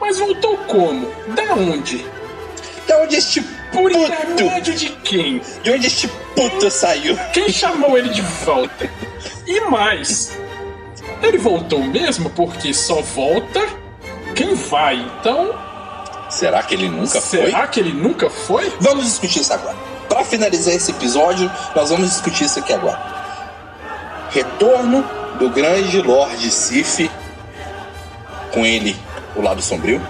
Mas 0.00 0.18
voltou 0.18 0.56
como? 0.58 1.10
Da 1.34 1.54
onde? 1.54 1.98
De 2.86 2.92
onde 2.94 3.16
este 3.16 3.40
Por 3.72 3.90
puto? 3.90 4.72
de 4.72 4.88
quem? 5.04 5.40
De 5.62 5.70
onde 5.72 5.86
este 5.86 6.08
puto 6.34 6.70
saiu? 6.70 7.18
Quem 7.32 7.48
chamou 7.50 7.98
ele 7.98 8.08
de 8.10 8.22
volta? 8.22 8.88
E 9.46 9.60
mais, 9.62 10.38
ele 11.22 11.38
voltou 11.38 11.82
mesmo 11.82 12.30
porque 12.30 12.72
só 12.72 13.00
volta 13.02 13.60
quem 14.36 14.54
vai. 14.54 14.96
Então, 15.20 15.66
Será 16.30 16.62
que 16.62 16.74
ele 16.74 16.88
nunca 16.88 17.20
foi? 17.20 17.46
será 17.46 17.66
que 17.66 17.80
ele 17.80 17.92
nunca 17.92 18.30
foi? 18.30 18.70
Vamos 18.80 19.04
discutir 19.06 19.40
isso 19.40 19.52
agora. 19.52 19.76
Para 20.08 20.24
finalizar 20.24 20.74
esse 20.74 20.90
episódio, 20.90 21.50
nós 21.74 21.90
vamos 21.90 22.08
discutir 22.10 22.44
isso 22.44 22.58
aqui 22.58 22.72
agora. 22.72 23.17
Retorno 24.30 25.04
do 25.38 25.48
grande 25.50 26.00
Lord 26.02 26.50
Sif. 26.50 27.10
Com 28.52 28.64
ele, 28.64 28.96
o 29.36 29.42
lado 29.42 29.62
sombrio. 29.62 30.00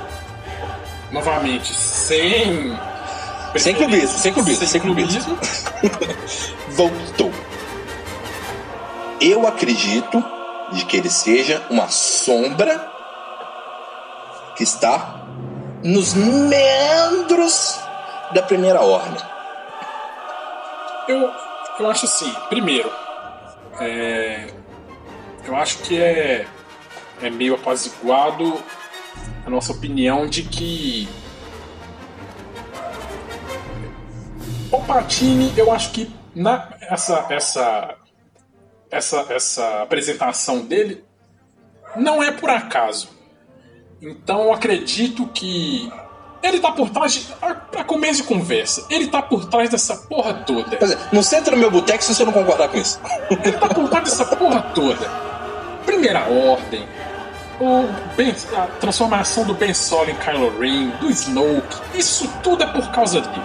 Novamente, 1.10 1.74
sem. 1.74 2.78
Sem 3.56 3.74
clubismo, 3.74 4.18
sem 4.18 4.32
clubismo, 4.32 4.66
sem 4.66 4.80
clubismo. 4.80 5.36
clubismo. 5.36 6.18
Voltou. 6.70 7.32
Eu 9.20 9.46
acredito 9.46 10.22
de 10.72 10.84
que 10.84 10.96
ele 10.96 11.10
seja 11.10 11.62
uma 11.70 11.88
sombra 11.88 12.88
que 14.54 14.62
está 14.62 15.22
nos 15.82 16.14
meandros 16.14 17.78
da 18.32 18.42
primeira 18.42 18.82
ordem. 18.82 19.22
Eu, 21.08 21.32
eu 21.78 21.90
acho 21.90 22.04
assim, 22.04 22.30
primeiro, 22.48 22.90
é, 23.80 24.52
eu 25.44 25.56
acho 25.56 25.78
que 25.78 26.00
é, 26.00 26.46
é 27.22 27.30
meio 27.30 27.54
apaziguado 27.54 28.62
a 29.46 29.50
nossa 29.50 29.72
opinião 29.72 30.26
de 30.26 30.42
que 30.42 31.08
o 34.70 34.80
Patini, 34.82 35.52
eu 35.56 35.72
acho 35.72 35.92
que 35.92 36.10
na, 36.34 36.76
essa, 36.80 37.26
essa, 37.30 37.94
essa, 38.90 39.26
essa 39.30 39.82
apresentação 39.82 40.60
dele 40.60 41.04
não 41.96 42.22
é 42.22 42.30
por 42.30 42.50
acaso. 42.50 43.08
Então 44.00 44.44
eu 44.44 44.52
acredito 44.52 45.26
que 45.28 45.90
ele 46.42 46.60
tá 46.60 46.70
por 46.72 46.90
trás 46.90 47.12
de. 47.14 47.26
Pra 47.70 47.84
começo 47.84 48.22
de 48.22 48.28
conversa, 48.28 48.84
ele 48.90 49.06
tá 49.08 49.20
por 49.22 49.44
trás 49.46 49.70
dessa 49.70 49.96
porra 49.96 50.34
toda. 50.34 50.76
Quer 50.76 50.84
dizer, 50.84 50.98
não 51.12 51.22
senta 51.22 51.50
no 51.50 51.56
meu 51.56 51.70
boteco 51.70 52.02
se 52.02 52.14
você 52.14 52.24
não 52.24 52.32
concordar 52.32 52.68
com 52.68 52.78
isso. 52.78 53.00
Ele 53.30 53.52
tá 53.52 53.68
por 53.68 53.88
trás 53.88 54.04
dessa 54.10 54.24
porra 54.24 54.62
toda. 54.74 55.08
Primeira 55.86 56.28
ordem. 56.28 56.86
O 57.60 57.88
ben, 58.16 58.32
a 58.56 58.66
transformação 58.78 59.44
do 59.44 59.52
Ben 59.52 59.74
Solo 59.74 60.10
em 60.10 60.14
Kylo 60.14 60.60
Ren, 60.60 60.90
do 61.00 61.10
Snoke, 61.10 61.76
isso 61.94 62.30
tudo 62.42 62.62
é 62.62 62.66
por 62.66 62.88
causa 62.92 63.20
dele. 63.20 63.42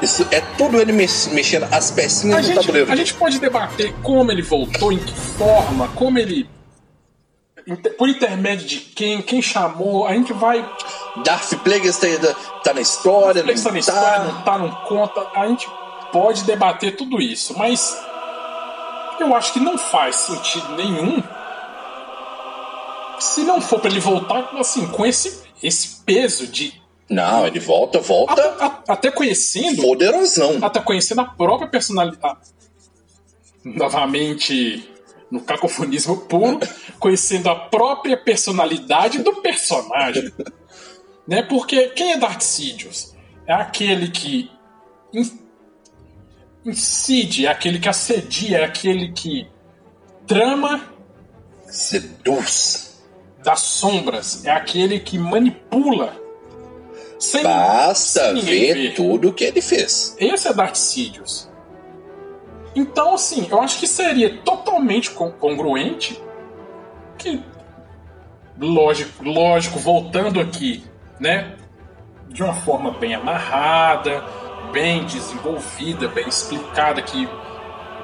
Isso 0.00 0.26
é 0.30 0.40
tudo 0.56 0.80
ele 0.80 0.92
mex- 0.92 1.26
mexendo 1.26 1.66
as 1.70 1.90
pecinhas 1.90 2.38
A 2.38 2.40
do 2.40 2.46
gente, 2.46 2.56
tabuleiro. 2.60 2.90
a 2.90 2.96
gente 2.96 3.12
pode 3.14 3.38
debater 3.38 3.92
como 4.02 4.30
ele 4.32 4.40
voltou, 4.40 4.92
em 4.92 4.98
que 4.98 5.12
forma, 5.12 5.88
como 5.88 6.18
ele. 6.18 6.48
Por 7.98 8.08
intermédio 8.08 8.66
de 8.66 8.76
quem, 8.78 9.20
quem 9.20 9.42
chamou, 9.42 10.06
a 10.06 10.14
gente 10.14 10.32
vai. 10.32 10.66
Darth 11.24 11.54
Plagueis 11.62 11.96
tá, 11.98 12.06
tá 12.64 12.74
na 12.74 12.80
história, 12.80 13.42
Netflix 13.42 13.62
tá 13.62 13.70
não 13.70 13.76
na 13.76 13.82
tá. 13.84 13.92
história, 13.92 14.32
não 14.32 14.42
tá, 14.42 14.58
não 14.58 14.70
conta. 14.86 15.26
A 15.34 15.46
gente 15.48 15.68
pode 16.12 16.44
debater 16.44 16.96
tudo 16.96 17.20
isso, 17.20 17.56
mas 17.58 17.96
eu 19.20 19.34
acho 19.34 19.52
que 19.52 19.60
não 19.60 19.76
faz 19.78 20.16
sentido 20.16 20.74
nenhum 20.76 21.22
se 23.18 23.42
não 23.42 23.60
for 23.60 23.80
pra 23.80 23.90
ele 23.90 23.98
voltar 24.00 24.48
assim, 24.58 24.86
com 24.86 25.04
esse, 25.04 25.42
esse 25.62 26.02
peso 26.04 26.46
de. 26.46 26.80
Não, 27.10 27.46
ele 27.46 27.58
volta, 27.58 27.98
volta 28.00 28.32
Até, 28.32 28.64
a- 28.64 28.82
até 28.88 29.10
conhecendo. 29.10 29.82
poderosão. 29.82 30.58
Até 30.62 30.78
conhecendo 30.80 31.22
a 31.22 31.24
própria 31.24 31.66
personalidade. 31.68 32.38
Novamente, 33.64 34.88
no 35.30 35.40
cacofonismo 35.40 36.16
puro, 36.18 36.60
conhecendo 37.00 37.48
a 37.50 37.56
própria 37.56 38.16
personalidade 38.16 39.18
do 39.22 39.34
personagem. 39.42 40.32
Né? 41.28 41.42
Porque 41.42 41.88
quem 41.90 42.12
é 42.12 42.16
Darth 42.16 42.40
Sidious? 42.40 43.14
É 43.46 43.52
aquele 43.52 44.08
que 44.08 44.50
in- 45.12 45.38
incide, 46.64 47.46
é 47.46 47.50
aquele 47.50 47.78
que 47.78 47.88
assedia, 47.88 48.58
é 48.58 48.64
aquele 48.64 49.12
que 49.12 49.46
trama 50.26 50.80
Seduz. 51.66 52.98
das 53.42 53.60
sombras, 53.60 54.44
é 54.44 54.50
aquele 54.50 54.98
que 55.00 55.18
manipula. 55.18 56.16
Sem, 57.18 57.42
Basta 57.42 58.20
sem 58.26 58.34
ninguém 58.34 58.74
ver 58.74 58.94
tudo 58.94 59.28
o 59.28 59.32
que 59.32 59.44
ele 59.44 59.60
fez. 59.60 60.16
Esse 60.18 60.48
é 60.48 60.52
Darth 60.54 60.76
Sidious. 60.76 61.48
Então, 62.76 63.14
assim, 63.14 63.46
eu 63.50 63.60
acho 63.60 63.78
que 63.80 63.86
seria 63.86 64.38
totalmente 64.38 65.10
con- 65.10 65.32
congruente 65.32 66.20
que, 67.18 67.42
lógico, 68.58 69.24
lógico, 69.24 69.78
voltando 69.80 70.38
aqui, 70.40 70.84
né, 71.20 71.54
de 72.28 72.42
uma 72.42 72.54
forma 72.54 72.90
bem 72.92 73.14
amarrada, 73.14 74.22
bem 74.72 75.04
desenvolvida, 75.04 76.08
bem 76.08 76.28
explicada, 76.28 77.00
que 77.02 77.28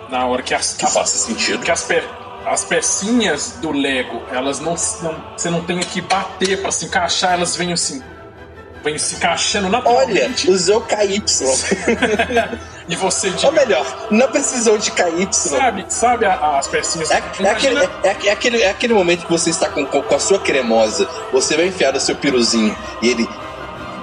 na 0.08 0.26
hora 0.26 0.42
que 0.42 0.54
as, 0.54 0.74
Que 0.74 0.84
as- 0.84 0.94
faça 0.94 1.16
sentido. 1.16 1.62
que 1.64 1.70
as, 1.70 1.82
pe- 1.84 2.02
as 2.46 2.64
pecinhas 2.64 3.58
do 3.60 3.70
Lego, 3.72 4.22
elas 4.30 4.60
não, 4.60 4.74
não 5.02 5.24
você 5.36 5.50
não 5.50 5.62
tem 5.64 5.78
que 5.80 6.00
bater 6.00 6.60
para 6.62 6.70
se 6.70 6.86
encaixar, 6.86 7.32
elas 7.34 7.56
vêm 7.56 7.72
assim, 7.72 8.02
se 8.98 9.16
encaixando 9.16 9.66
Olha, 9.66 9.78
naturalmente. 9.78 10.50
usou 10.50 10.80
KY. 10.82 11.22
E 12.86 12.96
você 12.96 13.30
de 13.30 13.46
Ou 13.46 13.52
melhor, 13.52 14.08
não 14.10 14.28
precisou 14.28 14.76
de 14.76 14.90
KY. 14.90 15.28
Sabe, 15.32 15.86
sabe 15.88 16.26
a- 16.26 16.58
as 16.58 16.66
pecinhas? 16.68 17.10
É, 17.10 17.14
é 17.14 17.16
aquele, 17.18 17.48
Imagina- 17.48 17.90
é, 18.02 18.08
é 18.26 18.30
aquele, 18.30 18.62
é 18.62 18.70
aquele 18.70 18.92
momento 18.92 19.24
que 19.24 19.32
você 19.32 19.48
está 19.48 19.70
com, 19.70 19.86
com, 19.86 20.14
a 20.14 20.18
sua 20.18 20.38
cremosa, 20.38 21.08
você 21.32 21.56
vai 21.56 21.68
enfiar 21.68 21.94
o 21.96 22.00
seu 22.00 22.14
piruzinho 22.14 22.76
e 23.00 23.08
ele 23.08 23.26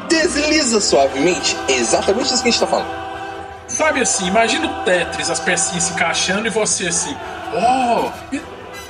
desliza 0.10 0.82
suavemente. 0.82 1.56
É 1.68 1.74
exatamente 1.74 2.34
isso 2.34 2.42
que 2.42 2.50
a 2.50 2.52
gente 2.52 2.56
está 2.56 2.66
falando. 2.66 2.90
Sabe 3.68 4.02
assim, 4.02 4.26
imagina 4.28 4.66
o 4.66 4.84
Tetris, 4.84 5.30
as 5.30 5.40
pecinhas 5.40 5.84
se 5.84 5.94
encaixando 5.94 6.48
e 6.48 6.50
você 6.50 6.88
assim, 6.88 7.16
oh, 7.54 8.10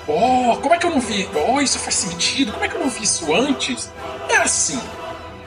oh, 0.08 0.56
como 0.58 0.74
é 0.74 0.78
que 0.78 0.86
eu 0.86 0.92
não 0.92 1.02
vi? 1.02 1.30
Oh, 1.36 1.60
isso 1.60 1.78
faz 1.78 1.96
sentido, 1.96 2.54
como 2.54 2.64
é 2.64 2.70
que 2.70 2.76
eu 2.76 2.80
não 2.80 2.89
vi 2.89 3.04
isso 3.04 3.34
antes? 3.36 3.89
É 4.30 4.38
assim. 4.38 4.80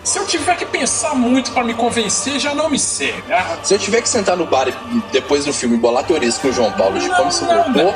Se 0.04 0.18
eu 0.18 0.26
tiver 0.26 0.56
que 0.56 0.66
pensar 0.66 1.14
muito 1.14 1.50
pra 1.52 1.64
me 1.64 1.72
convencer, 1.74 2.38
já 2.38 2.54
não 2.54 2.68
me 2.68 2.78
serve. 2.78 3.32
Ah, 3.32 3.58
Se 3.62 3.72
eu 3.74 3.78
tiver 3.78 4.02
que 4.02 4.08
sentar 4.08 4.36
no 4.36 4.46
bar 4.46 4.68
e 4.68 4.74
depois 5.12 5.44
do 5.46 5.52
filme 5.52 5.76
bolar 5.78 6.04
teorias 6.06 6.36
com 6.36 6.48
o 6.48 6.52
João 6.52 6.70
Paulo 6.72 6.98
de 6.98 7.08
Não, 7.08 7.16
como 7.16 7.32
se 7.32 7.42
não. 7.44 7.94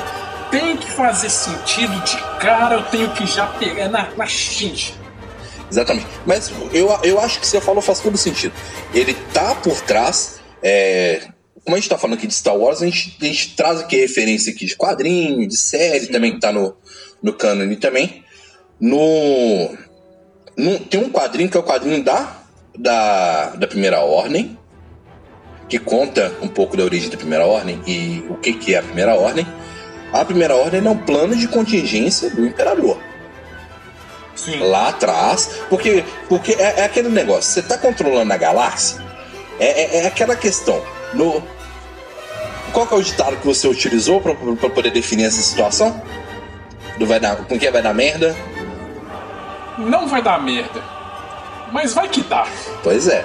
tem 0.51 0.77
que 0.77 0.91
fazer 0.91 1.29
sentido 1.29 1.93
de 2.05 2.17
cara, 2.41 2.77
eu 2.77 2.83
tenho 2.85 3.11
que 3.13 3.27
já 3.27 3.47
pegar 3.47 3.89
na, 3.91 4.09
na 4.17 4.27
xinge. 4.27 4.95
Exatamente. 5.71 6.07
Mas 6.27 6.51
eu, 6.73 6.89
eu 7.03 7.21
acho 7.21 7.39
que 7.41 7.47
você 7.47 7.61
falou 7.61 7.83
faz 7.83 8.01
todo 8.01 8.17
sentido. 8.17 8.55
Ele 8.95 9.13
tá 9.35 9.55
por 9.57 9.79
trás. 9.83 10.41
é, 10.63 11.29
como 11.63 11.77
a 11.77 11.79
gente 11.79 11.91
tá 11.91 11.99
falando 11.99 12.17
aqui 12.17 12.27
de 12.27 12.33
Star 12.33 12.57
Wars, 12.57 12.81
a 12.81 12.87
gente, 12.87 13.19
a 13.21 13.25
gente 13.27 13.55
traz 13.55 13.81
aqui 13.81 13.97
referência 13.97 14.51
aqui 14.51 14.65
de 14.65 14.75
quadrinho, 14.75 15.47
de 15.47 15.59
série 15.59 16.07
também 16.07 16.33
que 16.33 16.41
tá 16.41 16.51
no, 16.51 16.75
no 17.23 17.35
cânone 17.35 17.77
também. 17.77 18.25
No, 18.81 19.77
no- 20.59 20.79
Tem 20.81 21.01
um 21.01 21.11
quadrinho 21.11 21.49
que 21.49 21.57
é 21.57 21.61
o 21.61 21.63
quadrinho 21.63 22.03
da, 22.05 22.33
da, 22.77 23.51
da 23.51 23.67
Primeira 23.67 24.01
Ordem, 24.01 24.59
que 25.69 25.79
conta 25.79 26.33
um 26.43 26.49
pouco 26.49 26.77
da 26.77 26.83
origem 26.85 27.09
da 27.11 27.17
Primeira 27.17 27.47
Ordem 27.47 27.81
e 27.87 28.25
o 28.29 28.35
que, 28.37 28.53
que 28.55 28.75
é 28.75 28.79
a 28.79 28.83
Primeira 28.83 29.15
Ordem. 29.15 29.47
A 30.13 30.25
Primeira 30.25 30.55
Ordem 30.57 30.85
é 30.85 30.91
um 30.91 30.97
plano 30.97 31.37
de 31.37 31.47
contingência 31.49 32.31
do 32.31 32.47
Imperador 32.47 32.99
Sim. 34.35 34.59
lá 34.61 34.89
atrás, 34.89 35.51
porque, 35.69 36.05
porque 36.29 36.53
é, 36.53 36.81
é 36.81 36.85
aquele 36.85 37.09
negócio, 37.11 37.51
você 37.53 37.63
tá 37.63 37.77
controlando 37.77 38.33
a 38.33 38.37
galáxia, 38.37 38.99
é, 39.61 39.67
é, 39.67 39.97
é 40.05 40.07
aquela 40.07 40.35
questão. 40.37 40.83
No, 41.13 41.43
qual 42.73 42.87
que 42.87 42.95
é 42.95 42.97
o 42.97 43.03
ditado 43.03 43.37
que 43.37 43.47
você 43.47 43.67
utilizou 43.69 44.21
para 44.21 44.35
poder 44.71 44.91
definir 44.91 45.25
essa 45.25 45.43
situação? 45.43 46.03
Do 46.99 47.07
vai 47.07 47.21
dar, 47.21 47.37
com 47.37 47.59
que 47.59 47.71
vai 47.71 47.83
dar 47.83 47.93
merda? 47.95 48.35
Não 49.79 50.09
vai 50.09 50.21
dar 50.21 50.41
merda. 50.41 50.83
Mas 51.73 51.95
vai 51.95 52.09
que 52.09 52.23
dá. 52.23 52.47
Pois 52.83 53.09
é. 53.09 53.25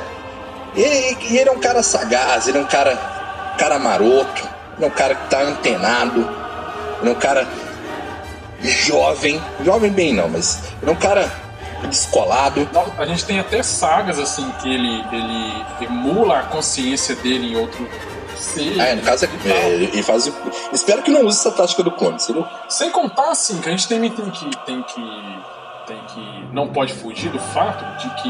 E, 0.76 0.82
e 0.82 1.38
ele 1.38 1.50
é 1.50 1.52
um 1.52 1.60
cara 1.60 1.84
sagaz, 1.84 2.48
ele 2.48 2.58
é 2.58 2.62
um 2.62 2.66
cara, 2.66 2.96
cara 3.58 3.78
maroto, 3.80 4.48
ele 4.76 4.86
é 4.86 4.88
um 4.88 4.92
cara 4.92 5.16
que 5.16 5.30
tá 5.30 5.42
antenado, 5.42 6.28
ele 7.02 7.10
é 7.10 7.12
um 7.12 7.20
cara 7.20 7.48
jovem, 8.60 9.42
jovem 9.64 9.92
bem 9.92 10.14
não, 10.14 10.30
mas 10.30 10.64
ele 10.82 10.90
é 10.90 10.94
um 10.94 10.98
cara 10.98 11.32
descolado. 11.88 12.68
A 12.98 13.06
gente 13.06 13.26
tem 13.26 13.40
até 13.40 13.62
sagas 13.62 14.20
assim 14.20 14.50
que 14.62 14.74
ele, 14.74 15.04
ele 15.12 15.66
emula 15.82 16.40
a 16.40 16.44
consciência 16.44 17.16
dele 17.16 17.54
em 17.54 17.56
outro 17.56 17.88
ser. 18.36 18.80
Ah, 18.80 18.88
é, 18.88 18.96
no 18.96 19.02
caso, 19.02 19.26
é, 19.26 19.28
e 19.28 19.38
tal. 19.38 19.58
é, 19.58 19.70
ele 19.74 20.04
faz. 20.04 20.32
Espero 20.72 21.02
que 21.02 21.12
não 21.12 21.26
use 21.26 21.40
essa 21.40 21.52
tática 21.52 21.84
do 21.84 21.92
clone, 21.92 22.20
seria? 22.20 22.46
Sem 22.70 22.90
contar 22.90 23.30
assim 23.32 23.60
que 23.60 23.70
a 23.70 23.72
gente 23.72 23.88
também 23.88 24.10
tem 24.10 24.30
que 24.30 24.58
tem 24.66 24.82
que 24.84 25.40
tem 25.88 25.98
que 26.08 26.54
não 26.54 26.68
pode 26.70 26.94
fugir 26.94 27.30
do 27.32 27.40
fato 27.40 27.84
de 28.02 28.10
que 28.22 28.30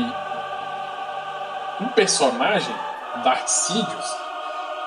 um 1.83 1.87
personagem 1.89 2.73
Darth 3.23 3.47
Sidious 3.47 4.23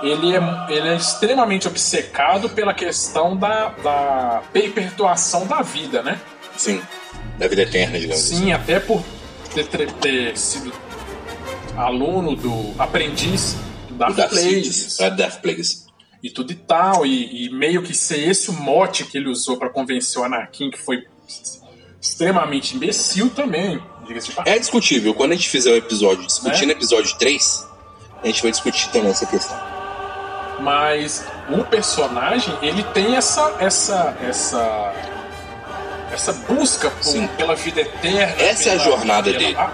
ele 0.02 0.34
é, 0.36 0.40
ele 0.68 0.88
é 0.88 0.96
extremamente 0.96 1.66
obcecado 1.66 2.50
pela 2.50 2.74
questão 2.74 3.34
da, 3.36 3.68
da 3.68 4.42
perpetuação 4.52 5.46
da 5.46 5.62
vida, 5.62 6.02
né? 6.02 6.20
Sim. 6.56 6.82
Da 7.38 7.48
vida 7.48 7.62
eterna, 7.62 7.98
digamos 7.98 8.22
assim. 8.24 8.36
Sim, 8.36 8.52
até 8.52 8.78
por 8.78 9.02
ter, 9.54 9.66
ter- 9.66 9.90
ter 9.92 10.36
sido 10.36 10.70
aluno 11.76 12.36
do 12.36 12.74
aprendiz 12.78 13.56
do 13.88 13.94
O 13.94 13.98
Darth 13.98 14.16
Darth 14.16 14.30
Plagueis. 14.30 15.00
É 15.00 15.10
Death 15.10 15.40
Plagueis. 15.40 15.86
e 16.22 16.30
tudo 16.30 16.52
e 16.52 16.56
tal, 16.56 17.06
e, 17.06 17.46
e 17.46 17.50
meio 17.50 17.82
que 17.82 17.94
ser 17.94 18.18
esse 18.28 18.50
o 18.50 18.52
mote 18.52 19.04
que 19.04 19.16
ele 19.16 19.28
usou 19.30 19.56
pra 19.58 19.70
convencer 19.70 20.20
o 20.20 20.24
Anakin, 20.24 20.70
que 20.70 20.78
foi 20.78 21.06
extremamente 22.08 22.76
imbecil 22.76 23.30
também. 23.30 23.82
É 24.44 24.58
discutível. 24.58 25.12
Quando 25.14 25.32
a 25.32 25.34
gente 25.34 25.48
fizer 25.48 25.72
o 25.72 25.76
episódio, 25.76 26.24
discutindo 26.26 26.70
É? 26.70 26.74
o 26.74 26.76
episódio 26.76 27.16
3, 27.18 27.68
a 28.22 28.26
gente 28.26 28.42
vai 28.42 28.50
discutir 28.52 28.88
também 28.90 29.10
essa 29.10 29.26
questão. 29.26 29.58
Mas 30.60 31.24
o 31.50 31.64
personagem, 31.64 32.56
ele 32.62 32.82
tem 32.94 33.16
essa 33.16 33.56
essa 33.58 34.16
essa 34.22 34.94
essa 36.12 36.32
busca 36.32 36.88
por, 36.90 37.28
pela 37.36 37.54
vida 37.56 37.80
eterna. 37.82 38.42
Essa 38.42 38.70
é 38.70 38.74
a 38.74 38.78
pela- 38.78 38.84
jornada 38.84 39.24
pela- 39.30 39.38
dele. 39.38 39.56
a- 39.56 39.72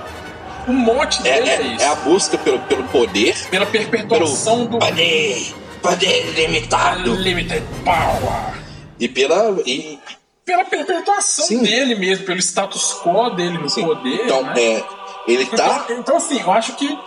o 0.66 0.72
mote 0.72 1.26
É, 1.26 1.34
dele 1.40 1.48
é, 1.50 1.54
é, 1.54 1.62
isso. 1.74 1.84
é 1.84 1.88
a 1.88 1.94
busca 1.96 2.38
pelo, 2.38 2.58
pelo 2.60 2.84
poder, 2.84 3.36
Pela 3.50 3.66
perpetuação 3.66 4.64
do 4.66 4.78
poder, 4.78 5.54
poder 5.82 6.28
ilimitado. 6.30 7.14
Limited 7.14 7.62
Power. 7.84 8.54
E 8.98 9.08
pela. 9.08 9.60
E, 9.66 9.98
Pela 10.44 10.64
perpetuação 10.64 11.44
Sim. 11.46 11.62
dele 11.62 11.94
mesmo, 11.94 12.26
pelo 12.26 12.40
status 12.40 13.00
quo 13.02 13.30
dele 13.30 13.58
no 13.58 13.70
sim. 13.70 13.86
poder. 13.86 14.24
Então, 14.24 14.42
né? 14.42 14.54
é, 14.60 14.84
ele 15.28 15.46
tá. 15.46 15.82
Então, 15.84 15.98
então, 15.98 16.16
assim, 16.16 16.40
eu 16.40 16.50
acho 16.52 16.74
que. 16.74 16.98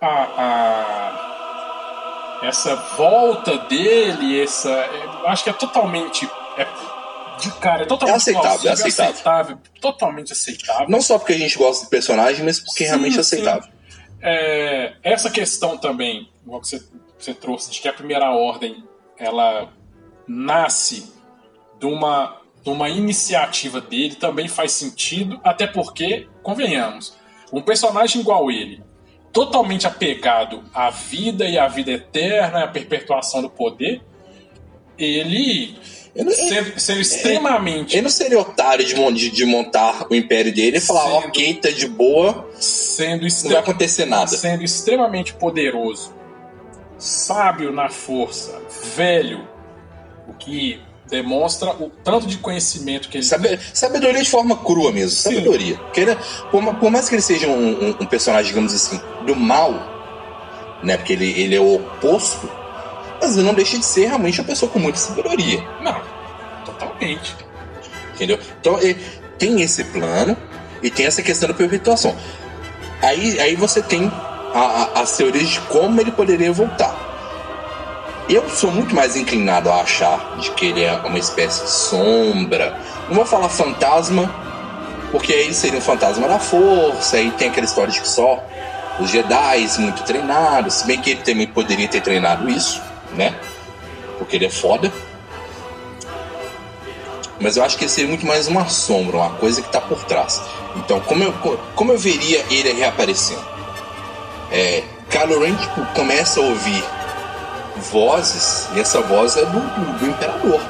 A, 0.00 0.06
a- 0.36 2.40
essa 2.42 2.74
volta 2.96 3.58
dele, 3.58 4.42
essa. 4.42 4.70
Eu 4.70 5.28
acho 5.28 5.44
que 5.44 5.50
é 5.50 5.52
totalmente. 5.52 6.28
É, 6.56 6.66
de 7.38 7.50
cara, 7.52 7.82
é 7.82 7.86
totalmente 7.86 8.14
É 8.14 8.16
aceitável, 8.16 8.48
plausível, 8.60 8.70
é 8.70 8.72
aceitável. 9.08 9.58
totalmente 9.80 10.32
aceitável. 10.32 10.86
Não 10.88 11.00
só 11.02 11.18
porque 11.18 11.34
a 11.34 11.38
gente 11.38 11.56
gosta 11.58 11.84
do 11.84 11.90
personagem, 11.90 12.44
mas 12.44 12.58
porque 12.58 12.84
Sim, 12.84 12.90
realmente 12.90 13.18
é 13.18 13.20
aceitável. 13.20 13.70
É, 14.22 14.94
essa 15.02 15.30
questão 15.30 15.76
também, 15.78 16.28
igual 16.44 16.60
que 16.60 16.68
você, 16.68 16.82
você 17.18 17.32
trouxe, 17.34 17.70
de 17.70 17.80
que 17.80 17.88
a 17.88 17.92
primeira 17.92 18.30
ordem 18.30 18.82
ela 19.18 19.68
nasce 20.32 21.12
de 21.80 21.86
uma, 21.86 22.36
de 22.62 22.70
uma 22.70 22.88
iniciativa 22.88 23.80
dele, 23.80 24.14
também 24.14 24.46
faz 24.46 24.72
sentido, 24.72 25.40
até 25.42 25.66
porque, 25.66 26.28
convenhamos, 26.42 27.16
um 27.52 27.60
personagem 27.60 28.20
igual 28.20 28.48
ele, 28.50 28.80
totalmente 29.32 29.86
apegado 29.88 30.62
à 30.72 30.88
vida 30.90 31.44
e 31.46 31.58
à 31.58 31.66
vida 31.66 31.90
eterna, 31.90 32.62
à 32.64 32.68
perpetuação 32.68 33.42
do 33.42 33.50
poder, 33.50 34.00
ele, 34.96 35.76
não, 36.14 36.30
sendo, 36.30 36.78
sendo 36.78 37.00
extremamente 37.00 37.94
ele 37.94 38.02
não 38.02 38.10
seria 38.10 38.38
otário 38.38 38.84
de, 38.84 39.30
de- 39.30 39.44
montar 39.46 40.06
o 40.10 40.14
império 40.14 40.54
dele 40.54 40.76
e 40.76 40.80
falar, 40.80 41.04
Sendo- 41.22 41.28
ok, 41.28 41.54
tá 41.54 41.70
de 41.70 41.88
boa, 41.88 42.48
sendo 42.54 43.22
não 43.22 43.50
vai 43.50 43.56
acontecer 43.56 44.04
nada. 44.04 44.26
sendo 44.28 44.62
extremamente 44.62 45.32
poderoso, 45.34 46.12
sábio 46.98 47.72
na 47.72 47.88
força, 47.88 48.60
velho, 48.94 49.48
o 50.30 50.34
que 50.34 50.80
demonstra 51.08 51.70
o 51.70 51.90
tanto 52.04 52.26
de 52.26 52.38
conhecimento 52.38 53.08
que 53.08 53.18
ele 53.18 53.24
Sabe- 53.24 53.58
sabedoria 53.74 54.22
de 54.22 54.30
forma 54.30 54.56
crua 54.56 54.92
mesmo, 54.92 55.10
Sim. 55.10 55.22
sabedoria. 55.34 55.76
Porque 55.76 56.00
ele- 56.00 56.16
por, 56.50 56.74
por 56.76 56.90
mais 56.90 57.08
que 57.08 57.16
ele 57.16 57.22
seja 57.22 57.48
um, 57.48 57.88
um- 57.88 57.96
um 58.00 58.06
personagem, 58.06 58.46
digamos 58.48 58.72
assim, 58.72 59.00
do 59.26 59.34
mal, 59.34 59.72
né? 60.82 60.96
Porque 60.96 61.12
ele, 61.14 61.28
ele 61.40 61.56
é 61.56 61.60
o 61.60 61.74
oposto, 61.76 62.48
mas 63.20 63.36
ele 63.36 63.44
não 63.46 63.54
deixa 63.54 63.76
de 63.76 63.84
ser 63.84 64.06
realmente 64.06 64.40
uma 64.40 64.46
pessoa 64.46 64.70
com 64.70 64.78
muita 64.78 64.98
sabedoria, 64.98 65.62
Não, 65.82 66.00
totalmente. 66.64 67.34
entendeu? 68.14 68.38
Então 68.60 68.78
ele 68.78 68.94
tem 69.38 69.60
esse 69.62 69.82
plano 69.84 70.36
e 70.82 70.90
tem 70.90 71.06
essa 71.06 71.22
questão 71.22 71.48
da 71.48 71.54
perpetuação. 71.54 72.14
Aí, 73.02 73.40
aí 73.40 73.56
você 73.56 73.82
tem 73.82 74.10
a- 74.54 74.58
a- 74.94 75.00
as 75.00 75.16
teorias 75.16 75.48
de 75.48 75.60
como 75.62 76.00
ele 76.00 76.12
poderia 76.12 76.52
voltar. 76.52 77.09
Eu 78.32 78.48
sou 78.48 78.70
muito 78.70 78.94
mais 78.94 79.16
inclinado 79.16 79.68
a 79.68 79.80
achar 79.80 80.36
de 80.38 80.52
que 80.52 80.66
ele 80.66 80.84
é 80.84 80.92
uma 80.98 81.18
espécie 81.18 81.64
de 81.64 81.70
sombra. 81.70 82.78
Não 83.08 83.16
vou 83.16 83.26
falar 83.26 83.48
fantasma, 83.48 84.32
porque 85.10 85.32
aí 85.32 85.52
seria 85.52 85.80
um 85.80 85.82
fantasma 85.82 86.28
da 86.28 86.38
força, 86.38 87.16
aí 87.16 87.32
tem 87.32 87.48
aquela 87.48 87.66
história 87.66 87.92
de 87.92 88.00
que 88.00 88.06
só 88.06 88.40
os 89.00 89.10
Jedi 89.10 89.68
muito 89.80 90.04
treinados, 90.04 90.74
se 90.74 90.86
bem 90.86 91.00
que 91.00 91.10
ele 91.10 91.22
também 91.22 91.48
poderia 91.48 91.88
ter 91.88 92.02
treinado 92.02 92.48
isso, 92.48 92.80
né? 93.14 93.34
Porque 94.16 94.36
ele 94.36 94.46
é 94.46 94.50
foda. 94.50 94.92
Mas 97.40 97.56
eu 97.56 97.64
acho 97.64 97.76
que 97.76 97.82
ele 97.82 97.90
seria 97.90 98.08
muito 98.08 98.24
mais 98.24 98.46
uma 98.46 98.68
sombra, 98.68 99.16
uma 99.16 99.30
coisa 99.30 99.60
que 99.60 99.72
tá 99.72 99.80
por 99.80 100.04
trás. 100.04 100.40
Então, 100.76 101.00
como 101.00 101.24
eu, 101.24 101.32
como 101.74 101.90
eu 101.90 101.98
veria 101.98 102.44
ele 102.48 102.74
reaparecendo? 102.74 103.44
É, 104.52 104.84
Kylo 105.10 105.40
Ren 105.40 105.56
tipo, 105.56 105.84
começa 105.94 106.38
a 106.38 106.44
ouvir 106.44 106.84
vozes, 107.80 108.68
e 108.76 108.80
essa 108.80 109.00
voz 109.00 109.36
é 109.36 109.44
do, 109.46 109.60
do, 109.60 109.98
do 109.98 110.06
Imperador. 110.06 110.60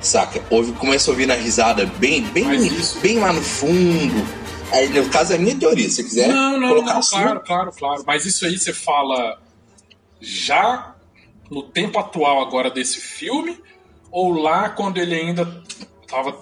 Saca? 0.00 0.42
Ouve, 0.50 0.72
começa 0.72 1.10
a 1.10 1.12
ouvir 1.12 1.26
na 1.26 1.34
risada 1.34 1.86
bem, 1.86 2.22
bem, 2.22 2.54
isso- 2.66 2.98
bem 3.00 3.18
lá 3.18 3.32
no 3.32 3.40
fundo. 3.42 4.44
Aí, 4.72 4.88
no 4.88 5.08
caso, 5.08 5.32
é 5.32 5.36
a 5.36 5.38
minha 5.38 5.56
teoria. 5.56 5.88
Se 5.88 5.96
você 5.96 6.04
quiser 6.04 6.28
Não, 6.28 6.58
não, 6.58 6.68
colocar 6.68 6.92
não, 6.94 6.98
assim, 7.00 7.10
claro, 7.16 7.40
claro, 7.40 7.72
claro. 7.72 8.04
Mas 8.06 8.26
isso 8.26 8.44
aí 8.44 8.58
você 8.58 8.72
fala 8.72 9.38
já 10.20 10.94
no 11.50 11.62
tempo 11.62 11.98
atual 11.98 12.42
agora 12.42 12.70
desse 12.70 13.00
filme 13.00 13.58
ou 14.10 14.32
lá 14.32 14.68
quando 14.68 14.98
ele 14.98 15.14
ainda 15.14 15.62
tava 16.08 16.36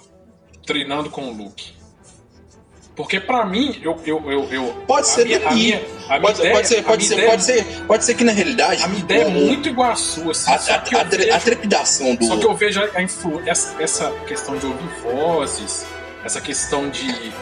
treinando 0.65 1.09
com 1.09 1.29
o 1.29 1.33
Luke? 1.33 1.73
Porque 2.95 3.19
pra 3.19 3.43
mim, 3.45 3.79
eu. 3.83 3.99
eu, 4.05 4.21
eu, 4.31 4.47
eu 4.51 4.63
Pode 4.87 5.07
ser 5.07 5.25
minha, 5.25 5.37
a 5.37 5.41
daqui. 5.41 5.55
minha, 5.55 5.81
a 6.09 6.19
Pode, 6.19 6.39
ideia, 6.39 6.53
pode 6.53 6.67
ser, 6.67 6.83
pode 6.83 7.03
ser, 7.05 7.13
ideia- 7.15 7.29
pode 7.31 7.43
ser, 7.43 7.63
pode 7.87 8.05
ser 8.05 8.13
que 8.13 8.23
na 8.23 8.31
realidade 8.31 8.83
A 8.83 8.87
minha 8.87 8.99
ideia 9.01 9.21
é 9.23 9.29
muito 9.29 9.67
igual 9.67 9.91
a 9.91 9.95
sua, 9.95 10.31
assim, 10.31 10.51
a, 10.53 10.59
só 10.59 10.73
a, 10.75 10.77
que 10.79 10.95
a, 10.95 11.03
vejo- 11.03 11.33
a 11.33 11.39
trepidação 11.39 12.13
do 12.15 12.23
Só 12.25 12.37
que 12.37 12.45
eu 12.45 12.53
vejo 12.55 12.81
a 12.93 13.01
influ... 13.01 13.41
essa, 13.47 13.81
essa 13.81 14.11
questão 14.27 14.55
de 14.57 14.65
ouvir 14.67 14.87
vozes, 15.01 15.85
essa 16.23 16.39
questão 16.39 16.87
de, 16.89 17.07
de, 17.11 17.33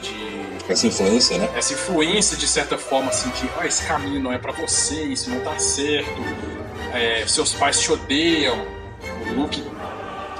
de- 0.00 0.28
essa 0.72 0.86
influência, 0.86 1.36
né? 1.38 1.48
essa 1.54 1.72
influência 1.74 2.36
de 2.36 2.46
certa 2.48 2.76
forma 2.78 3.08
assim 3.10 3.28
de 3.30 3.48
ah, 3.58 3.66
esse 3.66 3.84
caminho 3.86 4.20
não 4.20 4.32
é 4.32 4.38
pra 4.38 4.52
você, 4.52 5.02
isso 5.04 5.28
não 5.30 5.40
tá 5.40 5.58
certo, 5.58 6.10
é, 6.94 7.24
seus 7.26 7.52
pais 7.54 7.78
te 7.80 7.90
odeiam, 7.92 8.66
o 9.28 9.32
Luke 9.34 9.62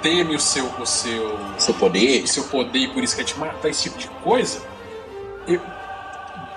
teme 0.02 0.34
o 0.36 0.40
seu, 0.40 0.66
o 0.78 0.86
seu, 0.86 1.38
Seu 1.58 1.74
poder. 1.74 2.24
o 2.24 2.28
seu 2.28 2.44
poder 2.44 2.78
e 2.80 2.88
por 2.92 3.02
isso 3.02 3.16
quer 3.16 3.24
te 3.24 3.38
matar, 3.38 3.68
esse 3.68 3.84
tipo 3.84 3.98
de 3.98 4.08
coisa. 4.22 4.62
Eu, 5.46 5.60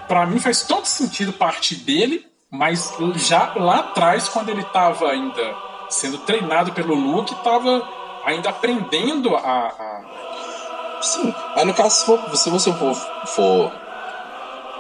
pra 0.07 0.25
mim 0.25 0.39
faz 0.39 0.63
todo 0.63 0.85
sentido 0.85 1.31
partir 1.33 1.75
dele, 1.75 2.25
mas 2.49 2.93
já 3.15 3.53
lá 3.55 3.79
atrás, 3.79 4.27
quando 4.29 4.49
ele 4.49 4.63
tava 4.65 5.07
ainda 5.09 5.55
sendo 5.89 6.17
treinado 6.19 6.71
pelo 6.73 6.93
Luke, 6.95 7.33
tava 7.43 7.87
ainda 8.25 8.49
aprendendo 8.49 9.35
a. 9.35 9.39
a- 9.39 10.99
Sim. 11.01 11.33
Aí 11.55 11.65
no 11.65 11.73
caso, 11.73 11.95
se, 11.99 12.05
for, 12.05 12.37
se 12.37 12.49
você 12.49 12.71
for, 12.73 12.93
for 13.27 13.71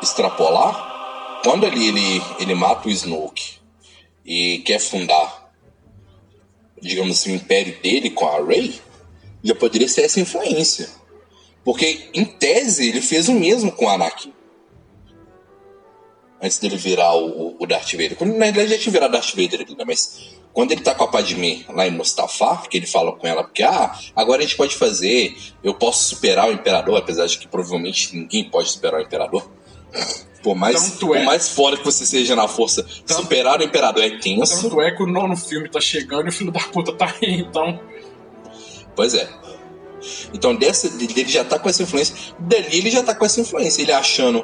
extrapolar, 0.01 1.39
quando 1.43 1.65
ele, 1.65 1.87
ele, 1.87 2.23
ele 2.39 2.55
mata 2.55 2.87
o 2.87 2.91
Snoke 2.91 3.59
e 4.25 4.59
quer 4.59 4.79
fundar, 4.79 5.40
digamos 6.81 7.19
assim, 7.19 7.31
o 7.31 7.35
império 7.35 7.77
dele 7.81 8.09
com 8.09 8.27
a 8.27 8.43
Rey, 8.43 8.81
já 9.43 9.55
poderia 9.55 9.87
ser 9.87 10.01
essa 10.01 10.19
influência. 10.19 10.89
Porque, 11.63 12.09
em 12.13 12.25
tese, 12.25 12.89
ele 12.89 13.01
fez 13.01 13.29
o 13.29 13.33
mesmo 13.33 13.71
com 13.71 13.85
o 13.85 13.89
Anakin. 13.89 14.33
Antes 16.41 16.57
dele 16.57 16.75
virar 16.75 17.15
o, 17.15 17.55
o 17.59 17.67
Darth 17.67 17.91
Vader. 17.91 18.15
Quando, 18.15 18.33
na 18.33 18.45
verdade, 18.45 18.71
já 18.71 18.77
tinha 18.79 18.91
virado 18.91 19.11
Darth 19.11 19.35
Vader 19.35 19.61
ali, 19.61 19.75
né? 19.75 19.83
Mas 19.85 20.31
quando 20.51 20.71
ele 20.71 20.81
tá 20.81 20.95
com 20.95 21.03
a 21.03 21.07
Padmé 21.07 21.63
lá 21.69 21.87
em 21.87 21.91
Mustafar, 21.91 22.67
que 22.67 22.77
ele 22.77 22.87
fala 22.87 23.11
com 23.11 23.27
ela, 23.27 23.43
porque, 23.43 23.61
ah, 23.61 23.95
agora 24.15 24.39
a 24.39 24.41
gente 24.41 24.57
pode 24.57 24.75
fazer, 24.75 25.37
eu 25.63 25.75
posso 25.75 26.09
superar 26.09 26.49
o 26.49 26.51
Imperador, 26.51 26.97
apesar 26.97 27.27
de 27.27 27.37
que 27.37 27.47
provavelmente 27.47 28.15
ninguém 28.15 28.49
pode 28.49 28.71
superar 28.71 28.99
o 28.99 29.03
Imperador. 29.03 29.47
Por 30.43 30.55
mais, 30.55 30.89
Tanto 30.89 31.13
é. 31.13 31.19
por 31.19 31.25
mais 31.25 31.49
fora 31.49 31.77
que 31.77 31.85
você 31.85 32.05
seja 32.05 32.35
na 32.35 32.47
força, 32.47 32.85
superar 33.05 33.59
o 33.59 33.63
Imperador 33.63 34.03
é 34.03 34.17
tenso. 34.17 34.63
Tanto 34.63 34.81
é 34.81 34.91
que 34.91 35.03
o 35.03 35.07
nono 35.07 35.37
filme 35.37 35.69
tá 35.69 35.79
chegando 35.79 36.25
e 36.25 36.29
o 36.29 36.31
filho 36.31 36.51
da 36.51 36.59
puta 36.59 36.91
tá 36.93 37.13
aí, 37.21 37.41
então. 37.41 37.79
Pois 38.95 39.13
é. 39.13 39.29
Então, 40.33 40.55
dessa, 40.55 40.89
dele 40.89 41.29
já 41.29 41.43
tá 41.43 41.59
com 41.59 41.69
essa 41.69 41.83
influência. 41.83 42.15
Dali 42.39 42.77
ele 42.77 42.89
já 42.89 43.03
tá 43.03 43.13
com 43.13 43.25
essa 43.25 43.39
influência. 43.39 43.81
Ele 43.81 43.91
achando, 43.91 44.43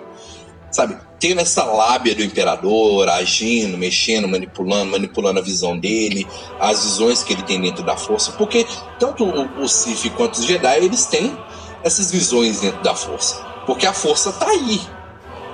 sabe, 0.71 0.97
tendo 1.19 1.41
essa 1.41 1.63
lábia 1.63 2.13
do 2.13 2.23
imperador, 2.23 3.09
agindo, 3.09 3.77
mexendo, 3.77 4.27
manipulando, 4.27 4.91
manipulando 4.91 5.39
a 5.39 5.43
visão 5.43 5.77
dele, 5.77 6.27
as 6.59 6.83
visões 6.83 7.23
que 7.23 7.33
ele 7.33 7.41
tem 7.41 7.59
dentro 7.59 7.83
da 7.83 7.97
força. 7.97 8.33
Porque 8.33 8.65
tanto 8.99 9.23
o, 9.23 9.63
o 9.63 9.67
Sith 9.67 10.11
quanto 10.15 10.35
os 10.35 10.45
Jedi, 10.45 10.77
eles 10.77 11.05
têm 11.05 11.35
essas 11.83 12.11
visões 12.11 12.59
dentro 12.59 12.83
da 12.83 12.93
força. 12.93 13.43
Porque 13.65 13.85
a 13.85 13.93
força 13.93 14.31
tá 14.31 14.47
aí. 14.47 14.79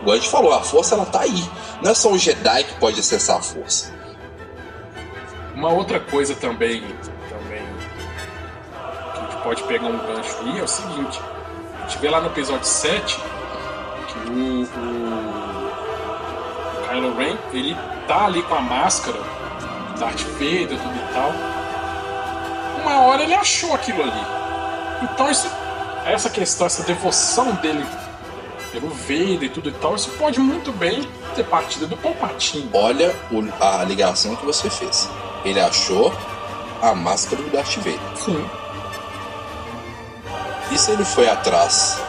Igual 0.04 0.18
a 0.18 0.20
gente 0.20 0.30
falou, 0.30 0.54
a 0.54 0.60
força 0.62 0.96
ela 0.96 1.06
tá 1.06 1.22
aí. 1.22 1.50
Não 1.82 1.90
é 1.92 1.94
só 1.94 2.12
o 2.12 2.18
Jedi 2.18 2.66
que 2.66 2.74
pode 2.74 3.00
acessar 3.00 3.38
a 3.38 3.42
força. 3.42 3.90
Uma 5.56 5.70
outra 5.70 5.98
coisa 5.98 6.36
também, 6.36 6.82
também 7.30 7.64
que 9.14 9.20
a 9.20 9.24
gente 9.24 9.44
pode 9.44 9.64
pegar 9.64 9.88
um 9.88 9.98
gancho 9.98 10.36
aí 10.42 10.60
é 10.60 10.64
o 10.64 10.68
seguinte: 10.68 11.22
a 11.78 11.88
gente 11.88 12.00
vê 12.00 12.10
lá 12.10 12.20
no 12.20 12.28
episódio 12.28 12.66
7 12.66 13.18
que 14.08 14.30
o, 14.30 14.34
o, 14.34 14.64
o 16.82 16.88
Kylo 16.90 17.16
Ren 17.16 17.38
ele 17.54 17.78
tá 18.06 18.26
ali 18.26 18.44
com 18.44 18.56
a 18.56 18.62
máscara, 18.62 19.18
Darth 19.98 20.20
Vader, 20.34 20.68
tudo 20.68 20.96
e 20.98 21.14
tal. 21.14 21.32
Uma 22.82 23.04
hora 23.04 23.24
ele 23.24 23.36
achou 23.36 23.74
aquilo 23.74 24.04
ali. 24.04 24.26
Então 25.02 25.32
isso, 25.32 25.50
essa 26.06 26.30
questão, 26.30 26.68
essa 26.68 26.84
devoção 26.84 27.54
dele 27.54 27.86
pelo 28.74 28.90
Vader 28.90 29.44
e 29.44 29.50
tudo 29.50 29.70
e 29.70 29.72
tal, 29.74 29.96
isso 29.96 30.10
pode 30.18 30.40
muito 30.40 30.72
bem 30.74 31.08
ter 31.36 31.46
partido 31.46 31.88
do 31.88 31.96
Palpatine. 31.96 32.70
Olha 32.74 33.16
o- 33.32 33.64
a 33.64 33.84
ligação 33.84 34.36
que 34.36 34.44
você 34.46 34.70
fez. 34.70 35.08
Ele 35.46 35.60
achou 35.60 36.12
a 36.82 36.94
máscara 36.96 37.42
do 37.42 37.50
Darth 37.52 37.76
Vader. 37.78 38.00
Sim. 38.18 38.50
E 40.72 40.78
se 40.78 40.92
ele 40.92 41.06
foi 41.06 41.30
atrás 41.30 42.00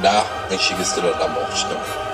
da 0.00 0.24
antiga 0.50 0.82
Estrela 0.82 1.14
da 1.16 1.28
Morte 1.28 1.62
também? 1.66 2.04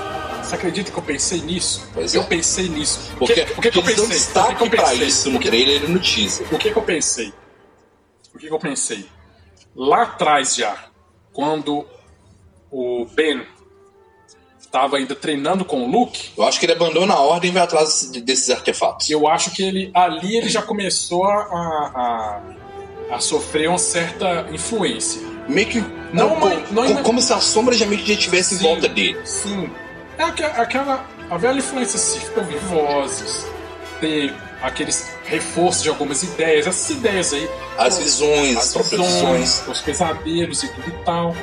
Você 0.43 0.55
acredita 0.57 0.91
que 0.91 0.99
eu 0.99 1.03
pensei 1.03 1.41
nisso? 1.43 1.89
Pois 1.95 2.14
eu 2.14 2.22
é. 2.22 2.26
pensei 2.26 2.68
nisso. 2.68 3.12
Porque, 3.16 3.45
que, 3.45 3.53
o 3.53 3.62
que, 3.62 3.70
que 3.70 3.78
eu 3.78 3.83
pensei? 3.85 4.07
destaque 4.09 4.53
o 4.55 4.57
que, 4.57 4.62
eu 4.64 4.70
pra 4.70 4.83
pensei? 4.91 5.07
isso 5.07 5.31
no 5.31 5.39
que- 5.39 5.49
trailer 5.49 5.85
e 5.85 5.87
no 5.87 6.01
teaser. 6.01 6.47
O 6.53 6.59
que, 6.59 6.72
que 6.72 6.76
eu 6.76 6.83
pensei? 6.83 7.33
O 8.35 8.39
que, 8.39 8.49
que 8.49 8.53
eu 8.53 8.59
pensei? 8.59 9.09
Lá 9.76 10.03
atrás 10.03 10.57
já, 10.57 10.74
quando 11.33 11.87
o 12.70 13.06
Ben 13.14 13.42
estava 14.58 14.96
ainda 14.98 15.14
treinando 15.16 15.64
com 15.64 15.82
o 15.84 15.90
Luke, 15.90 16.30
Eu 16.36 16.44
acho 16.44 16.60
que 16.60 16.66
ele 16.66 16.72
abandona 16.72 17.14
a 17.14 17.20
ordem 17.20 17.50
e 17.50 17.54
vai 17.54 17.62
atrás 17.62 18.08
de- 18.12 18.20
desses 18.20 18.50
artefatos. 18.50 19.10
eu 19.10 19.26
acho 19.26 19.50
que 19.50 19.62
ele 19.62 19.90
ali 19.94 20.36
ele 20.36 20.48
já 20.48 20.62
começou 20.62 21.24
a, 21.24 21.34
a, 23.10 23.14
a- 23.16 23.20
sofrer 23.20 23.68
uma 23.68 23.78
certa 23.78 24.46
influência. 24.52 25.20
Meio 25.48 25.66
que. 25.66 25.80
Não, 26.12 26.30
como, 26.30 26.48
não, 26.48 26.56
como- 26.70 26.94
mas- 26.94 27.00
como 27.06 27.20
se 27.20 27.32
a 27.32 27.40
sombra 27.40 27.74
já 27.74 27.84
meio 27.86 28.00
que 28.00 28.08
já 28.08 28.14
estivesse 28.14 28.54
em 28.54 28.58
volta 28.58 28.88
dele. 28.88 29.20
Sim. 29.24 29.68
É 30.16 30.22
aque- 30.22 30.44
aquela. 30.44 31.04
A 31.28 31.36
velha 31.36 31.58
influência 31.58 31.98
Sith 31.98 32.36
ouvir 32.36 32.58
vozes, 32.58 33.44
ter 34.00 34.32
aqueles 34.62 35.10
reforços 35.24 35.82
de 35.82 35.88
algumas 35.88 36.22
ideias, 36.22 36.66
essas 36.66 36.90
ideias 36.90 37.32
aí. 37.32 37.48
As 37.78 37.98
visões, 37.98 38.56
as 38.56 38.76
as 38.76 38.90
visões. 38.90 39.64
os 39.68 39.80
pesadelos 39.80 40.62
e 40.62 40.68
tudo 40.68 40.88
e 40.88 41.04
tal. 41.04 41.34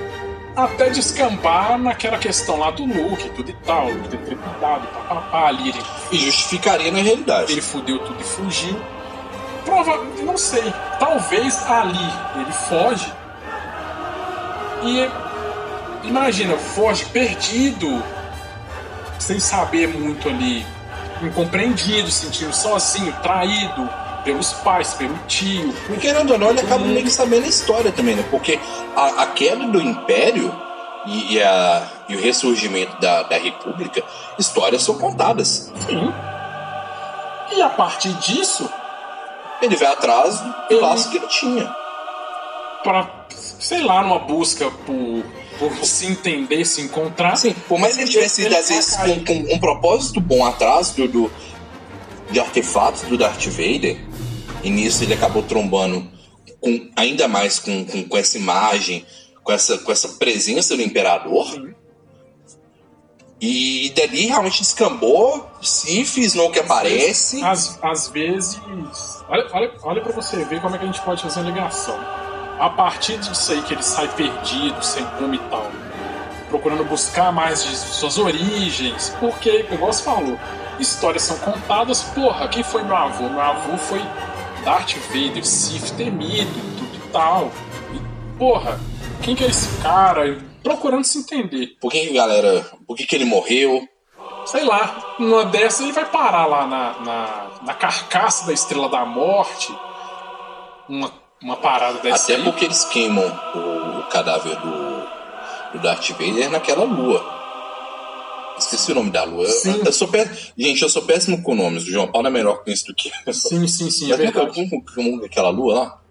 Até 0.57 0.89
descambar 0.89 1.77
naquela 1.77 2.17
questão 2.17 2.57
lá 2.57 2.71
do 2.71 2.83
Luke, 2.83 3.29
tudo 3.29 3.47
e 3.47 3.53
tal, 3.63 3.89
Luke 3.91 4.09
ter 4.09 4.17
trepidado, 4.17 4.87
papapá, 4.87 5.49
ali 5.49 5.69
ele, 5.69 5.79
E 6.11 6.17
justificaria 6.17 6.91
na 6.91 6.97
realidade. 6.97 7.51
ele 7.51 7.61
fudeu 7.61 7.99
tudo 7.99 8.19
e 8.19 8.23
fugiu. 8.23 8.75
Prova, 9.63 10.03
não 10.23 10.35
sei, 10.35 10.73
talvez 10.97 11.63
ali 11.69 12.11
ele 12.41 12.51
foge 12.51 13.13
e 14.83 15.07
imagina, 16.07 16.57
foge 16.57 17.05
perdido, 17.05 18.01
sem 19.19 19.39
saber 19.39 19.87
muito 19.87 20.27
ali, 20.27 20.65
incompreendido, 21.21 22.09
sentindo 22.09 22.51
sozinho, 22.53 23.13
traído 23.21 23.87
pelos 24.27 24.51
pais, 24.53 24.93
pelo 24.93 25.17
tio, 25.27 25.73
E 25.89 25.97
querendo 25.97 26.31
ou 26.31 26.37
não, 26.37 26.49
ele 26.49 26.59
acaba 26.59 26.83
Sim. 26.85 26.91
meio 26.91 27.05
que 27.05 27.09
sabendo 27.11 27.45
a 27.45 27.47
história 27.47 27.91
também, 27.93 28.13
né? 28.15 28.25
Porque 28.29 28.59
a, 28.95 29.23
a 29.23 29.27
queda 29.27 29.65
do 29.67 29.81
Império 29.81 30.53
e, 31.05 31.35
e 31.35 31.41
a- 31.43 31.87
e 32.09 32.15
o 32.15 32.19
ressurgimento 32.21 32.99
da, 32.99 33.23
da 33.23 33.37
República, 33.37 34.03
histórias 34.37 34.83
são 34.83 34.97
contadas. 34.97 35.71
Sim. 35.87 36.13
E 37.55 37.61
a 37.61 37.69
partir 37.69 38.13
disso, 38.15 38.69
Ele 39.61 39.75
vai 39.77 39.87
atrás 39.93 40.39
do 40.41 40.53
Ele- 40.69 40.81
laço 40.81 41.09
que 41.09 41.17
ele 41.17 41.27
tinha. 41.27 41.73
para 42.83 43.07
sei 43.59 43.81
lá, 43.81 44.01
numa 44.03 44.19
busca 44.19 44.69
por, 44.85 45.23
por 45.59 45.85
se 45.85 46.05
entender, 46.05 46.63
se 46.65 46.81
encontrar. 46.81 47.33
Assim, 47.33 47.53
por 47.67 47.79
mais 47.79 47.95
que 47.95 48.03
ele 48.03 48.11
tivesse 48.11 48.43
ido, 48.43 48.55
às 48.55 48.69
vezes, 48.69 48.95
com, 48.95 49.25
com 49.25 49.53
um 49.55 49.59
propósito 49.59 50.19
bom 50.21 50.45
atrás 50.45 50.91
do, 50.91 51.07
do- 51.07 51.31
de 52.31 52.39
artefatos 52.39 53.03
do 53.03 53.17
Darth 53.17 53.45
Vader, 53.47 53.97
e 54.63 54.69
nisso 54.69 55.03
ele 55.03 55.13
acabou 55.13 55.43
trombando 55.43 56.07
com, 56.59 56.89
ainda 56.95 57.27
mais 57.27 57.59
com, 57.59 57.85
com, 57.85 58.03
com 58.03 58.17
essa 58.17 58.37
imagem, 58.37 59.05
com 59.43 59.51
essa, 59.51 59.77
com 59.77 59.91
essa 59.91 60.09
presença 60.09 60.75
do 60.75 60.81
Imperador. 60.81 61.75
E 63.39 63.93
dali 63.95 64.25
realmente 64.25 64.61
descambou, 64.61 65.47
Sif, 65.61 66.19
Snow 66.19 66.51
que 66.51 66.59
aparece. 66.59 67.43
Às, 67.43 67.77
às 67.83 68.09
vezes. 68.09 68.59
Olha, 69.29 69.47
olha, 69.53 69.73
olha 69.83 70.01
pra 70.01 70.11
você 70.11 70.43
ver 70.43 70.59
como 70.59 70.75
é 70.75 70.79
que 70.79 70.83
a 70.83 70.87
gente 70.87 71.01
pode 71.01 71.21
fazer 71.21 71.41
uma 71.41 71.49
ligação. 71.49 71.97
A 72.59 72.69
partir 72.71 73.19
disso 73.19 73.51
aí 73.51 73.61
que 73.61 73.75
ele 73.75 73.83
sai 73.83 74.07
perdido, 74.15 74.83
sem 74.83 75.03
rumo 75.03 75.35
e 75.35 75.39
tal, 75.49 75.71
procurando 76.49 76.83
buscar 76.83 77.31
mais 77.31 77.63
de 77.63 77.77
suas 77.77 78.17
origens, 78.17 79.13
porque, 79.19 79.67
igual 79.71 79.93
você 79.93 80.03
falou, 80.03 80.39
histórias 80.79 81.23
são 81.23 81.37
contadas, 81.39 82.03
porra, 82.03 82.47
quem 82.47 82.63
foi 82.63 82.83
meu 82.83 82.95
avô? 82.95 83.29
Meu 83.29 83.41
avô 83.41 83.77
foi 83.77 84.01
Darth 84.63 84.95
Vader, 85.09 85.45
Sith 85.45 85.95
temido, 85.95 86.51
tudo 86.77 86.95
e 86.95 87.09
tal. 87.11 87.51
E, 87.93 88.37
porra, 88.37 88.79
quem 89.21 89.35
que 89.35 89.43
é 89.43 89.47
esse 89.47 89.81
cara? 89.81 90.37
Procurando 90.63 91.03
se 91.03 91.19
entender. 91.19 91.77
Por 91.79 91.91
que, 91.91 92.07
que, 92.07 92.13
galera, 92.13 92.65
por 92.85 92.95
que, 92.95 93.05
que 93.05 93.15
ele 93.15 93.25
morreu? 93.25 93.87
sei 94.47 94.63
lá, 94.63 95.15
numa 95.19 95.45
dessas 95.45 95.81
ele 95.81 95.91
vai 95.91 96.05
parar 96.05 96.45
lá 96.45 96.65
na, 96.65 96.99
na, 96.99 97.47
na 97.63 97.73
carcaça 97.73 98.47
da 98.47 98.53
Estrela 98.53 98.89
da 98.89 99.05
Morte. 99.05 99.77
Uma, 100.87 101.11
uma 101.41 101.57
parada 101.57 101.99
dessa 101.99 102.31
Até 102.31 102.35
aí. 102.35 102.43
porque 102.43 102.65
eles 102.65 102.85
queimam 102.85 103.25
o, 103.53 103.99
o 103.99 104.03
cadáver 104.03 104.55
do, 104.55 105.07
do 105.73 105.79
Darth 105.79 106.09
Vader 106.11 106.49
naquela 106.49 106.85
lua. 106.85 107.36
Esqueci 108.57 108.91
o 108.91 108.95
nome 108.95 109.11
da 109.11 109.23
lua. 109.23 109.43
Eu- 109.43 109.49
Sim. 109.51 109.81
Eu, 109.85 109.91
sou 109.93 110.07
pé... 110.07 110.29
Gente, 110.57 110.81
eu 110.81 110.89
sou 110.89 111.01
péssimo 111.03 111.41
com 111.43 111.53
nomes. 111.55 111.83
O 111.83 111.91
João 111.91 112.07
Paulo 112.11 112.27
é 112.27 112.31
melhor 112.31 112.63
com 112.63 112.69
isso 112.71 112.85
do 112.87 112.95
que 112.95 113.11
eu. 113.25 113.33
Sim, 113.33 113.67
sim, 113.67 113.89
sim, 113.91 114.11
é 114.11 114.17
verdade. 114.17 114.51
como, 114.53 114.83
como 114.83 115.25
aquela 115.25 115.49
lua 115.49 115.73
lá? 115.75 116.01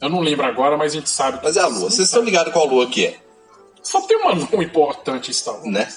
Eu 0.00 0.08
não 0.08 0.20
lembro 0.20 0.46
agora, 0.46 0.76
mas 0.76 0.92
a 0.92 0.96
gente 0.96 1.10
sabe. 1.10 1.40
Mas 1.42 1.56
é 1.56 1.60
a 1.60 1.66
lua. 1.66 1.90
Vocês 1.90 2.08
estão 2.08 2.22
ligados 2.22 2.52
qual 2.52 2.66
lua 2.66 2.86
que 2.86 3.06
é, 3.06 3.18
Só 3.82 4.00
tem 4.02 4.16
uma 4.18 4.32
lua 4.32 4.62
importante 4.64 5.32
Star 5.34 5.62
né? 5.64 5.88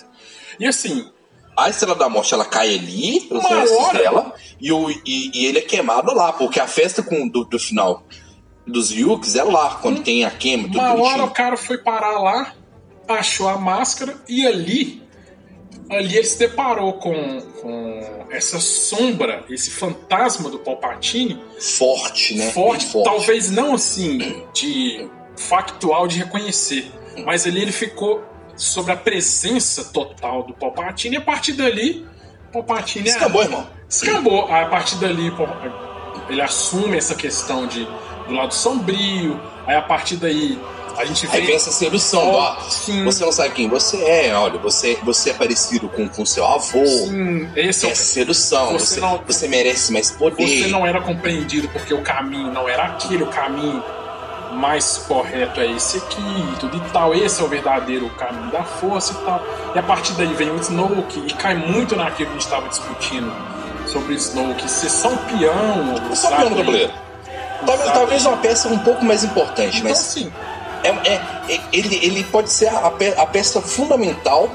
E 0.59 0.65
assim, 0.65 1.09
A 1.55 1.69
Estrela 1.69 1.95
da 1.95 2.09
Morte, 2.09 2.33
ela 2.33 2.45
cai 2.45 2.73
ali, 2.75 3.27
os 3.31 3.43
restos 3.43 3.77
hora. 3.77 3.99
dela, 3.99 4.33
e, 4.59 4.71
o, 4.71 4.89
e, 4.89 5.31
e 5.33 5.45
ele 5.45 5.59
é 5.59 5.61
queimado 5.61 6.13
lá, 6.13 6.33
porque 6.33 6.59
a 6.59 6.67
festa 6.67 7.01
com, 7.03 7.27
do, 7.27 7.43
do 7.45 7.59
final 7.59 8.03
dos 8.65 8.91
Yukes 8.91 9.35
é 9.35 9.43
lá, 9.43 9.75
quando 9.81 10.01
tem 10.01 10.23
a 10.25 10.31
queima, 10.31 10.63
tudo 10.63 10.79
uma 10.79 10.89
hora 10.89 10.97
bonitinho. 10.97 11.25
o 11.25 11.31
cara 11.31 11.57
foi 11.57 11.77
parar 11.77 12.19
lá, 12.19 12.53
achou 13.07 13.47
a 13.49 13.57
máscara 13.57 14.15
e 14.27 14.47
ali. 14.47 15.02
Ali 15.89 16.15
ele 16.17 16.25
se 16.25 16.39
deparou 16.39 16.93
com, 16.93 17.41
com 17.61 18.25
essa 18.31 18.59
sombra, 18.59 19.43
esse 19.49 19.69
fantasma 19.71 20.49
do 20.49 20.59
Palpatine, 20.59 21.39
Forte, 21.59 22.35
né? 22.35 22.51
forte, 22.51 22.85
forte. 22.85 23.05
talvez 23.05 23.51
não 23.51 23.75
assim 23.75 24.43
de 24.53 25.07
factual 25.37 26.07
de 26.07 26.19
reconhecer, 26.19 26.91
mas 27.25 27.45
ali 27.45 27.61
ele 27.61 27.71
ficou 27.71 28.23
sobre 28.55 28.91
a 28.91 28.95
presença 28.95 29.85
total 29.85 30.43
do 30.43 30.53
Palpatine 30.53 31.15
e 31.15 31.17
a 31.17 31.21
partir 31.21 31.53
dali 31.53 32.05
Palpatine 32.51 33.07
é- 33.09 33.11
Escambou, 33.11 33.41
irmão. 33.41 33.67
Escambou. 33.89 34.41
A 34.51 34.65
partir 34.67 34.95
dali 34.97 35.31
ele 36.29 36.41
assume 36.41 36.97
essa 36.97 37.15
questão 37.15 37.67
de 37.67 37.87
do 38.27 38.33
lado 38.33 38.53
sombrio. 38.53 39.39
Aí 39.67 39.75
a 39.75 39.81
partir 39.81 40.15
daí 40.17 40.57
a 40.97 41.05
gente 41.05 41.25
vê 41.27 41.37
Aí 41.37 41.45
vem 41.45 41.55
essa 41.55 41.71
sedução, 41.71 42.31
Oh, 42.31 42.37
ó. 42.37 42.55
sim. 42.69 43.03
Você 43.05 43.23
não 43.25 43.31
sabe 43.31 43.51
quem 43.51 43.67
você 43.69 43.97
é, 44.03 44.33
olha, 44.35 44.59
você, 44.59 44.97
você 45.03 45.31
é 45.31 45.33
parecido 45.33 45.89
com, 45.89 46.07
com 46.07 46.25
seu 46.25 46.45
avô. 46.45 46.85
Sim, 46.85 47.49
esse 47.55 47.85
é 47.85 47.89
o 47.89 47.91
Essa 47.91 48.03
sedução, 48.03 48.73
Você 48.73 48.85
você, 48.95 48.99
não- 48.99 49.21
você 49.25 49.47
merece 49.47 49.91
mais 49.91 50.11
poder. 50.11 50.45
Você 50.47 50.67
não 50.67 50.85
era 50.85 51.01
compreendido 51.01 51.67
porque 51.69 51.93
o 51.93 52.01
caminho 52.01 52.51
não 52.51 52.67
era 52.69 52.83
aquele, 52.83 53.23
o 53.23 53.27
caminho 53.27 53.83
mais 54.53 54.97
correto 55.07 55.59
é 55.59 55.71
esse 55.71 55.97
aqui, 55.97 56.21
e 56.21 56.55
tudo 56.59 56.77
e 56.77 56.79
tal. 56.91 57.13
Esse 57.15 57.41
é 57.41 57.43
o 57.43 57.47
verdadeiro 57.47 58.07
caminho 58.11 58.51
da 58.51 58.63
força 58.63 59.13
e 59.13 59.25
tal. 59.25 59.43
E 59.73 59.79
a 59.79 59.83
partir 59.83 60.13
daí 60.13 60.31
vem 60.33 60.51
o 60.51 60.57
Snoke 60.57 61.23
e 61.27 61.33
cai 61.33 61.55
muito 61.55 61.95
naquilo 61.95 62.29
que 62.29 62.35
a 62.35 62.39
gente 62.39 62.45
estava 62.45 62.67
discutindo 62.69 63.33
sobre 63.87 64.13
o 64.13 64.15
Snoke 64.15 64.69
ser 64.69 64.89
só 64.89 65.09
um 65.09 65.17
peão. 65.17 66.15
Só 66.15 66.29
peão 66.35 66.49
do 66.49 66.55
tabuleiro. 66.57 66.93
Talvez, 67.65 67.91
talvez 67.93 68.25
uma 68.25 68.37
peça 68.37 68.67
um 68.67 68.77
pouco 68.79 69.03
mais 69.05 69.23
importante, 69.23 69.77
Então, 69.77 69.89
mas 69.89 69.99
assim, 69.99 70.31
é, 70.83 70.89
é- 70.89 71.21
é- 71.55 71.61
ele, 71.71 71.95
ele 72.03 72.23
pode 72.25 72.51
ser 72.51 72.67
a, 72.67 72.91
a 73.17 73.25
peça 73.25 73.61
fundamental, 73.61 74.49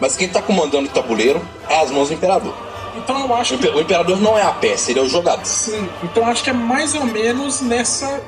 mas 0.00 0.16
quem 0.16 0.28
tá 0.28 0.40
comandando 0.42 0.86
o 0.88 0.92
tabuleiro 0.92 1.40
é 1.68 1.80
as 1.80 1.90
mãos 1.90 2.08
do 2.08 2.14
imperador. 2.14 2.54
então 2.96 3.18
eu 3.20 3.34
acho 3.34 3.56
que. 3.58 3.68
o 3.68 3.80
imperador 3.80 4.20
não 4.20 4.36
é 4.36 4.42
a 4.42 4.52
peça, 4.52 4.90
ele 4.90 5.00
é 5.00 5.02
o 5.02 5.08
jogador 5.08 5.44
Sim, 5.44 5.88
então 6.02 6.22
eu 6.24 6.28
acho 6.30 6.42
que 6.44 6.50
é 6.50 6.52
mais 6.52 6.94
ou 6.94 7.04
menos 7.04 7.60
nessa, 7.60 8.20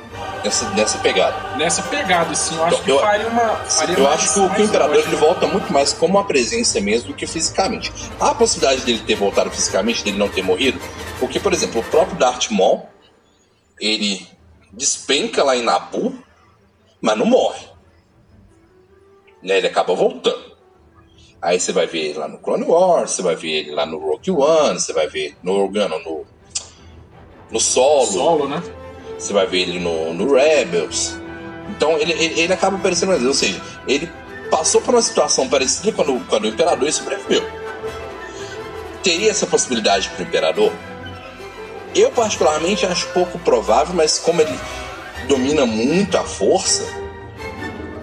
nessa, 0.43 0.69
nessa 0.71 0.97
pegada. 0.99 1.35
nessa 1.57 1.81
pegada, 1.83 2.31
assim. 2.31 2.55
Eu 2.55 2.65
acho 2.65 2.81
que 2.83 2.91
Eu- 2.91 2.99
faria 2.99 3.27
uma. 3.27 3.55
Faria 3.65 3.95
Eu 3.97 4.03
mais- 4.03 4.15
acho 4.21 4.33
que 4.33 4.39
o, 4.39 4.49
que 4.49 4.61
o 4.61 4.65
imperador 4.65 4.95
ele 4.97 5.15
volta 5.15 5.47
muito 5.47 5.71
mais 5.71 5.93
como 5.93 6.17
uma 6.17 6.23
presença 6.25 6.79
mesmo 6.81 7.09
do 7.09 7.13
que 7.13 7.25
fisicamente. 7.27 7.91
Há 8.19 8.29
a 8.31 8.35
possibilidade 8.35 8.81
dele 8.85 9.03
ter 9.05 9.15
voltado 9.15 9.49
fisicamente, 9.51 10.03
dele 10.03 10.17
não 10.17 10.29
ter 10.29 10.41
morrido, 10.43 10.79
porque, 11.19 11.39
por 11.39 11.53
exemplo, 11.53 11.81
o 11.81 11.83
próprio 11.83 12.17
Darth 12.17 12.49
Maul, 12.51 12.85
ele 13.79 14.25
despenca 14.71 15.43
lá 15.43 15.55
em 15.55 15.63
Nabu, 15.63 16.13
mas 17.01 17.17
não 17.17 17.25
morre. 17.25 17.65
Né, 19.41 19.57
Ele 19.57 19.67
acaba 19.67 19.93
voltando. 19.95 20.51
Aí 21.41 21.59
você 21.59 21.71
vai 21.71 21.87
ver 21.87 22.09
ele 22.09 22.19
lá 22.19 22.27
no 22.27 22.37
Clone 22.37 22.63
Wars, 22.63 23.11
você 23.11 23.23
vai 23.23 23.35
ver 23.35 23.49
ele 23.49 23.71
lá 23.71 23.83
no 23.85 23.97
Rogue 23.97 24.29
One, 24.29 24.79
você 24.79 24.93
vai 24.93 25.07
ver 25.07 25.35
no 25.41 25.53
Organo, 25.53 25.97
no, 25.97 26.23
no 27.49 27.59
Solo, 27.59 28.05
Solo, 28.05 28.47
né? 28.47 28.61
você 29.21 29.33
vai 29.33 29.45
ver 29.45 29.61
ele 29.61 29.79
no, 29.79 30.13
no 30.13 30.33
Rebels. 30.33 31.15
Então 31.69 31.97
ele, 31.97 32.11
ele, 32.13 32.41
ele 32.41 32.53
acaba 32.53 32.77
aparecendo 32.77 33.09
mais. 33.09 33.25
Ou 33.25 33.33
seja, 33.33 33.61
ele 33.87 34.11
passou 34.49 34.81
por 34.81 34.93
uma 34.93 35.01
situação 35.01 35.47
parecida 35.47 35.91
quando, 35.91 36.19
quando 36.27 36.45
o 36.45 36.47
Imperador 36.47 36.91
sobreviveu. 36.91 37.43
Teria 39.03 39.31
essa 39.31 39.47
possibilidade 39.47 40.09
para 40.09 40.23
o 40.23 40.27
Imperador? 40.27 40.71
Eu, 41.95 42.11
particularmente, 42.11 42.85
acho 42.85 43.07
pouco 43.09 43.37
provável, 43.39 43.93
mas 43.93 44.17
como 44.17 44.41
ele 44.41 44.57
domina 45.27 45.65
muito 45.65 46.17
a 46.17 46.23
força, 46.23 46.83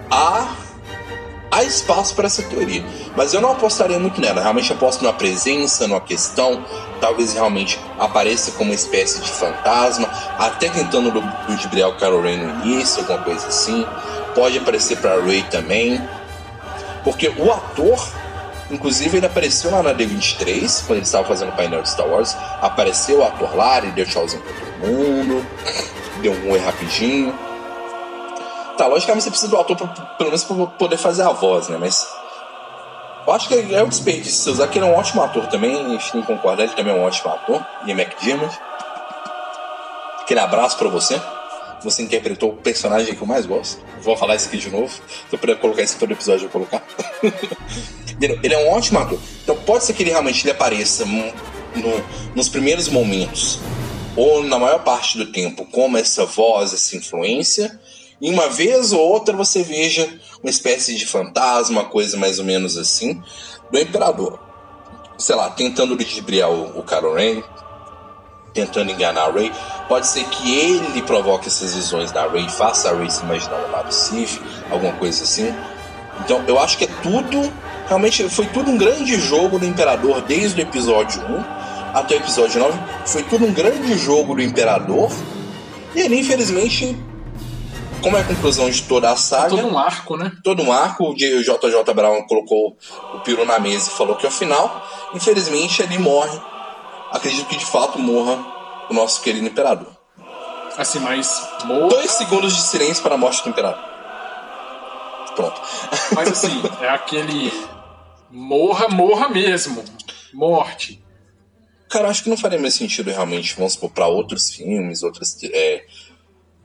há, 0.09 0.55
há 1.51 1.63
espaço 1.63 2.15
para 2.15 2.27
essa 2.27 2.43
teoria. 2.43 2.83
Mas 3.15 3.33
eu 3.33 3.41
não 3.41 3.51
apostaria 3.51 3.99
muito 3.99 4.19
nela. 4.19 4.41
Realmente 4.41 4.71
aposto 4.71 5.03
numa 5.03 5.13
presença, 5.13 5.87
numa 5.87 6.01
questão. 6.01 6.63
Talvez 6.99 7.33
realmente 7.33 7.79
apareça 7.97 8.51
como 8.51 8.71
uma 8.71 8.75
espécie 8.75 9.21
de 9.21 9.29
fantasma, 9.29 10.09
até 10.37 10.69
tentando 10.69 11.11
ludibriar 11.47 11.89
o 11.89 11.97
Carol 11.97 12.21
Rain 12.21 12.37
no 12.37 12.65
início, 12.65 13.01
alguma 13.01 13.19
coisa 13.19 13.47
assim. 13.47 13.85
Pode 14.35 14.57
aparecer 14.57 14.97
para 14.97 15.19
Ray 15.21 15.43
também. 15.43 16.01
Porque 17.03 17.29
o 17.29 17.51
ator, 17.51 18.07
inclusive, 18.69 19.17
ele 19.17 19.25
apareceu 19.25 19.71
lá 19.71 19.81
na 19.81 19.93
D23, 19.93 20.85
quando 20.85 20.97
ele 20.97 21.05
estava 21.05 21.25
fazendo 21.25 21.49
o 21.49 21.55
painel 21.55 21.81
de 21.81 21.89
Star 21.89 22.07
Wars. 22.07 22.35
Apareceu 22.61 23.19
o 23.19 23.23
ator 23.23 23.55
lá, 23.55 23.77
ele 23.77 23.91
deu 23.91 24.05
tchauzinho 24.05 24.41
pra 24.41 24.53
todo 24.53 24.91
mundo, 24.91 25.45
deu 26.19 26.31
um 26.31 26.51
oi 26.51 26.59
rapidinho. 26.59 27.37
Tá, 28.77 28.87
logicamente 28.87 29.23
você 29.23 29.29
precisa 29.29 29.51
do 29.51 29.59
ator 29.59 29.75
pra, 29.75 29.87
pelo 29.87 30.29
menos 30.29 30.43
pra 30.43 30.65
poder 30.65 30.97
fazer 30.97 31.23
a 31.23 31.31
voz, 31.31 31.67
né? 31.67 31.77
Mas. 31.79 32.07
Eu 33.27 33.33
acho 33.33 33.47
que 33.47 33.75
é 33.75 33.83
um 33.83 33.89
desperdício 33.89 34.43
você 34.43 34.49
usar, 34.49 34.75
ele 34.75 34.79
é 34.79 34.87
um 34.87 34.95
ótimo 34.95 35.21
ator 35.21 35.45
também, 35.47 35.85
a 35.85 35.89
gente 35.89 36.11
tem 36.11 36.21
que 36.21 36.27
concordar, 36.27 36.63
ele 36.63 36.73
também 36.73 36.95
é 36.95 36.97
um 36.97 37.03
ótimo 37.03 37.31
ator. 37.31 37.63
E 37.85 37.91
é 37.91 37.93
McDermott. 37.93 38.57
Aquele 40.21 40.39
abraço 40.39 40.77
pra 40.77 40.87
você. 40.87 41.21
Você 41.83 42.01
interpretou 42.01 42.51
o 42.51 42.55
personagem 42.55 43.13
que 43.13 43.21
eu 43.21 43.27
mais 43.27 43.45
gosto. 43.45 43.81
Vou 44.01 44.17
falar 44.17 44.35
isso 44.35 44.47
aqui 44.47 44.57
de 44.57 44.69
novo. 44.69 44.87
Se 44.89 45.01
eu 45.31 45.39
puder 45.39 45.57
colocar 45.59 45.81
isso 45.81 45.97
todo 45.99 46.11
episódio, 46.11 46.45
eu 46.45 46.49
vou 46.49 46.65
colocar. 46.65 46.83
ele 48.19 48.53
é 48.53 48.57
um 48.57 48.69
ótimo 48.71 48.99
ator. 48.99 49.19
Então 49.43 49.55
pode 49.57 49.83
ser 49.83 49.93
que 49.93 50.03
ele 50.03 50.09
realmente 50.09 50.43
ele 50.43 50.51
apareça 50.51 51.05
no, 51.05 52.03
nos 52.35 52.49
primeiros 52.49 52.87
momentos, 52.89 53.59
ou 54.19 54.43
na 54.43 54.59
maior 54.59 54.83
parte 54.83 55.17
do 55.17 55.27
tempo, 55.27 55.65
como 55.71 55.97
essa 55.97 56.25
voz, 56.25 56.73
essa 56.73 56.97
influência. 56.97 57.79
E 58.19 58.29
uma 58.29 58.49
vez 58.49 58.91
ou 58.91 58.99
outra 58.99 59.33
você 59.33 59.63
veja 59.63 60.09
uma 60.43 60.49
espécie 60.49 60.93
de 60.95 61.05
fantasma, 61.05 61.85
coisa 61.85 62.17
mais 62.17 62.37
ou 62.37 62.43
menos 62.43 62.77
assim, 62.77 63.23
do 63.71 63.79
Imperador. 63.79 64.37
Sei 65.17 65.33
lá, 65.33 65.49
tentando 65.49 65.95
ludibriar 65.95 66.51
o, 66.51 66.79
o 66.79 66.83
Kylo 66.83 67.13
Ren, 67.13 67.41
tentando 68.53 68.91
enganar 68.91 69.29
a 69.29 69.31
Rey. 69.31 69.53
Pode 69.87 70.05
ser 70.05 70.25
que 70.25 70.53
ele 70.53 71.01
provoque 71.03 71.47
essas 71.47 71.73
visões 71.73 72.11
da 72.11 72.27
Rey, 72.27 72.49
faça 72.49 72.89
a 72.89 72.97
Rey 72.97 73.09
se 73.09 73.23
imaginar 73.23 73.69
um 73.69 73.71
lado 73.71 73.93
Sith, 73.93 74.41
alguma 74.69 74.91
coisa 74.97 75.23
assim. 75.23 75.55
Então 76.25 76.43
eu 76.45 76.59
acho 76.59 76.77
que 76.77 76.83
é 76.83 76.89
tudo, 77.01 77.53
realmente 77.87 78.27
foi 78.27 78.47
tudo 78.47 78.69
um 78.69 78.77
grande 78.77 79.17
jogo 79.17 79.57
do 79.57 79.65
Imperador 79.65 80.19
desde 80.23 80.59
o 80.59 80.63
episódio 80.63 81.21
1 81.21 81.58
até 81.93 82.15
o 82.15 82.17
episódio 82.17 82.59
9. 82.59 82.77
Foi 83.05 83.23
tudo 83.23 83.45
um 83.45 83.53
grande 83.53 83.97
jogo 83.97 84.35
do 84.35 84.41
Imperador. 84.41 85.11
E 85.95 86.01
ele, 86.01 86.19
infelizmente, 86.19 86.97
como 88.01 88.17
é 88.17 88.21
a 88.21 88.23
conclusão 88.23 88.69
de 88.69 88.83
toda 88.83 89.11
a 89.11 89.15
saga. 89.15 89.49
Todo 89.49 89.67
um 89.67 89.77
arco, 89.77 90.17
né? 90.17 90.31
Todo 90.43 90.61
um 90.61 90.71
arco. 90.71 91.11
O 91.11 91.15
JJ 91.15 91.93
Brown 91.95 92.27
colocou 92.27 92.77
o 93.13 93.19
Piro 93.19 93.45
na 93.45 93.59
mesa 93.59 93.89
e 93.89 93.93
falou 93.93 94.15
que 94.15 94.25
é 94.25 94.29
o 94.29 94.31
final. 94.31 94.87
Infelizmente, 95.13 95.81
ele 95.81 95.97
morre 95.97 96.39
acredito 97.11 97.47
que 97.47 97.57
de 97.57 97.65
fato 97.65 97.99
morra 97.99 98.37
o 98.89 98.93
nosso 98.93 99.21
querido 99.21 99.45
imperador. 99.45 99.87
Assim, 100.77 100.99
mas 100.99 101.47
morra... 101.65 101.89
Dois 101.89 102.11
segundos 102.11 102.55
de 102.55 102.61
silêncio 102.61 103.03
para 103.03 103.15
a 103.15 103.17
morte 103.17 103.43
do 103.43 103.49
imperador. 103.49 103.83
Pronto. 105.35 105.61
Mas 106.13 106.29
assim, 106.29 106.61
é 106.81 106.89
aquele 106.89 107.51
morra, 108.29 108.87
morra 108.89 109.29
mesmo. 109.29 109.83
Morte. 110.33 111.03
Cara, 111.89 112.07
acho 112.07 112.23
que 112.23 112.29
não 112.29 112.37
faria 112.37 112.59
mais 112.59 112.75
sentido 112.75 113.09
realmente, 113.09 113.55
vamos 113.55 113.73
supor, 113.73 113.89
para 113.89 114.07
outros 114.07 114.51
filmes, 114.51 115.01
outras 115.01 115.35
é, 115.43 115.83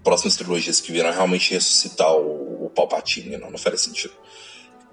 próximas 0.04 0.36
trilogias 0.36 0.82
que 0.82 0.92
viram 0.92 1.10
realmente 1.10 1.54
ressuscitar 1.54 2.12
o, 2.12 2.66
o 2.66 2.70
Palpatine, 2.70 3.38
não, 3.38 3.50
não 3.50 3.58
faria 3.58 3.78
sentido. 3.78 4.12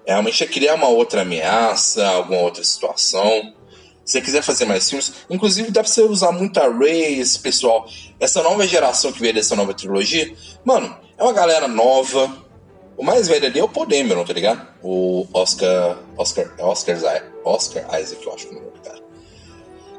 É, 0.06 0.12
realmente 0.12 0.42
é 0.42 0.46
criar 0.46 0.74
uma 0.74 0.88
outra 0.88 1.20
ameaça, 1.20 2.06
alguma 2.08 2.40
outra 2.40 2.64
situação. 2.64 3.54
Se 4.04 4.12
você 4.12 4.20
quiser 4.22 4.42
fazer 4.42 4.64
mais 4.64 4.88
filmes, 4.88 5.12
inclusive 5.28 5.70
dá 5.70 5.82
pra 5.82 5.92
você 5.92 6.00
usar 6.02 6.32
muito 6.32 6.58
a 6.58 6.66
Ray, 6.66 7.20
esse 7.20 7.38
pessoal, 7.38 7.86
essa 8.18 8.42
nova 8.42 8.66
geração 8.66 9.12
que 9.12 9.20
veio 9.20 9.34
dessa 9.34 9.54
nova 9.54 9.74
trilogia. 9.74 10.34
Mano, 10.64 10.96
é 11.16 11.22
uma 11.22 11.32
galera 11.32 11.68
nova. 11.68 12.42
O 12.96 13.04
mais 13.04 13.28
velho 13.28 13.46
ali 13.46 13.60
é 13.60 13.64
o 13.64 13.68
Paul 13.68 13.86
Dameron, 13.86 14.24
tá 14.24 14.32
ligado? 14.32 14.66
O 14.82 15.26
Oscar. 15.32 15.98
Oscar. 16.16 16.52
Oscar, 16.58 16.96
Oscar 17.44 18.00
Isaac, 18.00 18.26
eu 18.26 18.34
acho 18.34 18.48
que 18.48 18.54
é 18.54 18.58
o 18.58 18.60
nome 18.60 18.72
do 18.72 18.80
cara. 18.80 19.01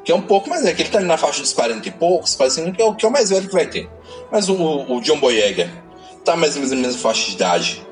Que 0.04 0.12
é 0.12 0.14
um 0.14 0.22
pouco 0.22 0.50
mais 0.50 0.62
velho, 0.62 0.76
que 0.76 0.82
ele 0.82 0.90
tá 0.90 0.98
ali 0.98 1.06
na 1.06 1.16
faixa 1.16 1.40
dos 1.40 1.52
40 1.52 1.88
e 1.88 1.90
poucos, 1.90 2.36
quase 2.36 2.70
que 2.72 2.82
é, 2.82 2.84
o, 2.84 2.94
que 2.94 3.04
é 3.04 3.08
o 3.08 3.12
mais 3.12 3.30
velho 3.30 3.48
que 3.48 3.54
vai 3.54 3.66
ter. 3.66 3.88
Mas 4.30 4.48
o, 4.48 4.54
o 4.54 5.00
John 5.00 5.18
Boyega 5.18 5.70
tá 6.24 6.36
mais 6.36 6.54
ou 6.54 6.62
menos 6.62 6.76
na 6.76 6.86
mesma 6.86 7.00
faixa 7.00 7.26
de 7.26 7.32
idade 7.32 7.86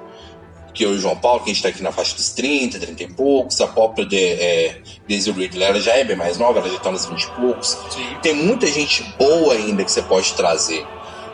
que 0.74 0.84
eu 0.84 0.94
e 0.94 0.97
o 0.97 1.01
João 1.01 1.16
Paulo, 1.16 1.40
que 1.40 1.51
a 1.51 1.52
gente 1.52 1.62
tá 1.62 1.68
aqui 1.68 1.82
na 1.82 1.93
faixa 1.93 2.14
dos 2.16 2.30
30, 2.30 2.78
30 2.78 3.02
e 3.02 3.09
poucos, 3.09 3.60
a 3.60 3.66
própria 3.66 4.06
de, 4.06 4.16
é, 4.16 4.80
Daisy 5.06 5.30
Ridley, 5.30 5.64
ela 5.64 5.80
já 5.80 5.93
é 5.93 6.05
bem 6.05 6.16
mais 6.16 6.39
nova, 6.39 6.60
ela 6.60 6.68
já 6.68 6.78
tá 6.78 6.90
nos 6.90 7.06
20 7.06 7.22
e 7.22 7.30
poucos. 7.32 7.78
Sim. 7.90 8.16
Tem 8.22 8.34
muita 8.34 8.66
gente 8.66 9.02
boa 9.18 9.55
ainda 9.55 9.84
que 9.84 9.93
você 9.93 10.02
pode 10.02 10.32
trazer 10.34 10.86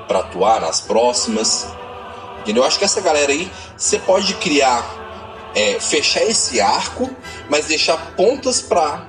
para 0.06 0.20
atuar 0.20 0.60
nas 0.60 0.80
próximas. 0.80 1.68
Entendeu? 2.40 2.62
Eu 2.62 2.66
acho 2.66 2.78
que 2.78 2.84
essa 2.84 3.00
galera 3.00 3.30
aí, 3.30 3.50
você 3.76 3.98
pode 3.98 4.34
criar, 4.34 5.50
é, 5.54 5.78
fechar 5.78 6.24
esse 6.24 6.60
arco, 6.60 7.08
mas 7.48 7.66
deixar 7.66 8.16
pontas 8.16 8.60
para 8.60 9.06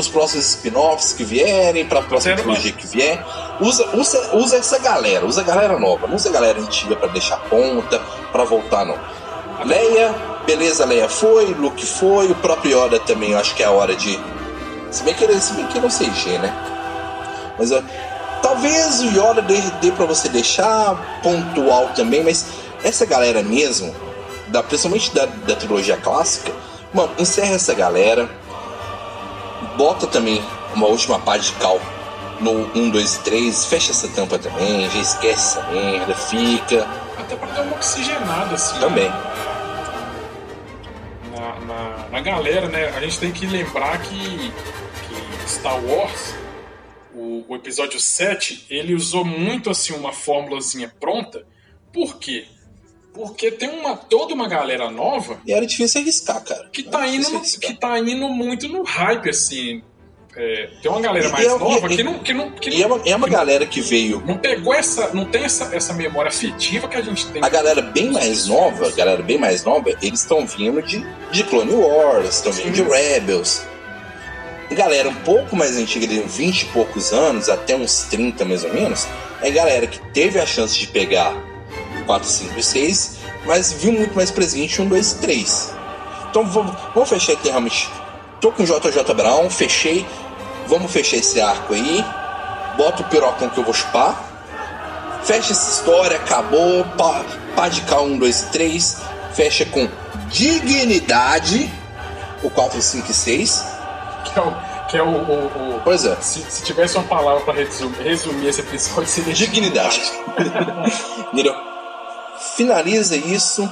os 0.00 0.08
próximos 0.08 0.46
spin-offs 0.46 1.12
que 1.12 1.24
vierem, 1.24 1.86
para 1.86 2.00
a 2.00 2.02
próxima 2.02 2.36
trilogia 2.36 2.72
que 2.72 2.86
vier. 2.86 3.24
Usa, 3.60 3.96
usa, 3.96 4.36
usa 4.36 4.56
essa 4.56 4.78
galera, 4.78 5.24
usa 5.24 5.40
a 5.40 5.44
galera 5.44 5.78
nova, 5.78 6.06
não 6.06 6.16
usa 6.16 6.28
a 6.28 6.32
galera 6.32 6.60
antiga 6.60 6.96
para 6.96 7.08
deixar 7.08 7.36
ponta, 7.48 8.00
para 8.32 8.44
voltar, 8.44 8.84
não. 8.84 8.98
Leia, 9.64 10.14
beleza, 10.44 10.84
Leia 10.84 11.08
foi, 11.08 11.46
Luke 11.54 11.86
foi, 11.86 12.30
o 12.30 12.34
próprio 12.34 12.76
Yoda 12.76 12.98
também, 13.00 13.30
eu 13.30 13.38
acho 13.38 13.54
que 13.54 13.62
é 13.62 13.66
a 13.66 13.70
hora 13.70 13.94
de. 13.94 14.18
Se 14.90 15.02
bem 15.04 15.14
que 15.14 15.24
ele, 15.24 15.40
se 15.40 15.52
bem 15.54 15.66
que 15.66 15.78
não 15.78 15.90
sei 15.90 16.10
G, 16.12 16.38
né? 16.38 16.52
Mas 17.58 17.70
uh, 17.70 17.82
talvez 18.42 19.00
o 19.00 19.06
Yoda 19.06 19.42
dê, 19.42 19.60
dê 19.80 19.92
pra 19.92 20.06
você 20.06 20.28
deixar 20.28 21.20
pontual 21.22 21.90
também, 21.94 22.22
mas 22.22 22.46
essa 22.82 23.06
galera 23.06 23.42
mesmo, 23.42 23.94
da, 24.48 24.62
principalmente 24.62 25.14
da, 25.14 25.26
da 25.26 25.54
trilogia 25.54 25.96
clássica, 25.96 26.52
mano, 26.92 27.10
encerra 27.18 27.54
essa 27.54 27.74
galera. 27.74 28.28
Bota 29.76 30.06
também 30.06 30.42
uma 30.74 30.86
última 30.86 31.18
pá 31.18 31.36
de 31.36 31.52
cal 31.52 31.80
no 32.40 32.70
1, 32.74 32.90
2 32.90 33.14
e 33.14 33.18
3, 33.20 33.66
fecha 33.66 33.92
essa 33.92 34.08
tampa 34.08 34.38
também, 34.38 34.88
já 34.90 34.98
esquece 34.98 35.58
essa 35.58 35.70
merda, 35.70 36.14
fica. 36.14 36.86
Até 37.18 37.36
pra 37.36 37.48
dar 37.52 37.62
uma 37.62 37.76
oxigenada 37.76 38.54
assim. 38.54 38.78
Também. 38.80 39.08
Né? 39.08 39.34
na, 41.34 41.60
na, 41.60 42.08
na, 42.08 42.20
galera, 42.20 42.68
né? 42.68 42.88
A 42.88 43.00
gente 43.00 43.18
tem 43.18 43.32
que 43.32 43.46
lembrar 43.46 44.00
que, 44.02 44.50
que 44.50 45.50
Star 45.50 45.82
Wars, 45.84 46.34
o, 47.14 47.44
o, 47.48 47.56
episódio 47.56 47.98
7, 47.98 48.66
ele 48.70 48.94
usou 48.94 49.24
muito 49.24 49.70
assim 49.70 49.92
uma 49.94 50.12
fórmulazinha 50.12 50.92
pronta. 51.00 51.46
Por 51.92 52.18
quê? 52.18 52.46
Porque 53.14 53.52
tem 53.52 53.70
uma, 53.70 53.96
toda 53.96 54.34
uma 54.34 54.48
galera 54.48 54.90
nova. 54.90 55.38
E 55.46 55.52
era 55.52 55.64
difícil 55.64 56.00
arriscar, 56.00 56.42
cara. 56.42 56.68
Que 56.72 56.82
tá, 56.82 57.06
indo, 57.06 57.40
que 57.60 57.74
tá 57.74 57.96
indo 58.00 58.28
muito 58.28 58.68
no 58.68 58.82
hype, 58.82 59.30
assim. 59.30 59.80
É, 60.36 60.68
tem 60.82 60.90
uma 60.90 61.00
galera 61.00 61.28
mais 61.28 61.46
é, 61.46 61.48
nova 61.56 61.88
que, 61.88 62.02
não, 62.02 62.18
que 62.18 62.34
não. 62.34 62.50
Que 62.50 62.70
e 62.70 62.82
é 62.82 62.86
uma, 62.88 63.00
é 63.06 63.14
uma 63.14 63.28
galera 63.28 63.64
que 63.64 63.80
veio. 63.80 64.20
Não 64.26 64.36
pegou 64.36 64.74
essa. 64.74 65.14
Não 65.14 65.26
tem 65.26 65.44
essa, 65.44 65.74
essa 65.76 65.94
memória 65.94 66.28
afetiva 66.28 66.88
que 66.88 66.96
a 66.96 67.02
gente 67.02 67.24
tem. 67.28 67.40
A 67.44 67.48
galera 67.48 67.80
bem 67.80 68.10
mais 68.10 68.48
nova, 68.48 68.88
a 68.88 68.90
galera 68.90 69.22
bem 69.22 69.38
mais 69.38 69.62
nova, 69.62 69.90
eles 70.02 70.20
estão 70.20 70.44
vindo 70.44 70.82
de, 70.82 71.06
de 71.30 71.44
Clone 71.44 71.72
Wars, 71.72 72.34
estão 72.34 72.50
vindo 72.50 72.72
de 72.72 72.82
Rebels. 72.82 73.64
Galera 74.72 75.08
um 75.08 75.14
pouco 75.14 75.54
mais 75.54 75.76
antiga, 75.76 76.04
de 76.04 76.18
20 76.18 76.62
e 76.62 76.64
poucos 76.66 77.12
anos, 77.12 77.48
até 77.48 77.76
uns 77.76 78.06
30 78.10 78.44
mais 78.44 78.64
ou 78.64 78.74
menos, 78.74 79.06
é 79.40 79.48
galera 79.52 79.86
que 79.86 80.00
teve 80.12 80.40
a 80.40 80.46
chance 80.46 80.76
de 80.76 80.88
pegar 80.88 81.36
4, 82.04 82.28
5 82.28 82.58
e 82.58 82.62
6, 82.62 83.16
mas 83.46 83.72
viu 83.72 83.92
muito 83.92 84.14
mais 84.14 84.30
presente 84.30 84.80
1, 84.80 84.88
2 84.88 85.12
e 85.12 85.14
3. 85.16 85.74
Então 86.30 86.46
vamos, 86.46 86.74
vamos 86.94 87.08
fechar 87.08 87.32
aqui 87.32 87.48
realmente. 87.48 87.90
Tô 88.40 88.52
com 88.52 88.64
JJ 88.64 89.14
Brown, 89.14 89.48
fechei 89.48 90.06
Vamos 90.66 90.90
fechar 90.90 91.18
esse 91.18 91.40
arco 91.40 91.74
aí. 91.74 92.04
Bota 92.76 93.02
o 93.02 93.04
pirocão 93.06 93.48
que 93.48 93.58
eu 93.58 93.64
vou 93.64 93.74
chupar. 93.74 94.22
Fecha 95.22 95.52
essa 95.52 95.80
história, 95.80 96.16
acabou. 96.16 96.84
Pá, 96.96 97.24
pá 97.54 97.68
de 97.68 97.82
cá, 97.82 98.00
um, 98.00 98.18
dois 98.18 98.42
e 98.42 98.46
três. 98.46 99.00
Fecha 99.34 99.64
com 99.66 99.88
dignidade. 100.28 101.70
O 102.42 102.50
4, 102.50 102.80
5 102.80 103.10
e 103.10 103.14
6. 103.14 103.66
Que 104.24 104.38
é 104.38 104.42
o. 104.42 104.74
Que 104.86 104.96
é 104.98 105.02
o, 105.02 105.08
o, 105.08 105.76
o 105.76 105.80
pois 105.82 106.04
é. 106.04 106.14
Se, 106.20 106.40
se, 106.48 106.62
tivesse 106.62 106.96
uma 106.96 107.06
palavra 107.06 107.42
para 107.42 107.54
resumir, 107.54 108.02
resumir 108.02 108.48
esse 108.48 108.60
episódio, 108.60 109.08
seria 109.08 109.32
dignidade. 109.32 110.00
Entendeu? 111.32 111.54
Finaliza 112.38 113.16
isso 113.16 113.68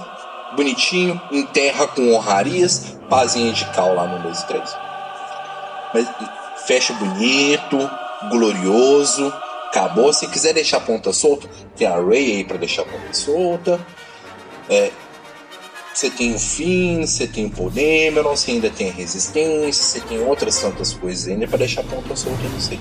bonitinho, 0.54 1.20
enterra 1.30 1.86
com 1.88 2.14
honrarias, 2.14 2.96
pazinha 3.08 3.52
de 3.52 3.64
cal 3.66 3.94
lá 3.94 4.06
no 4.06 4.22
2 4.22 4.40
e 4.40 4.46
3. 4.46 4.76
Mas 5.94 6.08
fecha 6.66 6.92
bonito, 6.94 7.90
glorioso, 8.30 9.32
acabou. 9.68 10.12
Se 10.12 10.26
quiser 10.28 10.52
deixar 10.54 10.78
a 10.78 10.80
ponta 10.80 11.12
solta, 11.12 11.48
tem 11.76 11.86
a 11.86 11.96
Ray 11.96 12.36
aí 12.36 12.44
pra 12.44 12.56
deixar 12.56 12.82
a 12.82 12.86
ponta 12.86 13.12
solta. 13.12 13.84
É, 14.68 14.90
você 15.92 16.08
tem 16.08 16.34
o 16.34 16.38
Finn, 16.38 17.04
você 17.06 17.26
tem 17.26 17.46
o 17.46 17.50
Podemeron, 17.50 18.34
você 18.34 18.52
ainda 18.52 18.70
tem 18.70 18.90
a 18.90 18.92
Resistência, 18.92 19.82
você 19.82 20.00
tem 20.00 20.20
outras 20.20 20.58
tantas 20.60 20.94
coisas 20.94 21.28
ainda 21.28 21.46
pra 21.46 21.58
deixar 21.58 21.82
a 21.82 21.84
ponta 21.84 22.16
solta, 22.16 22.42
não 22.42 22.60
sei. 22.60 22.80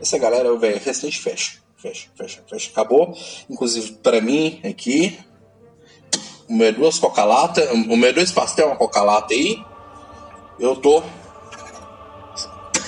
Essa 0.00 0.18
galera, 0.18 0.54
velho, 0.56 0.80
restante 0.84 1.18
fecha. 1.18 1.61
Fecha, 1.82 2.08
fecha, 2.16 2.40
fecha. 2.48 2.70
Acabou. 2.70 3.12
Inclusive, 3.50 3.94
pra 3.94 4.20
mim, 4.20 4.60
aqui, 4.64 5.18
o 6.48 6.54
meu 6.54 6.72
duas 6.72 6.96
coca-lata, 7.00 7.60
o 7.72 7.96
meu 7.96 8.12
dois 8.12 8.30
pastel, 8.30 8.68
uma 8.68 8.76
coca-lata 8.76 9.34
aí, 9.34 9.60
eu 10.60 10.76
tô 10.76 11.02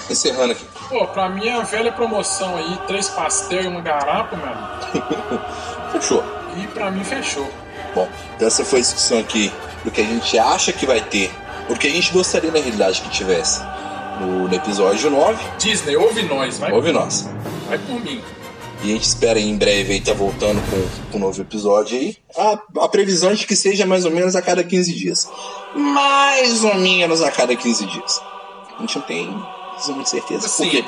encerrando 0.09 0.53
aqui. 0.53 0.65
Pô, 0.89 1.05
pra 1.09 1.29
mim 1.29 1.49
é 1.49 1.55
a 1.55 1.63
velha 1.63 1.91
promoção 1.91 2.57
aí, 2.57 2.79
três 2.87 3.09
pastel 3.09 3.63
e 3.63 3.67
uma 3.67 3.81
garapa, 3.81 4.37
mano. 4.37 4.69
Fechou. 5.91 6.23
E 6.57 6.67
pra 6.69 6.89
mim 6.89 7.03
fechou. 7.03 7.51
Bom, 7.97 8.09
então 8.37 8.47
essa 8.47 8.65
foi 8.65 8.79
a 8.79 8.83
discussão 8.83 9.19
aqui 9.19 9.53
do 9.85 9.91
que 9.91 10.01
a 10.01 10.05
gente 10.05 10.39
acha 10.39 10.73
que 10.73 10.87
vai 10.87 11.01
ter, 11.01 11.33
o 11.69 11.75
que 11.75 11.89
a 11.89 11.91
gente 11.91 12.13
gostaria 12.13 12.53
na 12.53 12.61
realidade 12.61 13.01
que 13.01 13.11
tivesse 13.11 13.61
no, 14.21 14.47
no 14.47 14.55
episódio 14.55 15.11
9. 15.11 15.43
Disney, 15.59 15.97
ouve 15.97 16.23
nós, 16.23 16.59
vai. 16.59 16.71
Ouve 16.71 16.93
nós. 16.93 17.29
Vai 17.67 17.79
por 17.79 18.01
mim. 18.01 18.23
E 18.85 18.91
a 18.91 18.95
gente 18.95 19.05
espera 19.05 19.41
em 19.41 19.57
breve 19.57 19.95
aí 19.95 19.99
estar 19.99 20.13
tá 20.13 20.19
voltando 20.19 20.61
com, 20.71 21.11
com 21.11 21.17
um 21.17 21.21
novo 21.21 21.41
episódio 21.41 21.99
aí. 21.99 22.19
A, 22.37 22.85
a 22.85 22.89
previsão 22.89 23.31
é 23.31 23.35
de 23.35 23.47
que 23.47 23.57
seja 23.57 23.87
mais 23.87 24.05
ou 24.05 24.11
menos 24.11 24.37
a 24.37 24.43
cada 24.43 24.63
15 24.63 24.93
dias. 24.93 25.27
Mais 25.75 26.63
ou 26.63 26.75
menos 26.75 27.23
a 27.23 27.31
cada 27.31 27.57
15 27.57 27.87
dias. 27.87 28.21
A 28.77 28.81
gente 28.83 28.97
não 28.97 29.07
tem 29.07 29.27
muita 29.89 30.11
certeza. 30.11 30.47
Assim, 30.47 30.65
Porque 30.71 30.85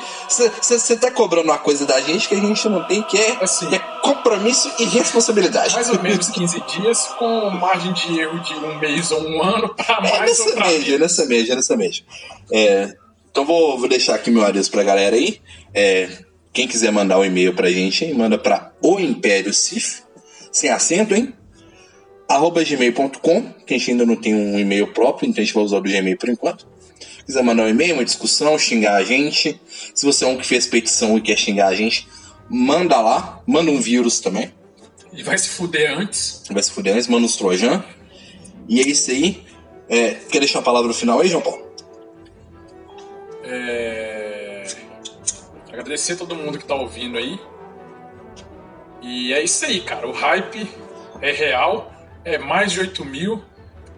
você 0.61 0.95
tá 0.95 1.09
cobrando 1.09 1.45
uma 1.49 1.57
coisa 1.57 1.87
da 1.87 1.99
gente 1.99 2.27
que 2.27 2.35
a 2.35 2.39
gente 2.39 2.69
não 2.69 2.83
tem, 2.83 3.01
que 3.01 3.17
é, 3.17 3.43
Assim. 3.43 3.67
é 3.73 3.79
compromisso 4.01 4.71
e 4.77 4.85
responsabilidade. 4.85 5.73
mais 5.73 5.89
ou 5.89 5.99
menos 6.01 6.29
15 6.29 6.61
dias, 6.67 7.07
com 7.17 7.49
margem 7.49 7.93
de 7.93 8.19
erro 8.19 8.39
de 8.41 8.53
um 8.53 8.77
mês 8.77 9.09
ou 9.11 9.21
um 9.27 9.43
ano 9.43 9.73
pra 9.73 9.97
É 9.97 10.01
mais 10.01 10.39
ou 10.39 10.45
nessa 10.45 10.55
pra 10.55 10.67
média, 10.67 10.85
menos. 10.85 10.99
nessa 10.99 11.25
média, 11.25 11.55
nessa 11.55 11.75
média. 11.75 12.03
É, 12.53 12.95
então 13.31 13.43
vou, 13.43 13.77
vou 13.79 13.89
deixar 13.89 14.13
aqui 14.13 14.29
meu 14.29 14.45
adeus 14.45 14.69
pra 14.69 14.83
galera 14.83 15.15
aí. 15.15 15.41
É, 15.73 16.26
quem 16.57 16.67
quiser 16.67 16.91
mandar 16.91 17.19
um 17.19 17.23
e-mail 17.23 17.53
pra 17.53 17.69
gente, 17.69 18.03
hein, 18.03 18.15
manda 18.15 18.35
pra 18.35 18.73
o 18.81 18.99
Império 18.99 19.53
Cif, 19.53 20.01
sem 20.51 20.71
acento, 20.71 21.13
hein? 21.13 21.31
arroba 22.27 22.63
gmail.com, 22.63 23.53
que 23.63 23.75
a 23.75 23.77
gente 23.77 23.91
ainda 23.91 24.07
não 24.07 24.15
tem 24.15 24.33
um 24.33 24.57
e-mail 24.57 24.87
próprio, 24.87 25.29
então 25.29 25.39
a 25.39 25.45
gente 25.45 25.53
vai 25.53 25.63
usar 25.63 25.77
o 25.77 25.81
do 25.81 25.87
Gmail 25.87 26.17
por 26.17 26.29
enquanto. 26.29 26.67
quiser 27.23 27.43
mandar 27.43 27.61
um 27.61 27.69
e-mail, 27.69 27.93
uma 27.93 28.03
discussão, 28.03 28.57
xingar 28.57 28.95
a 28.95 29.03
gente. 29.03 29.61
Se 29.93 30.03
você 30.03 30.25
é 30.25 30.27
um 30.27 30.35
que 30.35 30.47
fez 30.47 30.65
petição 30.65 31.15
e 31.15 31.21
quer 31.21 31.37
xingar 31.37 31.67
a 31.67 31.75
gente, 31.75 32.07
manda 32.49 32.99
lá. 33.01 33.39
Manda 33.45 33.69
um 33.69 33.79
vírus 33.79 34.19
também. 34.19 34.51
E 35.13 35.21
vai 35.21 35.37
se 35.37 35.49
fuder 35.49 35.95
antes. 35.95 36.41
Vai 36.49 36.63
se 36.63 36.71
fuder 36.71 36.95
antes, 36.95 37.07
manda 37.07 37.23
uns 37.23 37.37
trojan. 37.37 37.83
E 38.67 38.81
é 38.81 38.87
isso 38.87 39.11
aí. 39.11 39.43
É, 39.87 40.15
quer 40.31 40.39
deixar 40.39 40.57
a 40.57 40.63
palavra 40.63 40.87
no 40.87 40.93
final 40.95 41.19
aí, 41.19 41.27
João 41.27 41.43
Paulo? 41.43 41.67
É... 43.43 44.16
Agradecer 45.77 46.15
todo 46.15 46.33
mundo 46.33 46.57
que 46.57 46.65
tá 46.65 46.73
ouvindo 46.73 47.19
aí. 47.19 47.39
E 48.99 49.31
é 49.31 49.43
isso 49.43 49.63
aí, 49.63 49.79
cara. 49.81 50.07
O 50.07 50.11
hype 50.11 50.67
é 51.21 51.31
real, 51.31 51.93
é 52.25 52.39
mais 52.39 52.71
de 52.71 52.79
8 52.79 53.05
mil. 53.05 53.43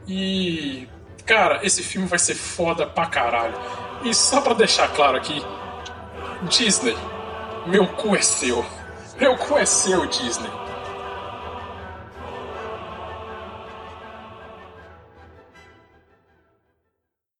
E, 0.05 0.89
cara, 1.25 1.61
esse 1.63 1.81
filme 1.81 2.05
vai 2.05 2.19
ser 2.19 2.35
foda 2.35 2.85
pra 2.85 3.05
caralho. 3.05 3.57
E 4.03 4.13
só 4.13 4.41
pra 4.41 4.53
deixar 4.53 4.89
claro 4.89 5.15
aqui: 5.15 5.41
Disney, 6.49 6.97
meu 7.65 7.87
cu 7.87 8.13
é 8.13 8.21
seu. 8.21 8.65
Meu 9.17 9.37
cu 9.37 9.57
é 9.57 9.65
seu, 9.65 10.05
Disney. 10.05 10.51